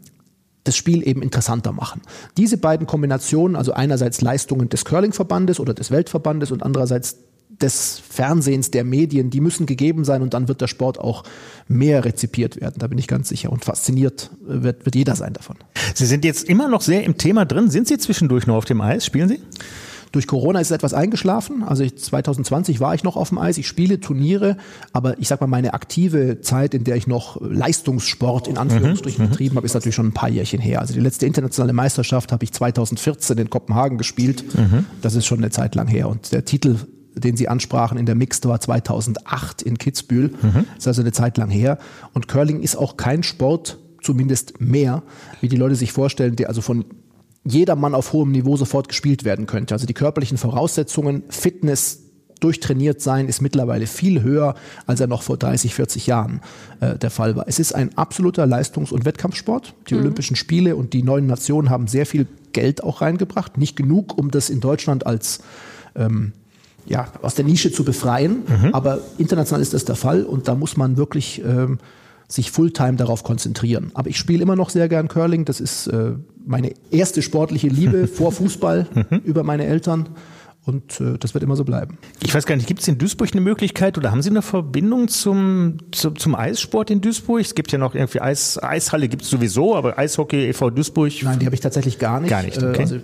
das 0.64 0.76
Spiel 0.76 1.08
eben 1.08 1.22
interessanter 1.22 1.72
machen. 1.72 2.02
Diese 2.36 2.58
beiden 2.58 2.88
Kombinationen, 2.88 3.56
also 3.56 3.74
einerseits 3.74 4.22
Leistungen 4.22 4.70
des 4.70 4.84
Curlingverbandes 4.84 5.60
oder 5.60 5.74
des 5.74 5.92
Weltverbandes 5.92 6.52
und 6.52 6.64
andererseits 6.64 7.18
des 7.62 8.02
Fernsehens, 8.08 8.72
der 8.72 8.84
Medien, 8.84 9.30
die 9.30 9.42
müssen 9.42 9.66
gegeben 9.66 10.06
sein 10.06 10.22
und 10.22 10.34
dann 10.34 10.48
wird 10.48 10.62
der 10.62 10.68
Sport 10.68 11.00
auch 11.00 11.24
mehr 11.68 12.06
rezipiert 12.06 12.62
werden. 12.62 12.76
Da 12.78 12.88
bin 12.88 12.98
ich 12.98 13.08
ganz 13.08 13.30
sicher. 13.30 13.52
Und 13.52 13.66
fasziniert 13.66 14.30
wird, 14.42 14.86
wird 14.86 14.96
jeder 14.96 15.16
sein 15.16 15.34
davon. 15.34 15.58
Sie 15.96 16.06
sind 16.06 16.24
jetzt 16.24 16.48
immer 16.48 16.68
noch 16.68 16.82
sehr 16.82 17.04
im 17.04 17.18
Thema 17.18 17.46
drin. 17.46 17.70
Sind 17.70 17.88
Sie 17.88 17.98
zwischendurch 17.98 18.48
noch 18.48 18.56
auf 18.56 18.66
dem 18.66 18.82
Eis? 18.82 19.06
Spielen 19.06 19.30
Sie? 19.30 19.40
Durch 20.12 20.26
Corona 20.26 20.60
ist 20.60 20.68
es 20.68 20.72
etwas 20.72 20.94
eingeschlafen. 20.94 21.64
Also 21.64 21.84
ich, 21.84 21.98
2020 21.98 22.80
war 22.80 22.96
ich 22.96 23.04
noch 23.04 23.18
auf 23.18 23.30
dem 23.30 23.38
Eis. 23.38 23.58
Ich 23.58 23.68
spiele 23.68 24.00
Turniere, 24.00 24.58
aber 24.94 25.20
ich 25.20 25.28
sag 25.28 25.42
mal, 25.42 25.48
meine 25.48 25.74
aktive 25.74 26.40
Zeit, 26.42 26.74
in 26.74 26.84
der 26.84 26.96
ich 26.96 27.08
noch 27.08 27.42
Leistungssport 27.42 28.48
in 28.48 28.58
Anführungsstrichen 28.58 29.26
mhm, 29.26 29.30
betrieben 29.30 29.56
habe, 29.58 29.66
ist 29.66 29.74
natürlich 29.74 29.96
schon 29.96 30.08
ein 30.08 30.14
paar 30.14 30.30
Jährchen 30.30 30.62
her. 30.62 30.80
Also 30.80 30.94
die 30.94 31.02
letzte 31.02 31.26
internationale 31.26 31.74
Meisterschaft 31.74 32.32
habe 32.32 32.44
ich 32.46 32.54
2014 32.54 33.38
in 33.38 33.50
Kopenhagen 33.50 33.98
gespielt. 33.98 34.46
Mhm. 34.56 34.86
Das 35.02 35.16
ist 35.16 35.26
schon 35.26 35.40
eine 35.40 35.50
Zeit 35.50 35.76
lang 35.76 35.88
her. 35.88 36.08
Und 36.08 36.32
der 36.32 36.46
Titel 36.46 36.78
den 37.20 37.38
Sie 37.38 37.48
ansprachen 37.48 37.98
in 37.98 38.06
der 38.06 38.16
Mixed 38.16 38.46
war 38.46 38.60
2008 38.60 39.62
in 39.62 39.78
Kitzbühel. 39.78 40.30
Mhm. 40.42 40.66
Das 40.76 40.80
ist 40.80 40.88
also 40.88 41.02
eine 41.02 41.12
Zeit 41.12 41.38
lang 41.38 41.50
her. 41.50 41.78
Und 42.14 42.28
Curling 42.28 42.62
ist 42.62 42.76
auch 42.76 42.98
kein 42.98 43.24
Sport, 43.24 43.78
zumindest 44.02 44.62
mehr, 44.62 45.04
wie 45.42 45.50
die 45.50 45.58
Leute 45.58 45.76
sich 45.76 45.92
vorstellen, 45.92 46.36
der 46.36 46.50
also 46.50 46.62
von 46.62 46.86
jedermann 47.44 47.96
auf 47.96 48.14
hohem 48.14 48.32
Niveau 48.32 48.58
sofort 48.58 48.90
gespielt 48.90 49.24
werden 49.24 49.46
könnte. 49.46 49.74
Also 49.74 49.86
die 49.86 49.94
körperlichen 49.94 50.38
Voraussetzungen, 50.38 51.24
Fitness, 51.30 52.04
durchtrainiert 52.40 53.02
sein, 53.02 53.28
ist 53.28 53.42
mittlerweile 53.42 53.88
viel 53.88 54.22
höher, 54.22 54.56
als 54.86 55.00
er 55.00 55.08
noch 55.08 55.24
vor 55.24 55.38
30, 55.38 55.74
40 55.74 56.08
Jahren 56.08 56.42
äh, 56.80 56.98
der 56.98 57.10
Fall 57.10 57.36
war. 57.36 57.48
Es 57.48 57.60
ist 57.60 57.74
ein 57.74 57.98
absoluter 57.98 58.46
Leistungs- 58.46 58.92
und 58.92 59.06
Wettkampfsport. 59.06 59.74
Die 59.90 59.96
mhm. 59.96 60.02
Olympischen 60.02 60.36
Spiele 60.36 60.76
und 60.76 60.94
die 60.94 61.04
neuen 61.04 61.26
Nationen 61.26 61.70
haben 61.70 61.88
sehr 61.88 62.06
viel 62.06 62.28
Geld 62.54 62.84
auch 62.84 63.02
reingebracht. 63.02 63.58
Nicht 63.58 63.76
genug, 63.76 64.18
um 64.18 64.32
das 64.32 64.50
in 64.50 64.60
Deutschland 64.60 65.06
als 65.06 65.40
ähm, 65.96 66.34
ja, 66.88 67.08
aus 67.22 67.36
der 67.36 67.46
Nische 67.46 67.72
zu 67.72 67.84
befreien. 67.84 68.44
Mhm. 68.48 68.74
Aber 68.74 69.00
international 69.18 69.62
ist 69.62 69.74
das 69.74 69.86
der 69.86 69.96
Fall 69.96 70.24
und 70.24 70.48
da 70.48 70.56
muss 70.56 70.78
man 70.78 70.98
wirklich 70.98 71.42
ähm, 71.46 71.80
sich 72.28 72.52
Fulltime 72.52 72.98
darauf 72.98 73.24
konzentrieren. 73.24 73.92
Aber 73.94 74.10
ich 74.10 74.18
spiele 74.18 74.42
immer 74.42 74.56
noch 74.56 74.70
sehr 74.70 74.90
gern 74.90 75.08
Curling. 75.08 75.46
Das 75.46 75.62
ist 75.62 75.88
äh, 75.88 76.14
meine 76.46 76.74
erste 76.92 77.22
sportliche 77.22 77.68
Liebe 77.68 78.08
vor 78.08 78.32
Fußball 78.32 78.88
mhm. 78.94 79.18
über 79.20 79.44
meine 79.44 79.66
Eltern. 79.66 80.10
Und 80.66 81.00
äh, 81.00 81.18
das 81.18 81.34
wird 81.34 81.46
immer 81.46 81.56
so 81.56 81.64
bleiben. 81.64 81.98
Ich 82.22 82.36
weiß 82.36 82.46
gar 82.46 82.58
nicht, 82.58 82.68
gibt 82.68 82.82
es 82.82 82.88
in 82.90 82.98
Duisburg 82.98 83.30
eine 83.32 83.40
Möglichkeit 83.40 83.98
oder 83.98 84.12
haben 84.12 84.22
Sie 84.22 84.30
eine 84.30 84.42
Verbindung 84.42 85.08
zum, 85.08 85.78
zum, 85.94 86.18
zum 86.18 86.36
Eissport 86.36 86.90
in 86.90 87.00
Duisburg? 87.00 87.40
Es 87.40 87.56
gibt 87.56 87.72
ja 87.72 87.78
noch 87.78 87.96
irgendwie 87.96 88.20
Eis, 88.20 88.62
Eishalle 88.62 89.08
gibt 89.08 89.22
es 89.22 89.30
sowieso, 89.30 89.78
aber 89.78 89.98
Eishockey 89.98 90.50
e.V. 90.50 90.70
Duisburg? 90.72 91.14
Nein, 91.24 91.40
die 91.40 91.46
habe 91.46 91.56
ich 91.56 91.62
tatsächlich 91.62 92.00
gar 92.00 92.20
nicht. 92.20 92.30
Gar 92.30 92.44
nicht, 92.44 92.58
okay. 92.58 92.76
Äh, 92.76 92.82
also 92.82 93.00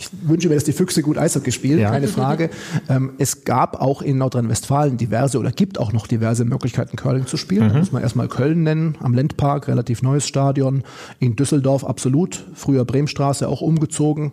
ich 0.00 0.08
wünsche 0.22 0.48
mir, 0.48 0.54
dass 0.54 0.64
die 0.64 0.72
Füchse 0.72 1.02
gut 1.02 1.18
Eishockey 1.18 1.52
spielen, 1.52 1.78
ja. 1.78 1.90
keine 1.90 2.08
Frage. 2.08 2.48
Ähm, 2.88 3.12
es 3.18 3.44
gab 3.44 3.82
auch 3.82 4.00
in 4.00 4.16
Nordrhein-Westfalen 4.16 4.96
diverse 4.96 5.38
oder 5.38 5.52
gibt 5.52 5.78
auch 5.78 5.92
noch 5.92 6.06
diverse 6.06 6.46
Möglichkeiten, 6.46 6.96
Curling 6.96 7.26
zu 7.26 7.36
spielen. 7.36 7.68
Mhm. 7.68 7.72
Da 7.72 7.78
muss 7.80 7.92
man 7.92 8.02
erstmal 8.02 8.28
Köln 8.28 8.62
nennen, 8.62 8.96
am 9.00 9.12
Lendpark, 9.12 9.68
relativ 9.68 10.00
neues 10.00 10.26
Stadion. 10.26 10.84
In 11.18 11.36
Düsseldorf 11.36 11.84
absolut, 11.84 12.46
früher 12.54 12.86
Bremstraße 12.86 13.46
auch 13.46 13.60
umgezogen. 13.60 14.32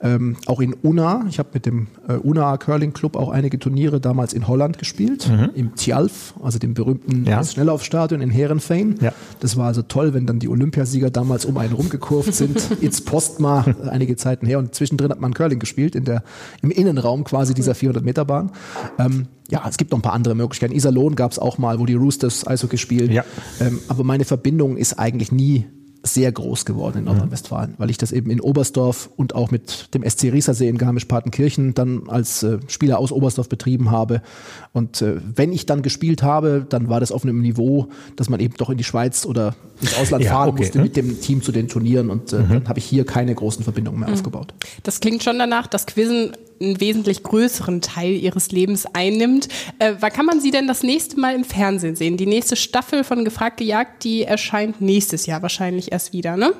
Ähm, 0.00 0.36
auch 0.46 0.60
in 0.60 0.74
Unna, 0.74 1.24
ich 1.28 1.40
habe 1.40 1.48
mit 1.54 1.66
dem 1.66 1.88
äh, 2.06 2.12
Unna 2.12 2.56
Curling 2.56 2.92
Club 2.92 3.16
auch 3.16 3.30
einige 3.30 3.58
Turniere 3.58 4.00
damals 4.00 4.32
in 4.32 4.46
Holland 4.46 4.78
gespielt, 4.78 5.28
mhm. 5.28 5.50
im 5.54 5.74
Tjalf, 5.74 6.34
also 6.40 6.60
dem 6.60 6.74
berühmten 6.74 7.24
ja. 7.24 7.42
Schnelllaufstadion 7.42 8.20
in 8.20 8.30
Herenfein. 8.30 8.94
Ja. 9.00 9.12
Das 9.40 9.56
war 9.56 9.66
also 9.66 9.82
toll, 9.82 10.14
wenn 10.14 10.26
dann 10.26 10.38
die 10.38 10.48
Olympiasieger 10.48 11.10
damals 11.10 11.44
um 11.44 11.56
einen 11.56 11.72
rumgekurvt 11.72 12.32
sind, 12.32 12.70
ins 12.80 13.00
Postma, 13.00 13.64
einige 13.90 14.14
Zeiten 14.16 14.46
her 14.46 14.60
und 14.60 14.74
zwischendrin 14.74 14.98
drin 14.98 15.10
hat 15.10 15.20
man 15.20 15.34
Curling 15.34 15.58
gespielt, 15.58 15.94
in 15.94 16.04
der, 16.04 16.22
im 16.62 16.70
Innenraum 16.70 17.24
quasi 17.24 17.54
dieser 17.54 17.74
400 17.74 18.04
Meter 18.04 18.24
Bahn. 18.24 18.52
Ähm, 18.98 19.26
ja, 19.50 19.64
es 19.68 19.78
gibt 19.78 19.92
noch 19.92 19.98
ein 19.98 20.02
paar 20.02 20.12
andere 20.12 20.34
Möglichkeiten. 20.34 20.74
Iserlohn 20.74 21.16
gab 21.16 21.32
es 21.32 21.38
auch 21.38 21.58
mal, 21.58 21.78
wo 21.78 21.86
die 21.86 21.94
Roosters 21.94 22.46
Eishockey 22.46 22.76
spielen. 22.76 23.10
Ja. 23.10 23.24
Ähm, 23.60 23.80
aber 23.88 24.04
meine 24.04 24.24
Verbindung 24.24 24.76
ist 24.76 24.98
eigentlich 24.98 25.32
nie 25.32 25.66
sehr 26.02 26.30
groß 26.30 26.64
geworden 26.64 26.98
in 26.98 27.04
Nordrhein-Westfalen, 27.04 27.74
weil 27.78 27.90
ich 27.90 27.98
das 27.98 28.12
eben 28.12 28.30
in 28.30 28.40
Oberstdorf 28.40 29.10
und 29.16 29.34
auch 29.34 29.50
mit 29.50 29.92
dem 29.94 30.08
SC 30.08 30.24
Riesersee 30.32 30.68
in 30.68 30.78
Garmisch-Partenkirchen 30.78 31.74
dann 31.74 32.08
als 32.08 32.42
äh, 32.42 32.58
Spieler 32.68 32.98
aus 32.98 33.12
Oberstdorf 33.12 33.48
betrieben 33.48 33.90
habe. 33.90 34.22
Und 34.72 35.02
äh, 35.02 35.16
wenn 35.34 35.52
ich 35.52 35.66
dann 35.66 35.82
gespielt 35.82 36.22
habe, 36.22 36.64
dann 36.68 36.88
war 36.88 37.00
das 37.00 37.12
auf 37.12 37.24
einem 37.24 37.40
Niveau, 37.40 37.88
dass 38.16 38.28
man 38.28 38.40
eben 38.40 38.54
doch 38.56 38.70
in 38.70 38.78
die 38.78 38.84
Schweiz 38.84 39.26
oder 39.26 39.56
ins 39.80 39.96
Ausland 39.96 40.24
ja, 40.24 40.32
fahren 40.32 40.50
okay, 40.50 40.62
musste 40.62 40.78
ne? 40.78 40.84
mit 40.84 40.96
dem 40.96 41.20
Team 41.20 41.42
zu 41.42 41.52
den 41.52 41.68
Turnieren 41.68 42.10
und 42.10 42.32
äh, 42.32 42.38
mhm. 42.38 42.48
dann 42.48 42.68
habe 42.68 42.78
ich 42.78 42.84
hier 42.84 43.04
keine 43.04 43.34
großen 43.34 43.64
Verbindungen 43.64 44.00
mehr 44.00 44.08
mhm. 44.08 44.14
aufgebaut. 44.14 44.54
Das 44.84 45.00
klingt 45.00 45.22
schon 45.22 45.38
danach, 45.38 45.66
dass 45.66 45.86
Quizzen 45.86 46.32
einen 46.60 46.80
wesentlich 46.80 47.22
größeren 47.22 47.80
Teil 47.80 48.12
ihres 48.12 48.50
Lebens 48.50 48.86
einnimmt. 48.92 49.48
Äh, 49.78 49.94
wann 50.00 50.12
kann 50.12 50.26
man 50.26 50.40
sie 50.40 50.50
denn 50.50 50.66
das 50.66 50.82
nächste 50.82 51.18
Mal 51.18 51.34
im 51.34 51.44
Fernsehen 51.44 51.96
sehen? 51.96 52.16
Die 52.16 52.26
nächste 52.26 52.56
Staffel 52.56 53.04
von 53.04 53.24
Gefragt 53.24 53.58
gejagt, 53.58 54.04
die 54.04 54.24
erscheint 54.24 54.80
nächstes 54.80 55.26
Jahr 55.26 55.42
wahrscheinlich 55.42 55.92
erst 55.92 56.12
wieder, 56.12 56.36
ne? 56.36 56.52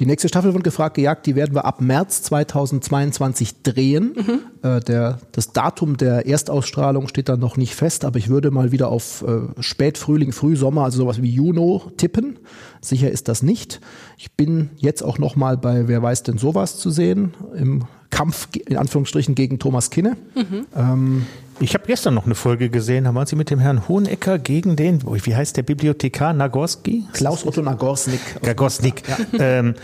Die 0.00 0.06
nächste 0.06 0.28
Staffel 0.28 0.52
von 0.52 0.62
Gefragt 0.62 0.94
gejagt, 0.94 1.26
die 1.26 1.34
werden 1.34 1.56
wir 1.56 1.64
ab 1.64 1.80
März 1.80 2.22
2022 2.22 3.62
drehen. 3.62 4.14
Mhm. 4.14 4.40
Äh, 4.62 4.80
der, 4.80 5.18
das 5.32 5.52
Datum 5.52 5.96
der 5.96 6.24
Erstausstrahlung 6.24 7.08
steht 7.08 7.28
dann 7.28 7.40
noch 7.40 7.56
nicht 7.56 7.74
fest, 7.74 8.04
aber 8.04 8.18
ich 8.18 8.28
würde 8.28 8.52
mal 8.52 8.70
wieder 8.70 8.88
auf 8.90 9.24
äh, 9.26 9.60
Spätfrühling, 9.60 10.30
Frühsommer, 10.30 10.84
also 10.84 10.98
sowas 10.98 11.20
wie 11.20 11.30
Juno 11.30 11.90
tippen. 11.96 12.38
Sicher 12.80 13.10
ist 13.10 13.26
das 13.26 13.42
nicht. 13.42 13.80
Ich 14.20 14.32
bin 14.32 14.70
jetzt 14.76 15.02
auch 15.02 15.18
noch 15.18 15.36
mal 15.36 15.56
bei 15.56 15.86
Wer 15.86 16.02
weiß 16.02 16.24
denn 16.24 16.38
sowas 16.38 16.76
zu 16.76 16.90
sehen 16.90 17.34
im 17.56 17.84
Kampf 18.10 18.48
in 18.66 18.76
Anführungsstrichen 18.76 19.36
gegen 19.36 19.60
Thomas 19.60 19.90
Kinne. 19.90 20.16
Mhm. 20.34 20.66
Ähm, 20.74 21.26
ich 21.60 21.74
habe 21.74 21.86
gestern 21.86 22.14
noch 22.14 22.26
eine 22.26 22.34
Folge 22.34 22.68
gesehen, 22.68 23.04
da 23.04 23.14
waren 23.14 23.26
Sie 23.26 23.36
mit 23.36 23.48
dem 23.48 23.60
Herrn 23.60 23.86
Hohenecker 23.86 24.40
gegen 24.40 24.74
den, 24.74 25.02
wie 25.04 25.36
heißt 25.36 25.56
der 25.56 25.62
Bibliothekar, 25.62 26.32
Nagorski? 26.32 27.04
Klaus 27.12 27.46
Otto 27.46 27.62
Nagorsnik. 27.62 28.20
Nagorsnik. 28.42 29.02
Ja. 29.06 29.38
Ähm, 29.38 29.74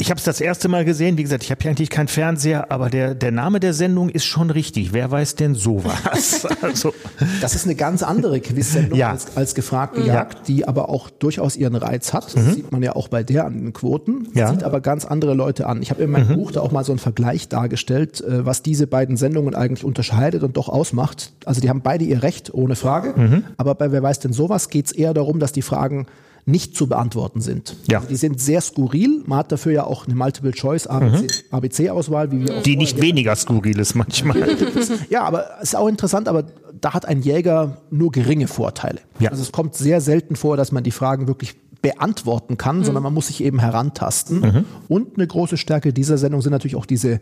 ich 0.00 0.10
habe 0.10 0.18
es 0.18 0.24
das 0.24 0.40
erste 0.40 0.68
Mal 0.68 0.84
gesehen. 0.84 1.18
Wie 1.18 1.24
gesagt, 1.24 1.42
ich 1.42 1.50
habe 1.50 1.62
ja 1.64 1.70
eigentlich 1.70 1.90
keinen 1.90 2.06
Fernseher, 2.06 2.70
aber 2.70 2.88
der, 2.88 3.16
der 3.16 3.32
Name 3.32 3.58
der 3.58 3.74
Sendung 3.74 4.08
ist 4.08 4.26
schon 4.26 4.50
richtig. 4.50 4.92
Wer 4.92 5.10
weiß 5.10 5.34
denn 5.34 5.56
sowas? 5.56 6.46
also. 6.62 6.94
Das 7.40 7.56
ist 7.56 7.64
eine 7.64 7.74
ganz 7.74 8.04
andere 8.04 8.40
Quizsendung 8.40 8.96
ja. 8.96 9.10
als, 9.10 9.36
als 9.36 9.56
gefragt 9.56 9.96
gejagt, 9.96 10.34
ja. 10.34 10.44
die 10.46 10.68
aber 10.68 10.88
auch 10.88 11.10
durchaus 11.10 11.56
ihren 11.56 11.74
Reiz 11.74 12.12
hat. 12.12 12.32
Das 12.32 12.44
mhm. 12.44 12.52
sieht 12.52 12.70
man 12.70 12.80
ja 12.80 12.94
auch 12.94 13.08
bei 13.08 13.24
der 13.24 13.46
an 13.46 13.54
den 13.54 13.72
Quoten. 13.72 14.28
Ja. 14.34 14.48
Sieht 14.50 14.62
aber 14.62 14.80
ganz 14.80 15.04
andere 15.04 15.34
Leute 15.34 15.66
an. 15.66 15.82
Ich 15.82 15.90
habe 15.90 16.04
in 16.04 16.10
meinem 16.10 16.28
mhm. 16.28 16.34
Buch 16.36 16.52
da 16.52 16.60
auch 16.60 16.70
mal 16.70 16.84
so 16.84 16.92
einen 16.92 17.00
Vergleich 17.00 17.48
dargestellt, 17.48 18.20
äh, 18.20 18.46
was 18.46 18.62
diese 18.62 18.86
beiden 18.86 19.16
Sendungen 19.16 19.56
eigentlich 19.56 19.84
unterscheidet 19.84 20.44
und 20.44 20.56
doch 20.56 20.68
ausmacht. 20.68 21.32
Also 21.44 21.60
die 21.60 21.68
haben 21.68 21.82
beide 21.82 22.04
ihr 22.04 22.22
Recht, 22.22 22.54
ohne 22.54 22.76
Frage. 22.76 23.14
Mhm. 23.16 23.44
Aber 23.56 23.74
bei 23.74 23.90
Wer 23.90 24.02
weiß 24.02 24.20
denn 24.20 24.32
sowas 24.32 24.68
geht 24.68 24.86
es 24.86 24.92
eher 24.92 25.12
darum, 25.12 25.40
dass 25.40 25.50
die 25.50 25.62
Fragen 25.62 26.06
nicht 26.48 26.76
zu 26.76 26.86
beantworten 26.86 27.42
sind. 27.42 27.76
Ja. 27.88 27.98
Also 27.98 28.08
die 28.08 28.16
sind 28.16 28.40
sehr 28.40 28.62
skurril. 28.62 29.22
Man 29.26 29.38
hat 29.38 29.52
dafür 29.52 29.72
ja 29.72 29.84
auch 29.84 30.06
eine 30.06 30.14
Multiple-Choice-ABC-Auswahl, 30.14 32.28
mhm. 32.28 32.32
wie 32.32 32.48
wir 32.48 32.62
Die 32.62 32.76
nicht 32.76 32.98
weniger 33.00 33.36
skurril 33.36 33.78
ist 33.78 33.94
manchmal. 33.94 34.56
ja, 35.10 35.24
aber 35.24 35.58
es 35.58 35.70
ist 35.70 35.76
auch 35.76 35.88
interessant, 35.88 36.26
aber 36.26 36.44
da 36.80 36.94
hat 36.94 37.04
ein 37.06 37.20
Jäger 37.22 37.82
nur 37.90 38.10
geringe 38.10 38.48
Vorteile. 38.48 39.00
Ja. 39.18 39.30
Also 39.30 39.42
es 39.42 39.52
kommt 39.52 39.74
sehr 39.74 40.00
selten 40.00 40.36
vor, 40.36 40.56
dass 40.56 40.72
man 40.72 40.84
die 40.84 40.90
Fragen 40.90 41.28
wirklich 41.28 41.54
beantworten 41.82 42.56
kann, 42.56 42.78
mhm. 42.78 42.84
sondern 42.84 43.02
man 43.02 43.12
muss 43.12 43.26
sich 43.26 43.44
eben 43.44 43.58
herantasten. 43.58 44.40
Mhm. 44.40 44.64
Und 44.88 45.16
eine 45.16 45.26
große 45.26 45.58
Stärke 45.58 45.92
dieser 45.92 46.16
Sendung 46.16 46.40
sind 46.40 46.52
natürlich 46.52 46.76
auch 46.76 46.86
diese 46.86 47.20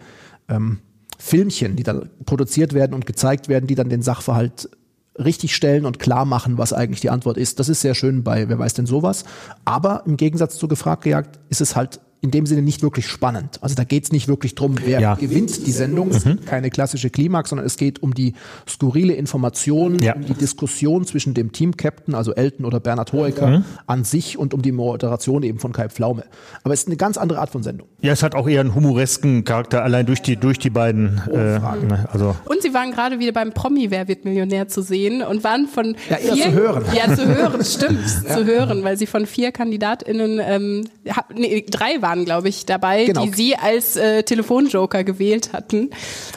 ähm, 0.49 0.79
Filmchen, 1.19 1.75
die 1.75 1.83
dann 1.83 2.11
produziert 2.25 2.75
werden 2.75 2.95
und 2.95 3.07
gezeigt 3.07 3.49
werden, 3.49 3.67
die 3.67 3.75
dann 3.75 3.89
den 3.89 4.03
Sachverhalt 4.03 4.71
richtig 5.19 5.55
stellen 5.55 5.87
und 5.87 5.99
klar 5.99 6.25
machen, 6.25 6.59
was 6.59 6.73
eigentlich 6.73 7.01
die 7.01 7.11
Antwort 7.11 7.37
ist. 7.37 7.59
Das 7.61 7.69
ist 7.69 7.81
sehr 7.81 7.95
schön 7.95 8.23
bei 8.23 8.49
Wer 8.49 8.59
weiß 8.59 8.75
denn 8.75 8.87
sowas. 8.87 9.25
Aber 9.65 10.03
im 10.07 10.17
Gegensatz 10.17 10.57
zu 10.57 10.69
Gefragt 10.69 11.05
gejagt 11.05 11.39
ist 11.49 11.61
es 11.61 11.77
halt 11.77 12.01
in 12.21 12.31
dem 12.31 12.47
Sinne 12.47 12.63
nicht 12.63 12.83
wirklich 12.83 13.07
spannend. 13.07 13.63
Also 13.63 13.75
da 13.75 13.85
geht 13.85 14.05
es 14.05 14.13
nicht 14.13 14.27
wirklich 14.27 14.55
drum, 14.55 14.77
wer 14.85 15.01
ja. 15.01 15.15
gewinnt 15.15 15.67
die 15.67 15.73
Sendung. 15.73 16.11
Es 16.11 16.25
mhm. 16.25 16.45
keine 16.45 16.71
klassische 16.71 17.11
Klimax, 17.11 17.51
sondern 17.51 17.67
es 17.67 17.77
geht 17.77 18.03
um 18.03 18.15
die 18.15 18.35
skurrile 18.69 19.15
Information, 19.15 20.01
ja. 20.01 20.15
um 20.15 20.25
die 20.25 20.35
Diskussion 20.35 21.05
zwischen 21.05 21.35
dem 21.35 21.53
Team-Captain, 21.53 22.15
also 22.15 22.35
Elton 22.35 22.65
oder 22.65 22.81
Bernhard 22.81 23.13
Hoeker, 23.13 23.59
mhm. 23.59 23.65
an 23.87 24.05
sich 24.05 24.39
und 24.39 24.55
um 24.55 24.63
die 24.63 24.73
Moderation 24.73 25.43
eben 25.43 25.59
von 25.59 25.73
Kai 25.73 25.89
Pflaume. 25.89 26.25
Aber 26.65 26.75
es 26.75 26.81
ist 26.81 26.89
eine 26.89 26.97
ganz 26.97 27.19
andere 27.19 27.39
Art 27.39 27.51
von 27.51 27.63
Sendung. 27.63 27.89
Ja, 28.01 28.13
es 28.13 28.23
hat 28.23 28.35
auch 28.35 28.49
eher 28.49 28.61
einen 28.61 28.75
humoresken 28.75 29.45
Charakter, 29.45 29.83
allein 29.83 30.07
durch 30.07 30.23
die, 30.23 30.37
durch 30.37 30.59
die 30.59 30.71
beiden. 30.71 31.21
Äh, 31.31 31.59
ne, 31.59 32.09
also. 32.13 32.35
Und 32.47 32.63
Sie 32.63 32.73
waren 32.73 32.93
gerade 32.93 33.19
wieder 33.19 33.33
beim 33.33 33.53
Promi 33.53 33.91
Wer 33.91 34.09
wird 34.09 34.25
Millionär 34.25 34.69
zu 34.69 34.83
sehen 34.83 35.23
und 35.23 35.45
waren 35.45 35.67
von 35.67 35.97
ja, 36.09 36.17
eher 36.17 36.35
vier, 36.35 36.45
zu 36.45 36.53
hören. 36.53 36.85
Ja, 36.95 37.15
zu 37.15 37.27
hören, 37.27 37.65
stimmt, 37.65 38.05
ja. 38.29 38.37
zu 38.37 38.45
hören, 38.47 38.85
weil 38.85 38.97
Sie 38.97 39.07
von 39.07 39.27
vier 39.27 39.53
KandidatInnen, 39.53 40.41
ähm, 40.43 40.85
nee, 41.35 41.65
drei 41.69 42.01
waren 42.01 42.16
waren, 42.17 42.25
glaube 42.25 42.49
ich, 42.49 42.67
dabei, 42.67 43.05
genau. 43.05 43.25
die 43.25 43.33
Sie 43.33 43.57
als 43.57 43.97
äh, 43.97 44.23
Telefonjoker 44.23 45.05
gewählt 45.05 45.53
hatten. 45.53 45.91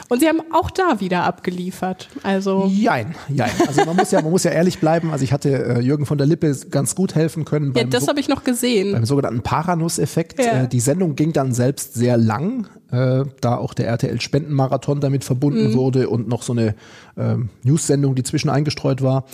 Und 0.08 0.20
Sie 0.20 0.28
haben 0.28 0.40
auch 0.52 0.70
da 0.70 1.00
wieder 1.00 1.24
abgeliefert. 1.24 2.08
Also 2.22 2.70
jein, 2.72 3.14
jein. 3.28 3.50
Also 3.66 3.84
man 3.84 3.96
muss 3.96 4.10
ja, 4.10 4.20
man 4.22 4.30
muss 4.30 4.44
ja 4.44 4.50
ehrlich 4.50 4.78
bleiben. 4.78 5.10
Also 5.10 5.24
ich 5.24 5.32
hatte 5.32 5.50
äh, 5.50 5.80
Jürgen 5.80 6.06
von 6.06 6.18
der 6.18 6.26
Lippe 6.26 6.54
ganz 6.70 6.94
gut 6.94 7.14
helfen 7.14 7.44
können. 7.44 7.72
ja, 7.74 7.84
das 7.84 8.04
so 8.04 8.08
habe 8.08 8.20
ich 8.20 8.28
noch 8.28 8.44
gesehen. 8.44 8.92
Beim 8.92 9.06
sogenannten 9.06 9.42
Paranuss-Effekt. 9.42 10.42
Ja. 10.42 10.62
Äh, 10.62 10.68
die 10.68 10.80
Sendung 10.80 11.16
ging 11.16 11.32
dann 11.32 11.52
selbst 11.52 11.94
sehr 11.94 12.16
lang, 12.16 12.66
äh, 12.90 13.24
da 13.40 13.56
auch 13.56 13.74
der 13.74 13.86
RTL-Spendenmarathon 13.88 15.00
damit 15.00 15.24
verbunden 15.24 15.70
mhm. 15.70 15.74
wurde 15.74 16.08
und 16.08 16.28
noch 16.28 16.42
so 16.42 16.52
eine 16.52 16.74
äh, 17.16 17.36
News-Sendung, 17.62 18.14
die 18.14 18.22
zwischen 18.22 18.50
eingestreut 18.50 19.02
war. 19.02 19.24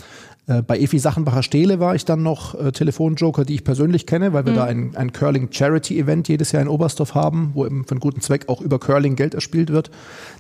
Äh, 0.47 0.63
bei 0.63 0.79
Efi 0.79 0.99
Sachenbacher 0.99 1.43
Stehle 1.43 1.81
war 1.81 1.95
ich 1.95 2.05
dann 2.05 2.23
noch 2.23 2.55
äh, 2.55 2.73
Telefonjoker, 2.73 3.45
die 3.45 3.55
ich 3.55 3.65
persönlich 3.65 4.07
kenne, 4.07 4.33
weil 4.33 4.45
wir 4.45 4.53
mhm. 4.53 4.57
da 4.57 4.65
ein, 4.65 4.97
ein 4.97 5.13
Curling 5.13 5.49
Charity 5.51 5.99
Event 5.99 6.29
jedes 6.29 6.53
Jahr 6.53 6.63
in 6.63 6.69
Oberstdorf 6.69 7.15
haben, 7.15 7.51
wo 7.55 7.67
eben 7.67 7.85
für 7.85 7.93
einen 7.93 8.01
guten 8.01 8.21
Zweck 8.21 8.49
auch 8.49 8.61
über 8.61 8.79
Curling 8.79 9.17
Geld 9.17 9.35
erspielt 9.35 9.71
wird. 9.71 9.91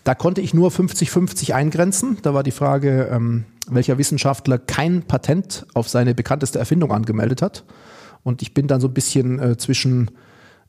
Da 0.04 0.14
konnte 0.14 0.40
ich 0.40 0.54
nur 0.54 0.70
50-50 0.70 1.52
eingrenzen. 1.52 2.18
Da 2.22 2.34
war 2.34 2.42
die 2.42 2.52
Frage, 2.52 3.08
ähm, 3.10 3.44
welcher 3.68 3.98
Wissenschaftler 3.98 4.58
kein 4.58 5.02
Patent 5.02 5.66
auf 5.74 5.88
seine 5.88 6.14
bekannteste 6.14 6.58
Erfindung 6.58 6.92
angemeldet 6.92 7.42
hat. 7.42 7.64
Und 8.22 8.42
ich 8.42 8.54
bin 8.54 8.68
dann 8.68 8.80
so 8.80 8.88
ein 8.88 8.94
bisschen 8.94 9.40
äh, 9.40 9.56
zwischen 9.56 10.10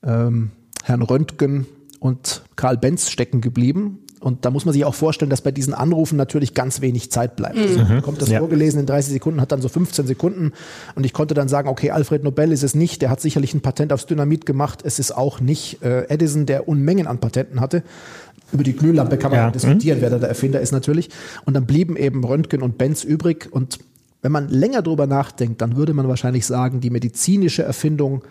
ähm, 0.04 0.52
Herrn 0.84 1.02
Röntgen 1.02 1.68
und 2.00 2.44
Karl 2.56 2.78
Benz 2.78 3.10
stecken 3.10 3.42
geblieben 3.42 4.00
und 4.20 4.46
da 4.46 4.50
muss 4.50 4.66
man 4.66 4.74
sich 4.74 4.84
auch 4.86 4.96
vorstellen, 4.96 5.30
dass 5.30 5.42
bei 5.42 5.52
diesen 5.52 5.74
Anrufen 5.74 6.16
natürlich 6.16 6.54
ganz 6.54 6.82
wenig 6.82 7.12
Zeit 7.12 7.36
bleibt. 7.36 7.58
Also 7.58 7.80
mhm. 7.80 8.02
kommt 8.02 8.22
das 8.22 8.30
ja. 8.30 8.40
vorgelesen 8.40 8.80
in 8.80 8.86
30 8.86 9.14
Sekunden, 9.14 9.42
hat 9.42 9.52
dann 9.52 9.62
so 9.62 9.70
15 9.70 10.08
Sekunden 10.08 10.54
und 10.96 11.06
ich 11.06 11.14
konnte 11.14 11.34
dann 11.34 11.48
sagen, 11.48 11.70
okay, 11.70 11.92
Alfred 11.92 12.24
Nobel 12.24 12.52
ist 12.52 12.64
es 12.64 12.76
nicht, 12.76 13.02
der 13.02 13.10
hat 13.10 13.22
sicherlich 13.22 13.54
ein 13.54 13.62
Patent 13.62 13.94
aufs 13.94 14.06
Dynamit 14.06 14.46
gemacht, 14.46 14.82
es 14.84 15.00
ist 15.00 15.16
auch 15.16 15.40
nicht 15.40 15.84
äh, 15.84 16.08
Edison, 16.10 16.46
der 16.46 16.68
Unmengen 16.68 17.08
an 17.08 17.20
Patenten 17.20 17.62
hatte. 17.62 17.84
Über 18.52 18.64
die 18.64 18.74
Glühlampe 18.74 19.18
kann 19.18 19.32
man 19.32 19.40
ja. 19.42 19.52
diskutieren, 19.52 19.98
mhm. 20.00 20.02
wer 20.02 20.10
da 20.10 20.20
der 20.20 20.30
Erfinder 20.30 20.62
ist 20.62 20.72
natürlich. 20.72 21.10
Und 21.46 21.54
dann 21.54 21.66
blieben 21.66 21.98
eben 21.98 22.24
Röntgen 22.24 22.62
und 22.62 22.78
Benz 22.78 23.04
übrig 23.04 23.50
und 23.52 23.80
wenn 24.22 24.32
man 24.32 24.50
länger 24.50 24.82
drüber 24.82 25.06
nachdenkt, 25.06 25.62
dann 25.62 25.76
würde 25.76 25.94
man 25.94 26.08
wahrscheinlich 26.08 26.46
sagen, 26.46 26.82
die 26.82 26.90
medizinische 26.90 27.64
Erfindung 27.64 28.24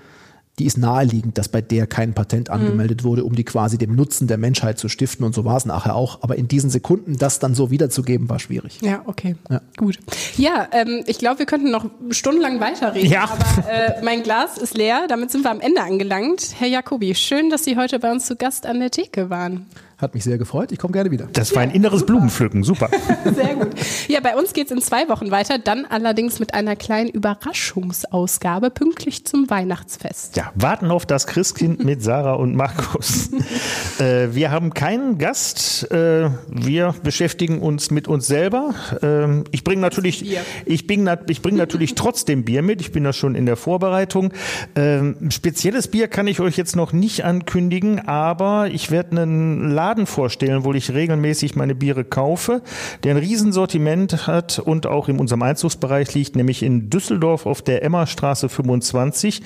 die 0.59 0.65
ist 0.65 0.79
naheliegend, 0.79 1.37
dass 1.37 1.49
bei 1.49 1.61
der 1.61 1.87
kein 1.87 2.15
Patent 2.15 2.49
angemeldet 2.49 3.03
mhm. 3.03 3.09
wurde, 3.09 3.25
um 3.25 3.35
die 3.35 3.45
quasi 3.45 3.77
dem 3.77 3.95
Nutzen 3.95 4.27
der 4.27 4.39
Menschheit 4.39 4.79
zu 4.79 4.89
stiften. 4.89 5.25
Und 5.25 5.35
so 5.35 5.45
war 5.45 5.57
es 5.57 5.67
nachher 5.67 5.95
auch. 5.95 6.23
Aber 6.23 6.37
in 6.37 6.49
diesen 6.49 6.71
Sekunden 6.71 7.19
das 7.19 7.39
dann 7.39 7.55
so 7.55 7.71
wiederzugeben, 7.71 8.31
war 8.31 8.39
schwierig. 8.39 8.81
Ja, 8.81 9.03
okay. 9.05 9.37
Ja. 9.51 9.61
Gut. 9.77 9.99
Ja, 10.39 10.67
ähm, 10.73 11.05
ich 11.07 11.19
glaube, 11.19 11.41
wir 11.41 11.47
könnten 11.47 11.71
noch 11.71 11.85
stundenlang 12.11 12.59
weiterreden. 12.61 13.11
Ja. 13.11 13.25
Aber 13.25 13.71
äh, 13.71 14.03
mein 14.03 14.23
Glas 14.23 14.57
ist 14.57 14.77
leer. 14.77 15.07
Damit 15.09 15.31
sind 15.31 15.45
wir 15.45 15.51
am 15.51 15.61
Ende 15.61 15.83
angelangt. 15.83 16.55
Herr 16.59 16.69
Jacobi, 16.69 17.15
schön, 17.15 17.51
dass 17.51 17.65
Sie 17.65 17.77
heute 17.77 17.99
bei 17.99 18.11
uns 18.11 18.25
zu 18.25 18.37
Gast 18.37 18.65
an 18.65 18.81
der 18.81 18.91
Theke 18.91 19.29
waren. 19.29 19.67
Hat 19.99 20.13
mich 20.13 20.25
sehr 20.25 20.37
gefreut. 20.37 20.73
Ich 20.73 20.79
komme 20.79 20.93
gerne 20.93 21.11
wieder. 21.11 21.27
Das 21.33 21.55
war 21.55 21.63
ein 21.63 21.71
inneres 21.71 22.01
super. 22.01 22.13
Blumenpflücken. 22.13 22.65
Super. 22.65 22.91
Sehr 23.35 23.55
gut. 23.55 23.69
Ja, 24.09 24.21
bei 24.21 24.37
uns 24.37 24.53
geht 24.53 24.67
es 24.67 24.73
in 24.73 24.83
zwei 24.83 25.09
Wochen 25.09 25.31
weiter. 25.31 25.59
Dann 25.59 25.87
allerdings 25.87 26.39
mit 26.39 26.53
einer 26.53 26.77
kleinen 26.77 27.09
Überraschungsausgabe 27.09 28.69
pünktlich 28.69 29.25
zum 29.25 29.49
Weihnachtsfest. 29.49 30.37
Ja, 30.37 30.53
warten 30.55 30.91
auf 30.91 31.07
das 31.07 31.27
Christkind 31.27 31.83
mit 31.83 32.03
Sarah 32.03 32.35
und 32.35 32.55
Markus. 32.55 33.31
äh, 33.99 34.29
wir 34.33 34.51
haben 34.51 34.75
keinen 34.75 35.17
Gast. 35.17 35.91
Äh, 35.91 36.29
wir 36.49 36.95
beschäftigen 37.03 37.63
uns 37.63 37.91
mit 37.91 38.07
uns 38.07 38.27
selber. 38.27 38.75
Äh, 39.01 39.45
ich 39.51 39.65
bringe 39.65 39.81
natürlich, 39.81 40.37
ich 40.67 40.87
bring, 40.87 41.09
ich 41.29 41.41
bring 41.41 41.57
natürlich 41.57 41.95
trotzdem 41.95 42.45
Bier 42.45 42.61
mit. 42.61 42.83
Ich 42.83 42.93
bin 42.93 43.03
da 43.03 43.15
schon 43.15 43.35
in 43.35 43.47
der 43.47 43.57
Vorbereitung. 43.57 44.35
Ähm, 44.75 45.31
spezielles 45.31 45.89
Bier 45.89 46.09
kann 46.09 46.27
ich 46.27 46.41
euch 46.41 46.59
jetzt 46.59 46.77
noch 46.77 46.93
nicht 46.93 47.25
ankündigen, 47.25 48.07
aber 48.07 48.69
ich 48.71 48.91
werde 48.91 49.23
einen 49.23 49.71
Laden 49.71 49.86
Laden 49.87 50.07
vorstellen, 50.07 50.65
wo 50.65 50.73
ich 50.73 50.93
regelmäßig 50.93 51.55
meine 51.55 51.77
Biere 51.77 52.03
kaufe, 52.03 52.61
der 53.05 53.15
ein 53.15 53.19
Riesensortiment 53.19 54.27
hat 54.27 54.59
und 54.59 54.85
auch 54.85 55.09
in 55.09 55.21
unserem 55.21 55.43
Einzugsbereich 55.43 56.13
liegt, 56.13 56.35
nämlich 56.35 56.65
in 56.65 56.91
Düsseldorf 56.91 57.47
auf 57.47 57.63
der 57.63 57.85
Emmerstraße 57.85 58.49
25. 58.49 59.43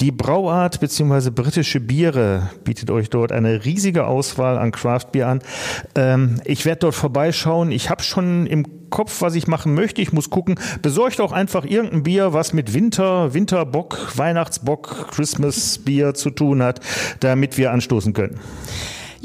Die 0.00 0.10
Brauart 0.10 0.80
bzw. 0.80 1.30
britische 1.30 1.78
Biere 1.78 2.50
bietet 2.64 2.90
euch 2.90 3.10
dort 3.10 3.30
eine 3.30 3.64
riesige 3.64 4.08
Auswahl 4.08 4.58
an 4.58 4.72
Craftbier 4.72 5.28
an. 5.28 5.38
Ähm, 5.94 6.40
ich 6.44 6.64
werde 6.64 6.80
dort 6.80 6.96
vorbeischauen. 6.96 7.70
Ich 7.70 7.88
habe 7.88 8.02
schon 8.02 8.48
im 8.48 8.90
Kopf, 8.90 9.20
was 9.20 9.36
ich 9.36 9.46
machen 9.46 9.74
möchte. 9.74 10.02
Ich 10.02 10.12
muss 10.12 10.30
gucken. 10.30 10.58
Besorgt 10.82 11.20
auch 11.20 11.30
einfach 11.30 11.64
irgendein 11.64 12.02
Bier, 12.02 12.32
was 12.32 12.52
mit 12.52 12.74
Winter, 12.74 13.34
Winterbock, 13.34 14.16
Weihnachtsbock, 14.16 15.12
Christmas 15.12 15.78
Bier 15.78 16.14
zu 16.14 16.30
tun 16.30 16.60
hat, 16.60 16.80
damit 17.20 17.56
wir 17.56 17.70
anstoßen 17.70 18.12
können. 18.14 18.40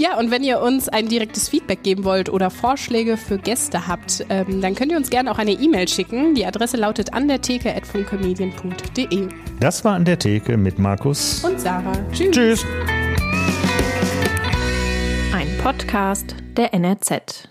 Ja, 0.02 0.18
und 0.18 0.32
wenn 0.32 0.42
ihr 0.42 0.60
uns 0.62 0.90
ein 0.90 1.10
direktes 1.10 1.48
Feedback 1.48 1.84
geben 1.84 2.04
wollt 2.06 2.28
oder 2.28 2.50
Vorschläge 2.50 3.18
für 3.18 3.38
Gäste 3.38 3.88
habt, 3.88 4.26
ähm, 4.30 4.60
dann 4.60 4.74
könnt 4.74 4.92
ihr 4.92 4.98
uns 4.98 5.12
gerne 5.12 5.32
auch 5.32 5.38
eine 5.38 5.52
E-Mail 5.52 5.88
schicken. 5.88 6.34
Die 6.34 6.44
Adresse 6.44 6.76
lautet 6.76 7.14
an 7.14 7.28
der 7.28 7.40
Theke 7.40 7.72
at 7.72 7.84
Das 9.60 9.86
war 9.86 9.94
an 9.94 10.04
der 10.04 10.18
Theke 10.18 10.58
mit 10.58 10.80
Markus 10.80 11.44
und 11.44 11.62
Sarah. 11.62 11.94
Tschüss. 12.12 12.32
Tschüss. 12.32 12.66
Ein 15.36 15.56
Podcast 15.62 16.36
der 16.58 16.74
NRZ. 16.74 17.51